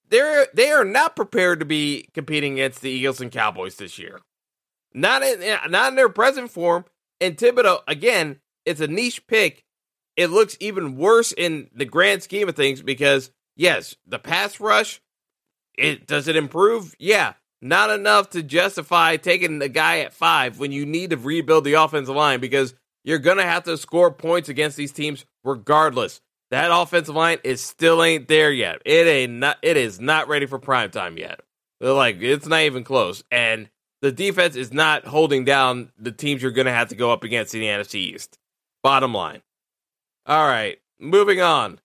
They're 0.09 0.47
they 0.53 0.71
are 0.71 0.85
not 0.85 1.17
prepared 1.17 1.59
to 1.59 1.65
be 1.65 2.07
competing 2.13 2.53
against 2.53 2.81
the 2.81 2.89
Eagles 2.89 3.19
and 3.19 3.31
Cowboys 3.31 3.75
this 3.75 3.99
year. 3.99 4.21
Not 4.93 5.21
in 5.21 5.41
not 5.69 5.89
in 5.89 5.95
their 5.95 6.09
present 6.09 6.49
form. 6.49 6.85
And 7.19 7.35
Thibodeaux 7.35 7.81
again, 7.87 8.39
it's 8.67 8.81
a 8.81 8.87
niche 8.87 9.25
pick. 9.27 9.63
It 10.15 10.27
looks 10.27 10.57
even 10.59 10.97
worse 10.97 11.31
in 11.31 11.69
the 11.73 11.85
grand 11.85 12.23
scheme 12.23 12.49
of 12.49 12.55
things 12.55 12.81
because 12.81 13.31
yes, 13.55 13.95
the 14.05 14.19
pass 14.19 14.59
rush 14.59 15.01
it 15.77 16.07
does 16.07 16.27
it 16.27 16.35
improve? 16.35 16.95
Yeah, 16.99 17.33
not 17.61 17.89
enough 17.89 18.31
to 18.31 18.43
justify 18.43 19.17
taking 19.17 19.59
the 19.59 19.69
guy 19.69 19.99
at 19.99 20.13
5 20.13 20.59
when 20.59 20.71
you 20.71 20.85
need 20.85 21.11
to 21.11 21.17
rebuild 21.17 21.63
the 21.63 21.73
offensive 21.73 22.15
line 22.15 22.39
because 22.39 22.73
you're 23.03 23.19
going 23.19 23.37
to 23.37 23.43
have 23.43 23.63
to 23.63 23.77
score 23.77 24.11
points 24.11 24.49
against 24.49 24.75
these 24.75 24.91
teams 24.91 25.25
regardless. 25.43 26.19
That 26.49 26.71
offensive 26.71 27.15
line 27.15 27.37
is 27.43 27.61
still 27.61 28.03
ain't 28.03 28.27
there 28.27 28.51
yet. 28.51 28.81
It 28.85 29.07
ain't 29.07 29.33
not. 29.33 29.57
It 29.61 29.77
is 29.77 29.99
not 29.99 30.27
ready 30.27 30.45
for 30.45 30.59
prime 30.59 30.91
time 30.91 31.17
yet. 31.17 31.41
They're 31.79 31.93
like 31.93 32.17
it's 32.21 32.47
not 32.47 32.61
even 32.61 32.83
close, 32.83 33.23
and 33.29 33.69
the 34.01 34.11
defense 34.11 34.55
is 34.55 34.71
not 34.71 35.05
holding 35.05 35.43
down 35.43 35.91
the 35.97 36.11
teams 36.11 36.41
you're 36.41 36.51
going 36.51 36.65
to 36.65 36.71
have 36.71 36.89
to 36.89 36.95
go 36.95 37.11
up 37.11 37.23
against 37.23 37.53
in 37.53 37.61
the 37.61 37.67
NFC 37.67 37.95
East. 37.95 38.39
Bottom 38.83 39.13
line. 39.13 39.41
All 40.25 40.47
right, 40.47 40.79
moving 40.99 41.41
on. 41.41 41.79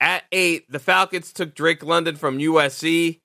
At 0.00 0.24
eight, 0.32 0.70
the 0.70 0.78
Falcons 0.78 1.32
took 1.32 1.54
Drake 1.54 1.82
London 1.82 2.16
from 2.16 2.38
USC. 2.38 3.20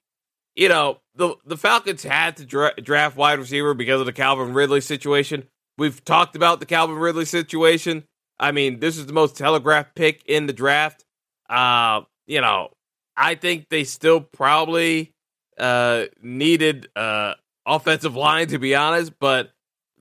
You 0.56 0.70
know, 0.70 1.00
the 1.16 1.36
the 1.46 1.58
Falcons 1.58 2.04
had 2.04 2.38
to 2.38 2.46
dra- 2.46 2.80
draft 2.82 3.18
wide 3.18 3.40
receiver 3.40 3.74
because 3.74 4.00
of 4.00 4.06
the 4.06 4.14
Calvin 4.14 4.54
Ridley 4.54 4.82
situation. 4.82 5.48
We've 5.78 6.04
talked 6.04 6.36
about 6.36 6.60
the 6.60 6.66
Calvin 6.66 6.98
Ridley 6.98 7.26
situation. 7.26 8.04
I 8.40 8.52
mean, 8.52 8.80
this 8.80 8.98
is 8.98 9.06
the 9.06 9.14
most 9.14 9.38
telegraphed 9.38 9.96
pick 9.96 10.24
in 10.26 10.48
the 10.48 10.54
draft. 10.54 11.06
Uh, 11.50 12.02
you 12.28 12.42
know, 12.42 12.72
I 13.18 13.36
think 13.36 13.68
they 13.70 13.84
still 13.84 14.22
probably 14.22 15.14
uh, 15.58 16.06
needed 16.22 16.88
uh, 16.96 17.34
offensive 17.66 18.16
line 18.16 18.48
to 18.48 18.60
be 18.60 18.76
honest, 18.76 19.14
but 19.20 19.52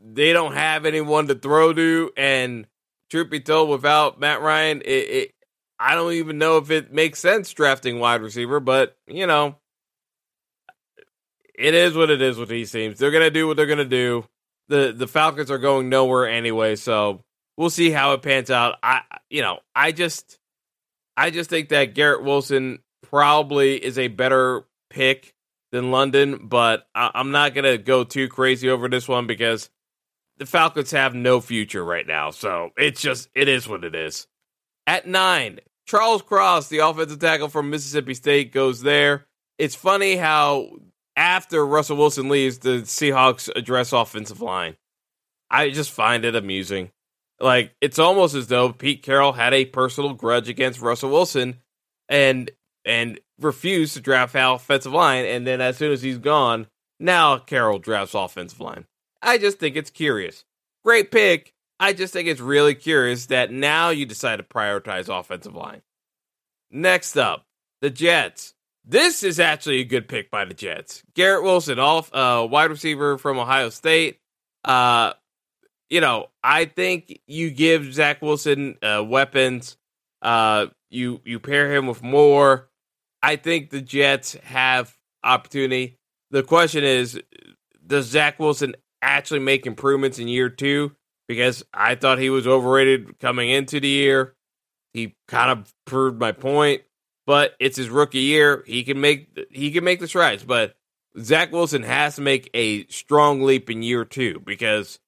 they 0.03 0.33
don't 0.33 0.55
have 0.55 0.87
anyone 0.87 1.29
to 1.29 1.35
throw 1.35 1.73
to. 1.73 2.13
And 2.17 2.67
truth 3.11 3.31
be 3.31 3.41
told, 3.41 3.71
without 3.71 4.21
Matt 4.21 4.41
Ryan, 4.41 4.83
it, 4.83 4.85
it 4.85 5.35
I 5.79 5.95
don't 5.95 6.13
even 6.15 6.39
know 6.39 6.59
if 6.59 6.71
it 6.71 6.93
makes 6.93 7.21
sense 7.21 7.53
drafting 7.53 8.01
wide 8.01 8.23
receiver. 8.23 8.61
But 8.61 8.97
you 9.07 9.27
know, 9.27 9.57
it 11.55 11.75
is 11.75 11.95
what 11.95 12.11
it 12.11 12.23
is 12.23 12.37
with 12.37 12.49
these 12.49 12.71
teams. 12.73 12.99
They're 12.99 13.11
gonna 13.11 13.31
do 13.31 13.47
what 13.47 13.57
they're 13.57 13.67
gonna 13.67 13.85
do 13.85 14.25
the 14.69 14.95
the 14.97 15.09
Falcons 15.09 15.51
are 15.51 15.59
going 15.59 15.89
nowhere 15.89 16.29
anyway, 16.29 16.77
so 16.77 17.25
we'll 17.57 17.71
see 17.71 17.91
how 17.91 18.13
it 18.13 18.23
pans 18.23 18.51
out. 18.51 18.77
I 18.83 19.03
you 19.29 19.43
know, 19.43 19.59
I 19.75 19.93
just 19.93 20.39
I 21.17 21.31
just 21.31 21.51
think 21.51 21.71
that 21.71 21.95
Garrett 21.95 22.23
Wilson 22.23 22.81
probably 23.03 23.83
is 23.83 23.99
a 23.99 24.09
better 24.09 24.65
pick 24.91 25.35
than 25.73 25.91
London, 25.91 26.47
but 26.47 26.87
I, 26.95 27.11
I'm 27.15 27.31
not 27.31 27.55
gonna 27.55 27.79
go 27.79 28.05
too 28.05 28.29
crazy 28.29 28.69
over 28.69 28.89
this 28.89 29.09
one 29.09 29.27
because 29.27 29.71
the 30.39 30.47
Falcons 30.47 30.91
have 30.93 31.15
no 31.15 31.41
future 31.41 31.85
right 31.85 32.07
now. 32.07 32.31
So 32.31 32.71
it's 32.77 33.01
just 33.01 33.29
it 33.35 33.49
is 33.49 33.69
what 33.69 33.85
it 33.85 33.95
is. 33.95 34.27
At 34.87 35.07
nine, 35.07 35.61
Charles 35.87 36.23
Cross, 36.23 36.69
the 36.69 36.79
offensive 36.79 37.19
tackle 37.19 37.49
from 37.49 37.71
Mississippi 37.71 38.15
State, 38.15 38.53
goes 38.53 38.83
there. 38.83 39.27
It's 39.59 39.75
funny 39.75 40.17
how 40.17 40.71
after 41.17 41.67
Russell 41.67 41.97
Wilson 41.97 42.29
leaves, 42.29 42.59
the 42.59 42.83
Seahawks 42.83 43.51
address 43.55 43.93
offensive 43.93 44.41
line. 44.41 44.77
I 45.51 45.71
just 45.71 45.91
find 45.91 46.25
it 46.25 46.37
amusing. 46.37 46.91
Like 47.41 47.75
it's 47.81 47.99
almost 47.99 48.35
as 48.35 48.49
though 48.49 48.73
Pete 48.73 49.03
Carroll 49.03 49.33
had 49.33 49.55
a 49.55 49.65
personal 49.65 50.15
grudge 50.15 50.49
against 50.49 50.81
Russell 50.81 51.11
Wilson 51.11 51.57
and 52.09 52.51
and 52.85 53.21
refused 53.41 53.95
to 53.95 54.01
draft 54.01 54.35
offensive 54.37 54.93
line, 54.93 55.25
and 55.25 55.47
then 55.47 55.61
as 55.61 55.77
soon 55.77 55.93
as 55.93 56.03
he's 56.03 56.19
gone, 56.19 56.67
now 56.99 57.39
Carroll 57.39 57.79
drafts 57.79 58.15
offensive 58.15 58.61
line. 58.61 58.87
I 59.23 59.39
just 59.39 59.59
think 59.59 59.77
it's 59.77 59.91
curious. 59.91 60.45
Great 60.85 61.11
pick. 61.11 61.53
I 61.81 61.93
just 61.93 62.13
think 62.13 62.29
it's 62.29 62.41
really 62.41 62.75
curious 62.75 63.27
that 63.27 63.53
now 63.53 63.91
you 63.91 64.07
decide 64.07 64.37
to 64.37 64.43
prioritize 64.43 65.09
offensive 65.09 65.55
line. 65.55 65.83
Next 66.71 67.17
up, 67.17 67.45
the 67.81 67.91
Jets. 67.91 68.55
This 68.85 69.23
is 69.23 69.39
actually 69.39 69.81
a 69.81 69.85
good 69.85 70.09
pick 70.09 70.31
by 70.31 70.45
the 70.45 70.55
Jets. 70.55 71.03
Garrett 71.15 71.43
Wilson, 71.45 71.79
off 71.79 72.13
uh, 72.15 72.47
wide 72.51 72.71
receiver 72.71 73.19
from 73.19 73.39
Ohio 73.39 73.69
State. 73.69 74.19
Uh, 74.65 75.13
you 75.91 76.01
know, 76.01 76.29
I 76.43 76.65
think 76.65 77.21
you 77.27 77.51
give 77.51 77.93
Zach 77.93 78.23
Wilson 78.23 78.77
uh, 78.83 79.05
weapons. 79.07 79.77
Uh, 80.23 80.67
you 80.91 81.21
you 81.25 81.39
pair 81.39 81.73
him 81.75 81.87
with 81.87 82.03
more. 82.03 82.69
I 83.23 83.37
think 83.37 83.71
the 83.71 83.81
Jets 83.81 84.35
have 84.45 84.95
opportunity. 85.23 85.99
The 86.31 86.43
question 86.43 86.85
is, 86.85 87.21
does 87.87 88.07
Zach 88.07 88.39
Wilson 88.39 88.75
actually 89.03 89.41
make 89.41 89.67
improvements 89.67 90.19
in 90.19 90.29
year 90.29 90.49
two? 90.49 90.93
Because 91.27 91.65
I 91.75 91.95
thought 91.95 92.19
he 92.19 92.31
was 92.31 92.47
overrated 92.47 93.19
coming 93.19 93.51
into 93.51 93.81
the 93.81 93.89
year. 93.89 94.35
He 94.95 95.17
kind 95.27 95.51
of 95.51 95.73
proved 95.85 96.19
my 96.19 96.33
point 96.33 96.83
but 97.29 97.55
it's 97.61 97.77
his 97.77 97.91
rookie 97.91 98.21
year. 98.21 98.65
He 98.67 98.85
can 98.85 99.03
make 99.03 99.39
he 99.51 99.71
can 99.71 99.85
make 99.85 100.01
the 100.01 100.09
strides, 100.09 100.45
but 100.45 100.75
Zach 101.21 101.53
Wilson 101.53 101.83
has 101.83 102.17
to 102.17 102.23
make 102.23 102.49
a 102.55 102.87
strong 102.87 103.43
leap 103.43 103.69
in 103.69 103.83
year 103.83 104.07
two 104.07 104.41
because 104.47 104.99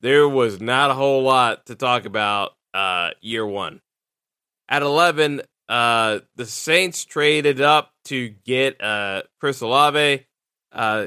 there 0.00 0.28
was 0.28 0.60
not 0.60 0.90
a 0.90 0.94
whole 0.94 1.22
lot 1.22 1.66
to 1.66 1.76
talk 1.76 2.04
about 2.04 2.56
uh, 2.74 3.10
year 3.20 3.46
one. 3.46 3.80
At 4.68 4.82
eleven, 4.82 5.42
uh, 5.68 6.18
the 6.34 6.46
Saints 6.46 7.04
traded 7.04 7.60
up 7.60 7.92
to 8.06 8.30
get 8.44 8.82
uh, 8.82 9.22
Chris 9.38 9.60
Olave. 9.60 10.26
Uh, 10.72 11.06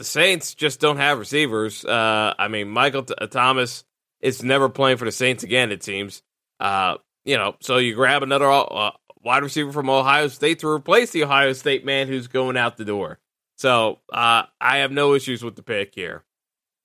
the, 0.00 0.04
Saints 0.04 0.54
just 0.54 0.80
don't 0.80 0.96
have 0.96 1.18
receivers. 1.18 1.84
Uh, 1.84 2.34
I 2.38 2.48
mean, 2.48 2.68
Michael 2.68 3.02
Thomas 3.04 3.84
is 4.20 4.42
never 4.42 4.68
playing 4.68 4.96
for 4.96 5.04
the 5.04 5.12
Saints 5.12 5.44
again. 5.44 5.70
It 5.72 5.82
seems. 5.82 6.22
Uh, 6.58 6.96
you 7.24 7.36
know, 7.36 7.56
so 7.60 7.76
you 7.78 7.94
grab 7.94 8.22
another 8.22 8.50
uh, 8.50 8.92
wide 9.22 9.42
receiver 9.42 9.72
from 9.72 9.90
Ohio 9.90 10.28
State 10.28 10.60
to 10.60 10.68
replace 10.68 11.10
the 11.10 11.24
Ohio 11.24 11.52
State 11.52 11.84
man 11.84 12.08
who's 12.08 12.28
going 12.28 12.56
out 12.56 12.76
the 12.76 12.84
door. 12.84 13.18
So 13.56 13.98
uh, 14.12 14.44
I 14.60 14.78
have 14.78 14.90
no 14.90 15.14
issues 15.14 15.44
with 15.44 15.56
the 15.56 15.62
pick 15.62 15.94
here. 15.94 16.24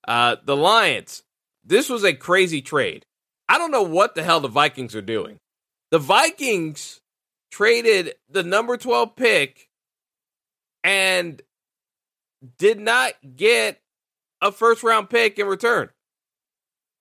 Uh, 0.06 0.36
the 0.44 0.56
Lions. 0.56 1.22
This 1.64 1.88
was 1.88 2.04
a 2.04 2.12
crazy 2.12 2.62
trade. 2.62 3.06
I 3.48 3.58
don't 3.58 3.70
know 3.70 3.82
what 3.82 4.14
the 4.14 4.22
hell 4.22 4.40
the 4.40 4.48
Vikings 4.48 4.94
are 4.94 5.02
doing. 5.02 5.40
The 5.90 5.98
Vikings 5.98 7.00
traded 7.50 8.14
the 8.28 8.42
number 8.42 8.76
12 8.76 9.16
pick 9.16 9.68
and 10.84 11.40
did 12.58 12.80
not 12.80 13.12
get 13.36 13.80
a 14.42 14.52
first 14.52 14.82
round 14.82 15.10
pick 15.10 15.38
in 15.38 15.46
return. 15.46 15.90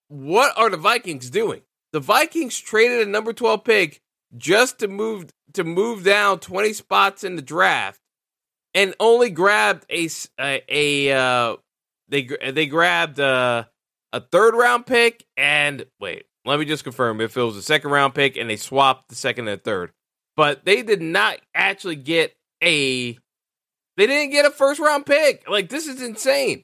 What 0.08 0.58
are 0.58 0.70
the 0.70 0.78
Vikings 0.78 1.30
doing? 1.30 1.62
The 1.92 2.00
Vikings 2.00 2.60
traded 2.60 3.08
a 3.08 3.10
number 3.10 3.34
12 3.34 3.64
pick 3.64 4.02
just 4.38 4.80
to 4.80 4.88
move 4.88 5.32
to 5.54 5.64
move 5.64 6.04
down 6.04 6.40
20 6.40 6.74
spots 6.74 7.24
in 7.24 7.36
the 7.36 7.42
draft 7.42 8.02
and 8.74 8.94
only 9.00 9.30
grabbed 9.30 9.86
a 9.90 10.10
a, 10.40 10.62
a 10.68 11.12
uh, 11.18 11.56
they 12.10 12.30
they 12.52 12.68
grabbed 12.68 13.20
uh, 13.20 13.64
a 14.14 14.20
third 14.20 14.56
round 14.56 14.86
pick 14.86 15.26
and 15.38 15.86
wait, 16.00 16.26
let 16.44 16.60
me 16.60 16.66
just 16.66 16.84
confirm 16.84 17.22
if 17.22 17.36
it 17.36 17.42
was 17.42 17.58
a 17.58 17.62
second 17.62 17.92
round 17.92 18.14
pick 18.14 18.38
and 18.38 18.50
they 18.50 18.58
swapped 18.58 19.10
the 19.10 19.16
second 19.16 19.48
and 19.48 19.64
third. 19.64 19.92
But 20.36 20.66
they 20.66 20.82
did 20.84 21.02
not 21.02 21.40
actually 21.54 21.96
get 21.96 22.36
a 22.62 23.18
they 23.98 24.08
didn't 24.08 24.32
get 24.32 24.46
a 24.46 24.52
first 24.52 24.80
round 24.80 25.06
pick. 25.06 25.48
Like 25.50 25.70
this 25.70 25.88
is 25.88 26.02
insane. 26.02 26.64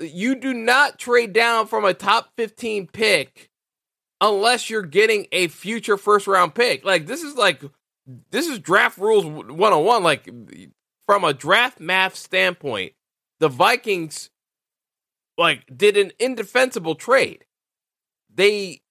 You 0.00 0.34
do 0.34 0.52
not 0.52 0.98
trade 0.98 1.32
down 1.32 1.66
from 1.66 1.84
a 1.84 1.94
top 1.94 2.32
15 2.36 2.88
pick 2.88 3.50
unless 4.20 4.68
you're 4.68 4.82
getting 4.82 5.26
a 5.32 5.48
future 5.48 5.96
first 5.96 6.26
round 6.26 6.54
pick. 6.54 6.84
Like 6.84 7.06
this 7.06 7.22
is 7.22 7.36
like 7.36 7.62
this 8.30 8.48
is 8.48 8.58
draft 8.58 8.98
rules 8.98 9.24
101 9.24 10.02
like 10.02 10.28
from 11.06 11.24
a 11.24 11.34
draft 11.34 11.80
math 11.80 12.16
standpoint, 12.16 12.92
the 13.40 13.48
Vikings 13.48 14.30
like 15.38 15.64
did 15.74 15.96
an 15.96 16.12
indefensible 16.18 16.94
trade. 16.94 17.44
They 18.34 18.82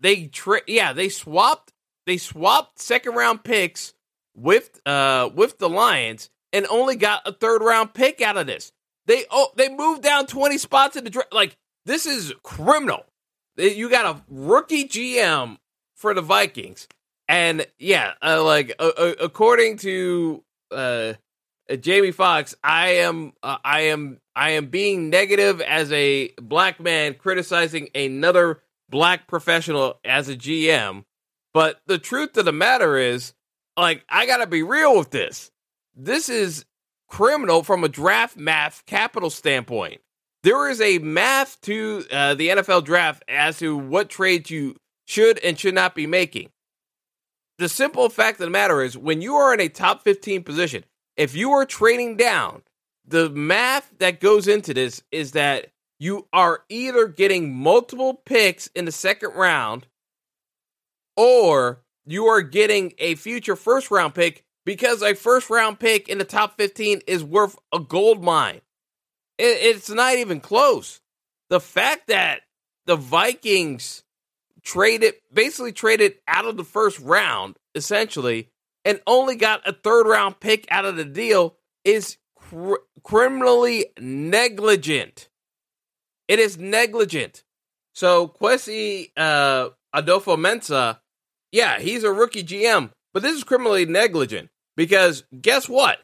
they 0.00 0.26
tra- 0.26 0.62
yeah, 0.66 0.92
they 0.92 1.08
swapped 1.08 1.72
they 2.06 2.16
swapped 2.16 2.78
second 2.78 3.14
round 3.14 3.44
picks 3.44 3.94
with 4.34 4.80
uh 4.86 5.30
with 5.34 5.58
the 5.58 5.68
Lions 5.68 6.30
and 6.52 6.66
only 6.68 6.96
got 6.96 7.26
a 7.26 7.32
third 7.32 7.62
round 7.62 7.94
pick 7.94 8.20
out 8.20 8.36
of 8.36 8.46
this. 8.46 8.72
They 9.06 9.24
oh 9.30 9.48
they 9.56 9.68
moved 9.68 10.02
down 10.02 10.26
20 10.26 10.58
spots 10.58 10.96
in 10.96 11.04
the 11.04 11.10
draft. 11.10 11.32
Like 11.32 11.56
this 11.86 12.06
is 12.06 12.32
criminal. 12.42 13.04
You 13.56 13.90
got 13.90 14.16
a 14.16 14.22
rookie 14.28 14.88
GM 14.88 15.58
for 15.96 16.14
the 16.14 16.22
Vikings. 16.22 16.88
And 17.28 17.66
yeah, 17.78 18.14
uh, 18.22 18.42
like 18.42 18.74
uh, 18.78 19.12
according 19.20 19.78
to 19.78 20.42
uh, 20.72 21.14
Jamie 21.80 22.10
Fox, 22.10 22.54
I 22.64 22.88
am 22.94 23.32
uh, 23.42 23.58
I 23.64 23.82
am 23.82 24.18
I 24.34 24.50
am 24.50 24.66
being 24.66 25.10
negative 25.10 25.60
as 25.60 25.92
a 25.92 26.28
black 26.40 26.80
man 26.80 27.14
criticizing 27.14 27.88
another 27.94 28.62
black 28.88 29.28
professional 29.28 30.00
as 30.04 30.28
a 30.28 30.36
GM. 30.36 31.04
But 31.52 31.80
the 31.86 31.98
truth 31.98 32.36
of 32.36 32.44
the 32.44 32.52
matter 32.52 32.96
is, 32.96 33.32
like, 33.76 34.04
I 34.08 34.26
gotta 34.26 34.46
be 34.46 34.62
real 34.62 34.96
with 34.96 35.10
this. 35.10 35.50
This 35.94 36.28
is 36.28 36.64
criminal 37.08 37.62
from 37.62 37.84
a 37.84 37.88
draft 37.88 38.36
math 38.36 38.84
capital 38.86 39.30
standpoint. 39.30 40.00
There 40.42 40.70
is 40.70 40.80
a 40.80 40.98
math 40.98 41.60
to 41.62 42.04
uh, 42.10 42.34
the 42.34 42.48
NFL 42.48 42.84
draft 42.84 43.22
as 43.28 43.58
to 43.58 43.76
what 43.76 44.08
trades 44.08 44.50
you 44.50 44.76
should 45.06 45.38
and 45.38 45.58
should 45.58 45.74
not 45.74 45.94
be 45.94 46.06
making 46.06 46.50
the 47.60 47.68
simple 47.68 48.08
fact 48.08 48.40
of 48.40 48.46
the 48.46 48.50
matter 48.50 48.82
is 48.82 48.96
when 48.96 49.20
you 49.20 49.34
are 49.34 49.52
in 49.52 49.60
a 49.60 49.68
top 49.68 50.02
15 50.02 50.42
position, 50.42 50.82
if 51.16 51.36
you 51.36 51.52
are 51.52 51.66
trading 51.66 52.16
down, 52.16 52.62
the 53.06 53.28
math 53.28 53.92
that 53.98 54.18
goes 54.18 54.48
into 54.48 54.72
this 54.72 55.02
is 55.12 55.32
that 55.32 55.66
you 55.98 56.26
are 56.32 56.62
either 56.70 57.06
getting 57.06 57.54
multiple 57.54 58.14
picks 58.14 58.68
in 58.68 58.86
the 58.86 58.92
second 58.92 59.34
round 59.34 59.86
or 61.18 61.82
you 62.06 62.24
are 62.26 62.40
getting 62.40 62.94
a 62.98 63.14
future 63.14 63.56
first 63.56 63.90
round 63.90 64.14
pick 64.14 64.42
because 64.70 65.02
a 65.02 65.16
first 65.16 65.50
round 65.50 65.80
pick 65.80 66.08
in 66.08 66.18
the 66.18 66.24
top 66.24 66.56
15 66.56 67.00
is 67.08 67.24
worth 67.24 67.56
a 67.74 67.80
gold 67.80 68.22
mine. 68.22 68.60
it's 69.36 69.90
not 69.90 70.14
even 70.14 70.38
close. 70.38 71.00
The 71.48 71.58
fact 71.58 72.06
that 72.06 72.42
the 72.86 72.94
Vikings 72.94 74.04
traded 74.62 75.14
basically 75.32 75.72
traded 75.72 76.18
out 76.28 76.44
of 76.44 76.56
the 76.56 76.62
first 76.62 77.00
round 77.00 77.56
essentially 77.74 78.48
and 78.84 79.00
only 79.08 79.34
got 79.34 79.66
a 79.66 79.72
third 79.72 80.06
round 80.06 80.38
pick 80.38 80.68
out 80.70 80.84
of 80.84 80.94
the 80.94 81.04
deal 81.04 81.56
is 81.84 82.18
cr- 82.36 82.74
criminally 83.02 83.86
negligent. 83.98 85.30
It 86.28 86.38
is 86.38 86.58
negligent. 86.58 87.42
So 87.92 88.28
Kwesi 88.28 89.10
uh, 89.16 89.70
Adofo-Mensah, 89.92 91.00
yeah, 91.50 91.80
he's 91.80 92.04
a 92.04 92.12
rookie 92.12 92.44
GM, 92.44 92.92
but 93.12 93.24
this 93.24 93.36
is 93.36 93.42
criminally 93.42 93.84
negligent 93.84 94.48
because 94.80 95.24
guess 95.38 95.68
what? 95.68 95.98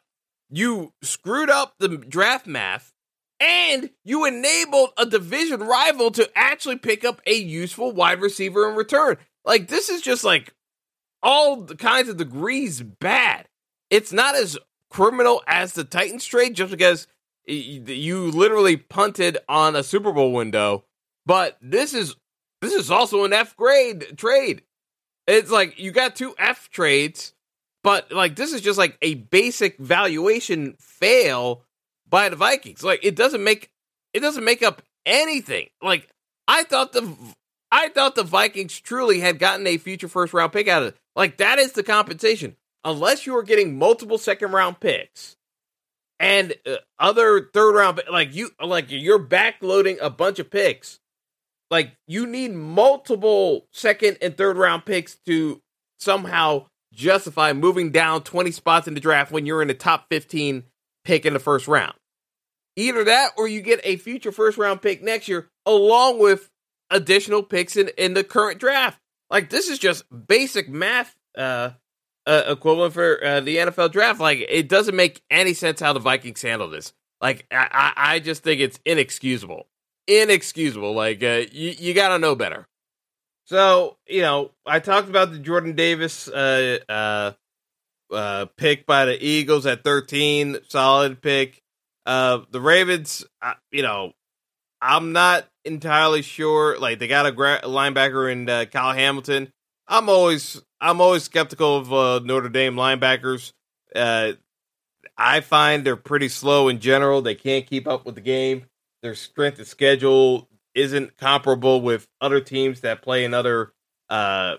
You 0.50 0.92
screwed 1.00 1.48
up 1.48 1.76
the 1.78 1.88
draft 1.88 2.46
math 2.46 2.92
and 3.40 3.88
you 4.04 4.26
enabled 4.26 4.90
a 4.98 5.06
division 5.06 5.60
rival 5.60 6.10
to 6.10 6.30
actually 6.36 6.76
pick 6.76 7.02
up 7.02 7.22
a 7.26 7.32
useful 7.32 7.92
wide 7.92 8.20
receiver 8.20 8.68
in 8.68 8.76
return. 8.76 9.16
Like 9.46 9.68
this 9.68 9.88
is 9.88 10.02
just 10.02 10.24
like 10.24 10.52
all 11.22 11.56
the 11.62 11.74
kinds 11.74 12.10
of 12.10 12.18
degrees 12.18 12.82
bad. 12.82 13.48
It's 13.88 14.12
not 14.12 14.34
as 14.34 14.58
criminal 14.90 15.42
as 15.46 15.72
the 15.72 15.84
Titans 15.84 16.26
trade 16.26 16.52
just 16.52 16.70
because 16.70 17.06
you 17.46 18.30
literally 18.30 18.76
punted 18.76 19.38
on 19.48 19.74
a 19.74 19.82
Super 19.82 20.12
Bowl 20.12 20.34
window, 20.34 20.84
but 21.24 21.56
this 21.62 21.94
is 21.94 22.14
this 22.60 22.74
is 22.74 22.90
also 22.90 23.24
an 23.24 23.32
F 23.32 23.56
grade 23.56 24.18
trade. 24.18 24.64
It's 25.26 25.50
like 25.50 25.78
you 25.78 25.92
got 25.92 26.14
two 26.14 26.34
F 26.36 26.68
trades, 26.68 27.32
but 27.86 28.10
like 28.10 28.34
this 28.34 28.52
is 28.52 28.62
just 28.62 28.78
like 28.78 28.98
a 29.00 29.14
basic 29.14 29.78
valuation 29.78 30.74
fail 30.80 31.62
by 32.10 32.28
the 32.28 32.34
Vikings. 32.34 32.82
Like 32.82 33.04
it 33.04 33.14
doesn't 33.14 33.44
make 33.44 33.70
it 34.12 34.18
doesn't 34.18 34.42
make 34.42 34.60
up 34.60 34.82
anything. 35.06 35.68
Like 35.80 36.08
I 36.48 36.64
thought 36.64 36.92
the 36.92 37.16
I 37.70 37.90
thought 37.90 38.16
the 38.16 38.24
Vikings 38.24 38.80
truly 38.80 39.20
had 39.20 39.38
gotten 39.38 39.64
a 39.68 39.76
future 39.76 40.08
first 40.08 40.34
round 40.34 40.52
pick 40.52 40.66
out 40.66 40.82
of 40.82 40.88
it. 40.88 40.96
Like 41.14 41.36
that 41.36 41.60
is 41.60 41.74
the 41.74 41.84
compensation. 41.84 42.56
Unless 42.82 43.24
you 43.24 43.36
are 43.36 43.44
getting 43.44 43.78
multiple 43.78 44.18
second 44.18 44.50
round 44.50 44.80
picks 44.80 45.36
and 46.18 46.54
uh, 46.66 46.78
other 46.98 47.48
third 47.54 47.76
round 47.76 48.02
like 48.10 48.34
you 48.34 48.50
like 48.60 48.86
you're 48.88 49.24
backloading 49.24 49.98
a 50.02 50.10
bunch 50.10 50.40
of 50.40 50.50
picks. 50.50 50.98
Like 51.70 51.92
you 52.08 52.26
need 52.26 52.52
multiple 52.52 53.68
second 53.70 54.18
and 54.20 54.36
third 54.36 54.56
round 54.56 54.84
picks 54.86 55.14
to 55.26 55.62
somehow 56.00 56.66
justify 56.96 57.52
moving 57.52 57.92
down 57.92 58.22
20 58.22 58.50
spots 58.50 58.88
in 58.88 58.94
the 58.94 59.00
draft 59.00 59.30
when 59.30 59.46
you're 59.46 59.62
in 59.62 59.68
the 59.68 59.74
top 59.74 60.06
15 60.08 60.64
pick 61.04 61.26
in 61.26 61.34
the 61.34 61.38
first 61.38 61.68
round. 61.68 61.94
Either 62.74 63.04
that 63.04 63.30
or 63.36 63.46
you 63.46 63.60
get 63.60 63.80
a 63.84 63.96
future 63.96 64.32
first 64.32 64.58
round 64.58 64.82
pick 64.82 65.02
next 65.02 65.28
year 65.28 65.48
along 65.64 66.18
with 66.18 66.50
additional 66.90 67.42
picks 67.42 67.76
in, 67.76 67.90
in 67.96 68.14
the 68.14 68.24
current 68.24 68.58
draft. 68.58 68.98
Like 69.30 69.50
this 69.50 69.68
is 69.68 69.78
just 69.78 70.04
basic 70.26 70.68
math 70.68 71.14
uh, 71.36 71.70
uh 72.26 72.42
equivalent 72.48 72.94
for 72.94 73.24
uh, 73.24 73.40
the 73.40 73.56
NFL 73.58 73.92
draft. 73.92 74.20
Like 74.20 74.44
it 74.48 74.68
doesn't 74.68 74.96
make 74.96 75.22
any 75.30 75.54
sense 75.54 75.80
how 75.80 75.92
the 75.92 76.00
Vikings 76.00 76.42
handle 76.42 76.68
this. 76.68 76.92
Like 77.20 77.46
I, 77.50 77.92
I 77.96 78.18
just 78.18 78.42
think 78.42 78.60
it's 78.60 78.78
inexcusable, 78.84 79.66
inexcusable. 80.06 80.92
Like 80.92 81.22
uh, 81.22 81.44
you, 81.50 81.74
you 81.78 81.94
got 81.94 82.08
to 82.08 82.18
know 82.18 82.34
better. 82.34 82.66
So 83.46 83.96
you 84.06 84.22
know, 84.22 84.50
I 84.66 84.80
talked 84.80 85.08
about 85.08 85.32
the 85.32 85.38
Jordan 85.38 85.74
Davis 85.74 86.28
uh, 86.28 86.78
uh, 86.88 87.32
uh, 88.12 88.46
pick 88.56 88.86
by 88.86 89.06
the 89.06 89.24
Eagles 89.24 89.66
at 89.66 89.84
13, 89.84 90.58
solid 90.68 91.22
pick. 91.22 91.62
Uh, 92.04 92.40
the 92.50 92.60
Ravens, 92.60 93.24
uh, 93.42 93.54
you 93.72 93.82
know, 93.82 94.12
I'm 94.80 95.12
not 95.12 95.46
entirely 95.64 96.22
sure. 96.22 96.78
Like 96.78 96.98
they 96.98 97.08
got 97.08 97.26
a 97.26 97.32
gra- 97.32 97.62
linebacker 97.62 98.30
in 98.30 98.48
uh, 98.48 98.66
Kyle 98.70 98.92
Hamilton. 98.92 99.52
I'm 99.88 100.08
always 100.08 100.60
I'm 100.80 101.00
always 101.00 101.22
skeptical 101.22 101.76
of 101.76 101.92
uh, 101.92 102.18
Notre 102.20 102.48
Dame 102.48 102.74
linebackers. 102.74 103.52
Uh, 103.94 104.32
I 105.16 105.40
find 105.40 105.84
they're 105.84 105.96
pretty 105.96 106.28
slow 106.28 106.68
in 106.68 106.80
general. 106.80 107.22
They 107.22 107.34
can't 107.34 107.66
keep 107.66 107.86
up 107.86 108.04
with 108.04 108.16
the 108.16 108.20
game. 108.20 108.66
Their 109.02 109.14
strength 109.14 109.58
of 109.60 109.66
schedule 109.66 110.48
isn't 110.76 111.16
comparable 111.16 111.80
with 111.80 112.06
other 112.20 112.40
teams 112.40 112.82
that 112.82 113.02
play 113.02 113.24
in 113.24 113.34
other 113.34 113.72
uh, 114.08 114.56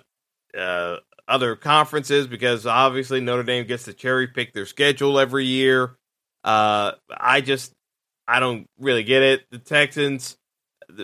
uh, 0.57 0.97
other 1.28 1.55
conferences 1.55 2.28
because 2.28 2.65
obviously 2.65 3.22
Notre 3.22 3.43
Dame 3.43 3.65
gets 3.65 3.84
to 3.84 3.93
cherry 3.93 4.28
pick 4.28 4.53
their 4.53 4.65
schedule 4.65 5.20
every 5.20 5.45
year. 5.45 5.95
Uh, 6.43 6.93
I 7.09 7.41
just 7.41 7.74
I 8.28 8.39
don't 8.39 8.68
really 8.80 9.03
get 9.03 9.22
it. 9.22 9.49
The 9.51 9.59
Texans, 9.59 10.38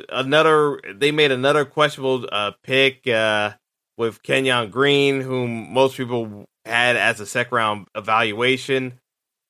another 0.10 0.82
they 0.94 1.12
made 1.12 1.32
another 1.32 1.64
questionable 1.64 2.28
uh, 2.32 2.52
pick 2.64 3.08
uh, 3.08 3.54
with 3.98 4.24
Kenyon 4.24 4.72
Green, 4.72 5.22
whom 5.22 5.74
most 5.74 5.96
people 5.96 6.46
had 6.66 6.96
as 6.96 7.20
a 7.20 7.26
second 7.26 7.56
round 7.56 7.88
evaluation. 7.96 9.00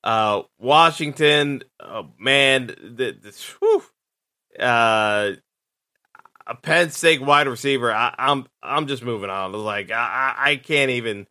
Uh, 0.03 0.41
Washington, 0.59 1.64
oh, 1.80 2.09
man, 2.20 2.68
the, 2.68 3.16
the 3.22 3.55
whew, 3.59 3.84
uh, 4.59 5.32
a 6.48 6.56
Penn 6.56 6.89
State 6.89 7.22
wide 7.22 7.48
receiver. 7.48 7.91
I, 7.91 8.08
am 8.08 8.14
I'm, 8.18 8.48
I'm 8.62 8.88
just 8.88 9.04
moving 9.04 9.30
on. 9.30 9.54
Like 9.54 9.91
I 9.91 10.34
I 10.38 10.56
can't 10.58 10.91
even 10.91 11.28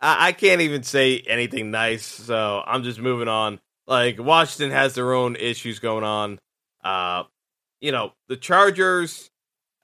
I, 0.00 0.28
I 0.28 0.32
can't 0.32 0.60
even 0.60 0.82
say 0.82 1.18
anything 1.26 1.70
nice. 1.70 2.04
So 2.04 2.62
I'm 2.64 2.82
just 2.82 3.00
moving 3.00 3.28
on. 3.28 3.60
Like 3.86 4.18
Washington 4.18 4.70
has 4.70 4.94
their 4.94 5.12
own 5.12 5.36
issues 5.36 5.78
going 5.78 6.04
on. 6.04 6.38
Uh, 6.82 7.24
you 7.80 7.92
know, 7.92 8.12
the 8.28 8.36
Chargers, 8.36 9.30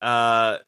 uh, 0.00 0.58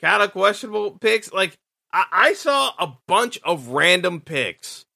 kind 0.00 0.22
of 0.22 0.32
questionable 0.32 0.92
picks. 0.92 1.32
Like, 1.32 1.56
I, 1.92 2.04
I, 2.12 2.32
saw 2.34 2.72
a 2.78 2.94
bunch 3.06 3.38
of 3.44 3.68
random 3.68 4.20
picks 4.20 4.86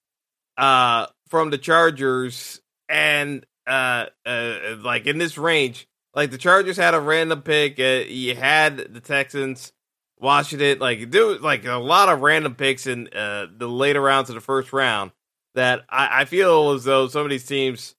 uh, 0.56 1.06
from 1.28 1.50
the 1.50 1.58
Chargers, 1.58 2.60
and 2.88 3.44
uh, 3.66 4.06
uh, 4.24 4.76
like 4.78 5.06
in 5.06 5.18
this 5.18 5.38
range, 5.38 5.86
like 6.14 6.30
the 6.30 6.38
Chargers 6.38 6.76
had 6.76 6.94
a 6.94 7.00
random 7.00 7.42
pick. 7.42 7.78
Uh, 7.78 8.04
you 8.06 8.34
had 8.34 8.76
the 8.76 9.00
Texans, 9.00 9.72
Washington, 10.18 10.78
like 10.78 11.10
do 11.10 11.38
like 11.38 11.64
a 11.64 11.76
lot 11.76 12.08
of 12.08 12.20
random 12.20 12.54
picks 12.54 12.86
in 12.86 13.08
uh, 13.08 13.46
the 13.56 13.68
later 13.68 14.00
rounds 14.00 14.28
of 14.30 14.34
the 14.34 14.40
first 14.40 14.72
round. 14.72 15.12
That 15.54 15.84
I, 15.88 16.22
I 16.22 16.24
feel 16.24 16.70
as 16.70 16.84
though 16.84 17.08
some 17.08 17.22
of 17.24 17.30
these 17.30 17.46
teams 17.46 17.94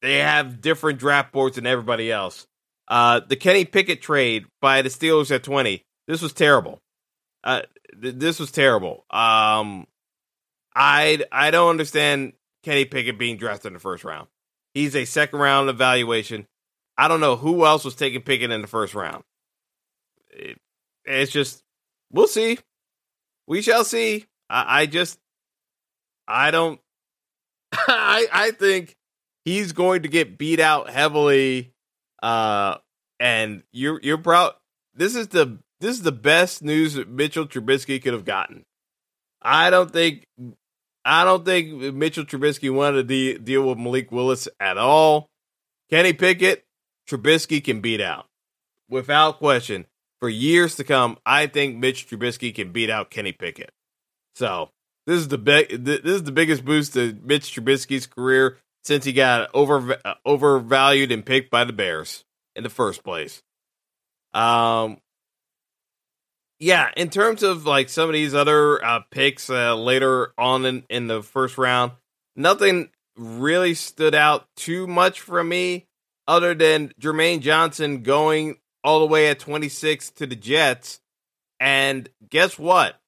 they 0.00 0.18
have 0.18 0.60
different 0.60 0.98
draft 0.98 1.32
boards 1.32 1.56
than 1.56 1.66
everybody 1.66 2.10
else. 2.12 2.46
Uh, 2.86 3.20
the 3.26 3.36
Kenny 3.36 3.64
Pickett 3.64 4.00
trade 4.00 4.46
by 4.60 4.82
the 4.82 4.88
Steelers 4.88 5.34
at 5.34 5.42
twenty. 5.42 5.84
This 6.06 6.22
was 6.22 6.32
terrible. 6.32 6.80
Uh, 7.44 7.62
th- 8.00 8.14
this 8.14 8.38
was 8.38 8.50
terrible. 8.50 9.04
Um, 9.10 9.86
I 10.74 11.24
I 11.30 11.50
don't 11.50 11.70
understand 11.70 12.32
Kenny 12.62 12.84
Pickett 12.84 13.18
being 13.18 13.36
drafted 13.36 13.68
in 13.68 13.72
the 13.74 13.78
first 13.78 14.04
round. 14.04 14.28
He's 14.72 14.96
a 14.96 15.04
second 15.04 15.38
round 15.38 15.68
evaluation. 15.68 16.46
I 16.98 17.08
don't 17.08 17.20
know 17.20 17.36
who 17.36 17.64
else 17.64 17.84
was 17.84 17.94
taking 17.94 18.20
Pickett 18.20 18.50
in 18.50 18.60
the 18.60 18.66
first 18.66 18.94
round. 18.94 19.22
It, 20.30 20.58
it's 21.04 21.32
just 21.32 21.62
we'll 22.12 22.26
see. 22.26 22.58
We 23.46 23.62
shall 23.62 23.84
see. 23.84 24.26
I, 24.50 24.82
I 24.82 24.86
just 24.86 25.18
I 26.26 26.50
don't 26.50 26.80
I 27.72 28.26
I 28.32 28.50
think 28.50 28.96
he's 29.44 29.72
going 29.72 30.02
to 30.02 30.08
get 30.08 30.36
beat 30.36 30.60
out 30.60 30.90
heavily 30.90 31.72
uh 32.22 32.76
and 33.20 33.62
you're 33.72 34.00
you're 34.02 34.18
proud 34.18 34.54
this 34.94 35.14
is 35.14 35.28
the 35.28 35.58
this 35.80 35.96
is 35.96 36.02
the 36.02 36.12
best 36.12 36.62
news 36.62 36.94
that 36.94 37.08
Mitchell 37.08 37.46
Trubisky 37.46 38.02
could 38.02 38.12
have 38.12 38.24
gotten. 38.24 38.64
I 39.40 39.70
don't 39.70 39.92
think 39.92 40.26
I 41.04 41.24
don't 41.24 41.44
think 41.44 41.94
Mitchell 41.94 42.24
Trubisky 42.24 42.74
wanted 42.74 43.08
to 43.08 43.34
de- 43.34 43.38
deal 43.38 43.68
with 43.68 43.78
Malik 43.78 44.10
Willis 44.10 44.48
at 44.58 44.76
all. 44.76 45.28
Kenny 45.88 46.12
Pickett, 46.12 46.64
Trubisky 47.08 47.62
can 47.62 47.80
beat 47.80 48.00
out 48.00 48.26
without 48.88 49.38
question. 49.38 49.86
For 50.20 50.28
years 50.28 50.74
to 50.76 50.84
come, 50.84 51.16
I 51.24 51.46
think 51.46 51.76
Mitch 51.76 52.08
Trubisky 52.08 52.52
can 52.52 52.72
beat 52.72 52.90
out 52.90 53.10
Kenny 53.10 53.32
Pickett. 53.32 53.70
So 54.34 54.70
this 55.06 55.18
is 55.18 55.28
the 55.28 55.38
be- 55.38 55.76
this 55.76 56.00
is 56.04 56.24
the 56.24 56.32
biggest 56.32 56.64
boost 56.64 56.94
to 56.94 57.16
Mitch 57.22 57.54
Trubisky's 57.54 58.06
career 58.06 58.58
since 58.84 59.04
he 59.04 59.12
got 59.12 59.50
over 59.54 59.98
uh, 60.04 60.14
overvalued 60.24 61.12
and 61.12 61.24
picked 61.24 61.50
by 61.50 61.64
the 61.64 61.72
Bears 61.72 62.24
in 62.56 62.62
the 62.62 62.70
first 62.70 63.04
place. 63.04 63.42
Um, 64.34 64.98
yeah, 66.58 66.90
in 66.96 67.10
terms 67.10 67.42
of 67.42 67.64
like 67.64 67.88
some 67.88 68.08
of 68.08 68.12
these 68.12 68.34
other 68.34 68.84
uh, 68.84 69.00
picks 69.10 69.48
uh, 69.48 69.76
later 69.76 70.32
on 70.36 70.64
in, 70.64 70.84
in 70.90 71.06
the 71.06 71.22
first 71.22 71.58
round, 71.58 71.92
nothing 72.34 72.90
really 73.16 73.74
stood 73.74 74.14
out 74.14 74.46
too 74.56 74.86
much 74.86 75.20
for 75.20 75.42
me 75.42 75.87
other 76.28 76.54
than 76.54 76.92
Jermaine 77.00 77.40
Johnson 77.40 78.02
going 78.02 78.58
all 78.84 79.00
the 79.00 79.06
way 79.06 79.28
at 79.28 79.40
26 79.40 80.10
to 80.12 80.26
the 80.26 80.36
Jets. 80.36 81.00
And 81.58 82.08
guess 82.28 82.58
what? 82.58 83.00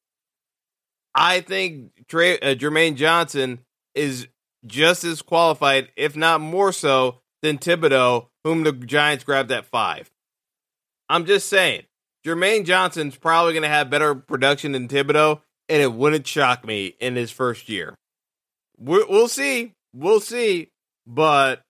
I 1.14 1.43
think 1.43 1.93
uh, 1.99 2.57
Jermaine 2.57 2.97
Johnson 2.97 3.61
is 3.95 4.27
just 4.66 5.05
as 5.05 5.23
qualified, 5.23 5.91
if 5.97 6.16
not 6.16 6.41
more 6.41 6.73
so, 6.73 7.21
than 7.43 7.59
Thibodeaux, 7.59 8.27
whom 8.43 8.64
the 8.64 8.73
Giants 8.73 9.25
grabbed 9.25 9.53
at 9.53 9.66
five. 9.66 10.11
I'm 11.09 11.27
just 11.27 11.49
saying. 11.49 11.83
Jermaine 12.27 12.64
Johnson's 12.64 13.16
probably 13.16 13.53
going 13.53 13.62
to 13.62 13.68
have 13.68 13.91
better 13.91 14.14
production 14.14 14.73
than 14.73 14.89
Thibodeaux, 14.89 15.41
and 15.68 15.83
it 15.83 15.93
wouldn't 15.93 16.27
shock 16.27 16.66
me 16.66 16.95
in 17.01 17.16
his 17.16 17.31
first 17.31 17.68
year. 17.68 17.95
We'll 18.79 19.29
see. 19.29 19.73
We'll 19.95 20.21
see. 20.21 20.71
But 21.07 21.62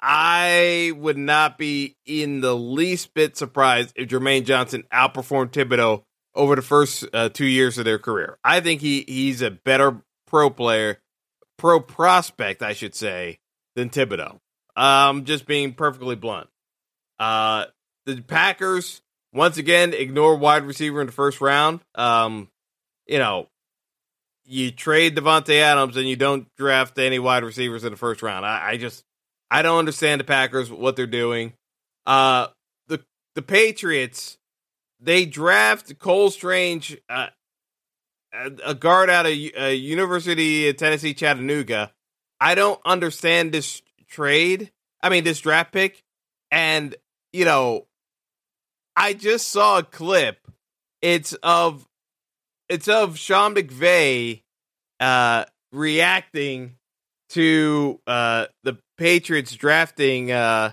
I 0.00 0.92
would 0.96 1.18
not 1.18 1.58
be 1.58 1.96
in 2.06 2.40
the 2.40 2.54
least 2.54 3.14
bit 3.14 3.36
surprised 3.36 3.92
if 3.96 4.08
Jermaine 4.08 4.44
Johnson 4.44 4.84
outperformed 4.92 5.50
Thibodeaux 5.50 6.02
over 6.34 6.54
the 6.54 6.62
first 6.62 7.04
uh, 7.12 7.28
two 7.28 7.46
years 7.46 7.78
of 7.78 7.84
their 7.84 7.98
career. 7.98 8.38
I 8.44 8.60
think 8.60 8.80
he 8.80 9.04
he's 9.06 9.42
a 9.42 9.50
better 9.50 10.02
pro 10.26 10.50
player, 10.50 11.00
pro 11.56 11.80
prospect, 11.80 12.62
I 12.62 12.74
should 12.74 12.94
say, 12.94 13.40
than 13.74 13.90
Thibodeaux. 13.90 14.38
Um, 14.76 15.24
just 15.24 15.46
being 15.46 15.74
perfectly 15.74 16.14
blunt. 16.14 16.48
Uh, 17.18 17.66
the 18.06 18.20
Packers 18.20 19.02
once 19.32 19.58
again, 19.58 19.92
ignore 19.94 20.36
wide 20.36 20.64
receiver 20.64 21.00
in 21.00 21.06
the 21.06 21.12
first 21.12 21.40
round. 21.40 21.80
Um, 21.94 22.48
you 23.06 23.18
know, 23.18 23.48
you 24.44 24.70
trade 24.70 25.16
Davante 25.16 25.60
Adams 25.60 25.96
and 25.96 26.08
you 26.08 26.16
don't 26.16 26.48
draft 26.56 26.98
any 26.98 27.18
wide 27.18 27.44
receivers 27.44 27.84
in 27.84 27.92
the 27.92 27.98
first 27.98 28.22
round. 28.22 28.46
I, 28.46 28.70
I 28.70 28.76
just 28.76 29.04
I 29.50 29.62
don't 29.62 29.78
understand 29.78 30.20
the 30.20 30.24
Packers 30.24 30.70
what 30.70 30.96
they're 30.96 31.06
doing. 31.06 31.54
Uh, 32.06 32.48
the 32.88 33.02
the 33.34 33.42
Patriots 33.42 34.38
they 35.00 35.24
draft 35.24 35.98
Cole 35.98 36.30
Strange, 36.30 36.96
uh, 37.08 37.28
a 38.64 38.74
guard 38.74 39.10
out 39.10 39.26
of 39.26 39.32
uh, 39.32 39.66
University 39.66 40.68
of 40.68 40.76
Tennessee 40.76 41.14
Chattanooga. 41.14 41.92
I 42.40 42.54
don't 42.54 42.80
understand 42.84 43.52
this 43.52 43.82
trade. 44.08 44.70
I 45.02 45.08
mean, 45.08 45.24
this 45.24 45.40
draft 45.40 45.72
pick, 45.72 46.02
and 46.50 46.94
you 47.32 47.44
know, 47.44 47.86
I 48.96 49.12
just 49.12 49.48
saw 49.48 49.78
a 49.78 49.82
clip. 49.82 50.38
It's 51.00 51.32
of 51.34 51.86
it's 52.68 52.88
of 52.88 53.18
Sean 53.18 53.54
McVay 53.54 54.42
uh, 55.00 55.44
reacting 55.72 56.77
to 57.30 58.00
uh, 58.06 58.46
the 58.64 58.78
Patriots 58.96 59.54
drafting 59.54 60.32
uh, 60.32 60.72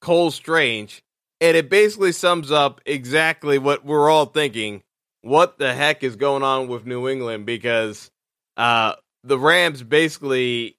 Cole 0.00 0.30
Strange, 0.30 1.02
and 1.40 1.56
it 1.56 1.68
basically 1.68 2.12
sums 2.12 2.50
up 2.50 2.80
exactly 2.86 3.58
what 3.58 3.84
we're 3.84 4.10
all 4.10 4.26
thinking. 4.26 4.82
What 5.22 5.58
the 5.58 5.74
heck 5.74 6.02
is 6.02 6.16
going 6.16 6.42
on 6.42 6.68
with 6.68 6.86
New 6.86 7.08
England? 7.08 7.44
Because 7.44 8.10
uh, 8.56 8.94
the 9.22 9.38
Rams 9.38 9.82
basically 9.82 10.76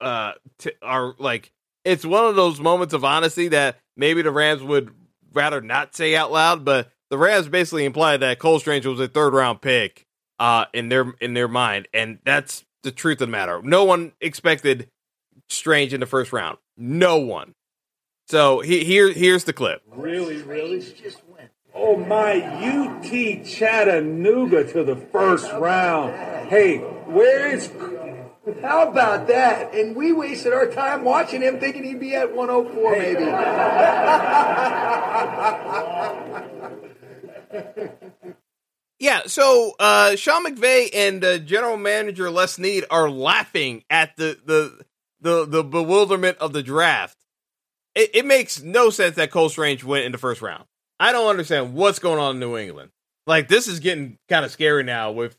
uh, 0.00 0.32
t- 0.58 0.72
are 0.80 1.14
like 1.18 1.52
it's 1.84 2.04
one 2.04 2.24
of 2.24 2.36
those 2.36 2.60
moments 2.60 2.94
of 2.94 3.04
honesty 3.04 3.48
that 3.48 3.78
maybe 3.96 4.22
the 4.22 4.30
Rams 4.30 4.62
would 4.62 4.90
rather 5.32 5.60
not 5.60 5.94
say 5.94 6.14
out 6.14 6.32
loud, 6.32 6.64
but 6.64 6.90
the 7.10 7.18
Rams 7.18 7.48
basically 7.48 7.84
implied 7.84 8.20
that 8.20 8.38
Cole 8.38 8.58
Strange 8.58 8.86
was 8.86 9.00
a 9.00 9.08
third 9.08 9.34
round 9.34 9.60
pick 9.60 10.06
uh, 10.38 10.66
in 10.72 10.88
their 10.88 11.12
in 11.20 11.34
their 11.34 11.48
mind, 11.48 11.88
and 11.92 12.18
that's 12.24 12.64
the 12.82 12.92
truth 12.92 13.20
of 13.20 13.28
the 13.28 13.32
matter. 13.32 13.60
No 13.62 13.84
one 13.84 14.12
expected 14.20 14.88
Strange 15.48 15.92
in 15.92 16.00
the 16.00 16.06
first 16.06 16.32
round. 16.32 16.58
No 16.76 17.18
one. 17.18 17.54
So 18.28 18.60
he, 18.60 18.84
here 18.84 19.12
here's 19.12 19.44
the 19.44 19.52
clip. 19.52 19.82
Really, 19.86 20.40
really. 20.42 20.80
Just 20.80 21.22
went. 21.28 21.50
Oh 21.74 21.96
my, 21.96 22.40
UT 22.40 23.44
Chattanooga 23.44 24.64
to 24.72 24.84
the 24.84 24.96
first 24.96 25.50
round. 25.52 26.48
Hey, 26.48 26.78
where 26.78 27.46
is 27.46 27.70
how 28.60 28.88
about 28.88 29.28
that? 29.28 29.72
And 29.74 29.94
we 29.94 30.12
wasted 30.12 30.52
our 30.52 30.66
time 30.66 31.04
watching 31.04 31.42
him 31.42 31.60
thinking 31.60 31.84
he'd 31.84 32.00
be 32.00 32.14
at 32.14 32.34
104 32.34 32.92
maybe. 32.92 33.24
yeah, 39.02 39.22
so 39.26 39.72
uh, 39.80 40.14
Sean 40.14 40.46
McVay 40.46 40.88
and 40.94 41.24
uh, 41.24 41.38
general 41.38 41.76
manager 41.76 42.30
Les 42.30 42.52
Snead 42.52 42.84
are 42.88 43.10
laughing 43.10 43.82
at 43.90 44.14
the, 44.16 44.38
the 44.44 44.80
the 45.20 45.44
the 45.44 45.64
bewilderment 45.64 46.38
of 46.38 46.52
the 46.52 46.62
draft. 46.62 47.18
It, 47.96 48.10
it 48.14 48.26
makes 48.26 48.62
no 48.62 48.90
sense 48.90 49.16
that 49.16 49.32
Cole 49.32 49.48
Strange 49.48 49.82
went 49.82 50.04
in 50.04 50.12
the 50.12 50.18
first 50.18 50.40
round. 50.40 50.66
I 51.00 51.10
don't 51.10 51.28
understand 51.28 51.74
what's 51.74 51.98
going 51.98 52.20
on 52.20 52.36
in 52.36 52.40
New 52.40 52.56
England. 52.56 52.92
Like 53.26 53.48
this 53.48 53.66
is 53.66 53.80
getting 53.80 54.18
kind 54.28 54.44
of 54.44 54.52
scary 54.52 54.84
now 54.84 55.10
with 55.10 55.36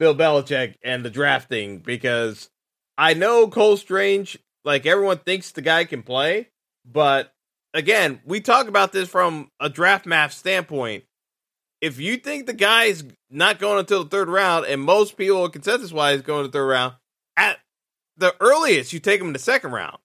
Bill 0.00 0.16
Belichick 0.16 0.74
and 0.82 1.04
the 1.04 1.10
drafting 1.10 1.78
because 1.78 2.50
I 2.98 3.14
know 3.14 3.46
Cole 3.46 3.76
Strange, 3.76 4.40
like 4.64 4.86
everyone 4.86 5.18
thinks 5.18 5.52
the 5.52 5.62
guy 5.62 5.84
can 5.84 6.02
play, 6.02 6.48
but 6.84 7.32
again, 7.74 8.20
we 8.24 8.40
talk 8.40 8.66
about 8.66 8.90
this 8.90 9.08
from 9.08 9.52
a 9.60 9.68
draft 9.68 10.04
math 10.04 10.32
standpoint. 10.32 11.04
If 11.84 12.00
you 12.00 12.16
think 12.16 12.46
the 12.46 12.54
guy 12.54 12.84
is 12.84 13.04
not 13.30 13.58
going 13.58 13.78
until 13.78 14.04
the 14.04 14.08
third 14.08 14.30
round, 14.30 14.64
and 14.64 14.80
most 14.80 15.18
people 15.18 15.46
consensus 15.50 15.92
wise 15.92 16.22
going 16.22 16.44
to 16.44 16.48
the 16.48 16.52
third 16.52 16.66
round, 16.66 16.94
at 17.36 17.58
the 18.16 18.34
earliest 18.40 18.94
you 18.94 19.00
take 19.00 19.20
him 19.20 19.26
in 19.26 19.32
the 19.34 19.38
second 19.38 19.72
round. 19.72 19.98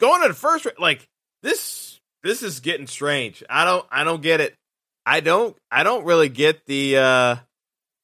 Going 0.00 0.20
to 0.20 0.28
the 0.28 0.34
first 0.34 0.66
round, 0.66 0.78
like 0.78 1.08
this 1.42 1.98
this 2.22 2.42
is 2.42 2.60
getting 2.60 2.86
strange. 2.86 3.42
I 3.48 3.64
don't 3.64 3.86
I 3.90 4.04
don't 4.04 4.20
get 4.20 4.42
it. 4.42 4.54
I 5.06 5.20
don't 5.20 5.56
I 5.70 5.82
don't 5.82 6.04
really 6.04 6.28
get 6.28 6.66
the 6.66 6.98
uh 6.98 7.36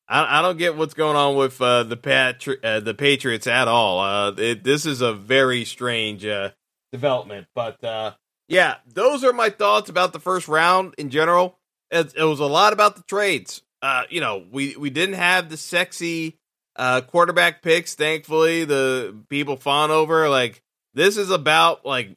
I, 0.09 0.39
I 0.39 0.43
don't 0.43 0.57
get 0.57 0.75
what's 0.75 0.95
going 0.95 1.17
on 1.17 1.37
with 1.37 1.61
uh, 1.61 1.83
the 1.83 1.97
Patri- 1.99 2.63
uh, 2.65 2.81
the 2.81 2.95
Patriots 2.95 3.47
at 3.47 3.69
all. 3.69 4.01
Uh, 4.01 4.33
it, 4.37 4.65
this 4.65 4.87
is 4.87 5.01
a 5.03 5.13
very 5.13 5.65
strange 5.65 6.25
uh, 6.25 6.51
development, 6.93 7.49
but 7.55 7.83
uh, 7.85 8.13
yeah, 8.49 8.77
those 8.87 9.25
are 9.25 9.33
my 9.33 9.51
thoughts 9.51 9.91
about 9.91 10.13
the 10.13 10.21
first 10.21 10.49
round 10.49 10.95
in 10.97 11.11
general. 11.11 11.59
It, 11.95 12.14
it 12.16 12.24
was 12.24 12.40
a 12.40 12.47
lot 12.47 12.72
about 12.72 12.97
the 12.97 13.03
trades. 13.05 13.62
uh, 13.84 14.05
you 14.09 14.20
know, 14.22 14.42
we 14.51 14.76
we 14.76 14.88
didn't 14.88 15.16
have 15.16 15.51
the 15.51 15.59
sexy 15.59 16.38
uh, 16.74 17.03
quarterback 17.03 17.61
picks. 17.61 17.95
Thankfully, 17.95 18.64
the 18.64 19.14
people 19.28 19.59
fawn 19.59 19.90
over. 19.90 20.30
Like 20.30 20.62
this 20.95 21.18
is 21.18 21.30
about 21.30 21.84
like 21.84 22.16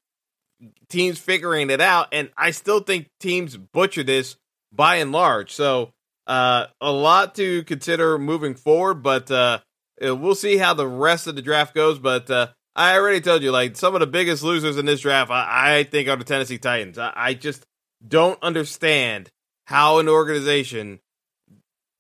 teams 0.88 1.20
figuring 1.20 1.70
it 1.70 1.82
out, 1.82 2.08
and 2.14 2.30
I 2.38 2.52
still 2.52 2.80
think 2.80 3.10
teams 3.20 3.58
butcher 3.58 4.04
this 4.04 4.38
by 4.72 4.96
and 4.96 5.12
large. 5.12 5.52
So 5.52 5.92
uh, 6.26 6.68
a 6.80 6.92
lot 6.92 7.36
to 7.36 7.66
consider 7.66 8.18
moving 8.18 8.56
forward, 8.56 9.04
but 9.04 9.30
uh, 9.30 9.60
we'll 10.02 10.36
see 10.36 10.56
how 10.56 10.74
the 10.74 10.88
rest 10.88 11.28
of 11.28 11.36
the 11.36 11.42
draft 11.42 11.76
goes. 11.76 12.00
But 12.00 12.32
uh, 12.32 12.48
I 12.78 12.96
already 12.96 13.20
told 13.20 13.44
you, 13.44 13.52
like 13.52 13.76
some 13.76 13.94
of 13.94 14.00
the 14.00 14.08
biggest 14.08 14.42
losers 14.42 14.78
in 14.78 14.86
this 14.86 15.02
draft, 15.02 15.32
I, 15.32 15.80
I 15.80 15.84
think 15.84 16.08
are 16.08 16.16
the 16.16 16.24
Tennessee 16.24 16.60
Titans. 16.60 16.98
I, 16.98 17.12
I 17.14 17.34
just 17.34 17.66
don't 18.08 18.42
understand 18.42 19.32
how 19.68 20.00
an 20.00 20.08
organization 20.08 21.02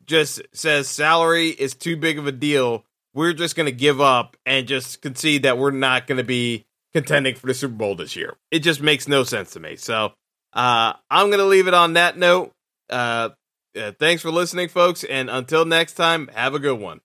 just 0.05 0.41
says 0.53 0.87
salary 0.87 1.49
is 1.49 1.75
too 1.75 1.97
big 1.97 2.17
of 2.17 2.25
a 2.25 2.31
deal. 2.31 2.85
We're 3.13 3.33
just 3.33 3.57
going 3.57 3.65
to 3.65 3.73
give 3.73 3.99
up 3.99 4.37
and 4.45 4.65
just 4.67 5.01
concede 5.01 5.43
that 5.43 5.57
we're 5.57 5.71
not 5.71 6.07
going 6.07 6.17
to 6.17 6.23
be 6.23 6.65
contending 6.93 7.35
for 7.35 7.47
the 7.47 7.53
Super 7.53 7.75
Bowl 7.75 7.95
this 7.95 8.15
year. 8.15 8.37
It 8.51 8.59
just 8.59 8.81
makes 8.81 9.09
no 9.09 9.25
sense 9.25 9.51
to 9.51 9.59
me. 9.59 9.75
So 9.75 10.13
uh, 10.53 10.93
I'm 11.11 11.27
going 11.27 11.39
to 11.39 11.45
leave 11.45 11.67
it 11.67 11.73
on 11.73 11.93
that 11.93 12.17
note. 12.17 12.53
Uh, 12.89 13.29
uh, 13.77 13.91
thanks 13.99 14.21
for 14.21 14.31
listening, 14.31 14.69
folks. 14.69 15.03
And 15.03 15.29
until 15.29 15.65
next 15.65 15.95
time, 15.95 16.29
have 16.33 16.53
a 16.55 16.59
good 16.59 16.79
one. 16.79 17.01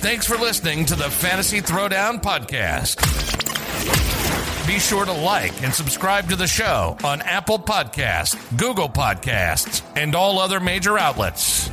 Thanks 0.00 0.26
for 0.26 0.36
listening 0.36 0.86
to 0.86 0.96
the 0.96 1.08
Fantasy 1.08 1.60
Throwdown 1.60 2.20
Podcast. 2.20 3.47
Be 4.68 4.78
sure 4.78 5.06
to 5.06 5.12
like 5.12 5.62
and 5.62 5.72
subscribe 5.72 6.28
to 6.28 6.36
the 6.36 6.46
show 6.46 6.98
on 7.02 7.22
Apple 7.22 7.58
Podcasts, 7.58 8.36
Google 8.58 8.90
Podcasts, 8.90 9.80
and 9.96 10.14
all 10.14 10.38
other 10.38 10.60
major 10.60 10.98
outlets. 10.98 11.70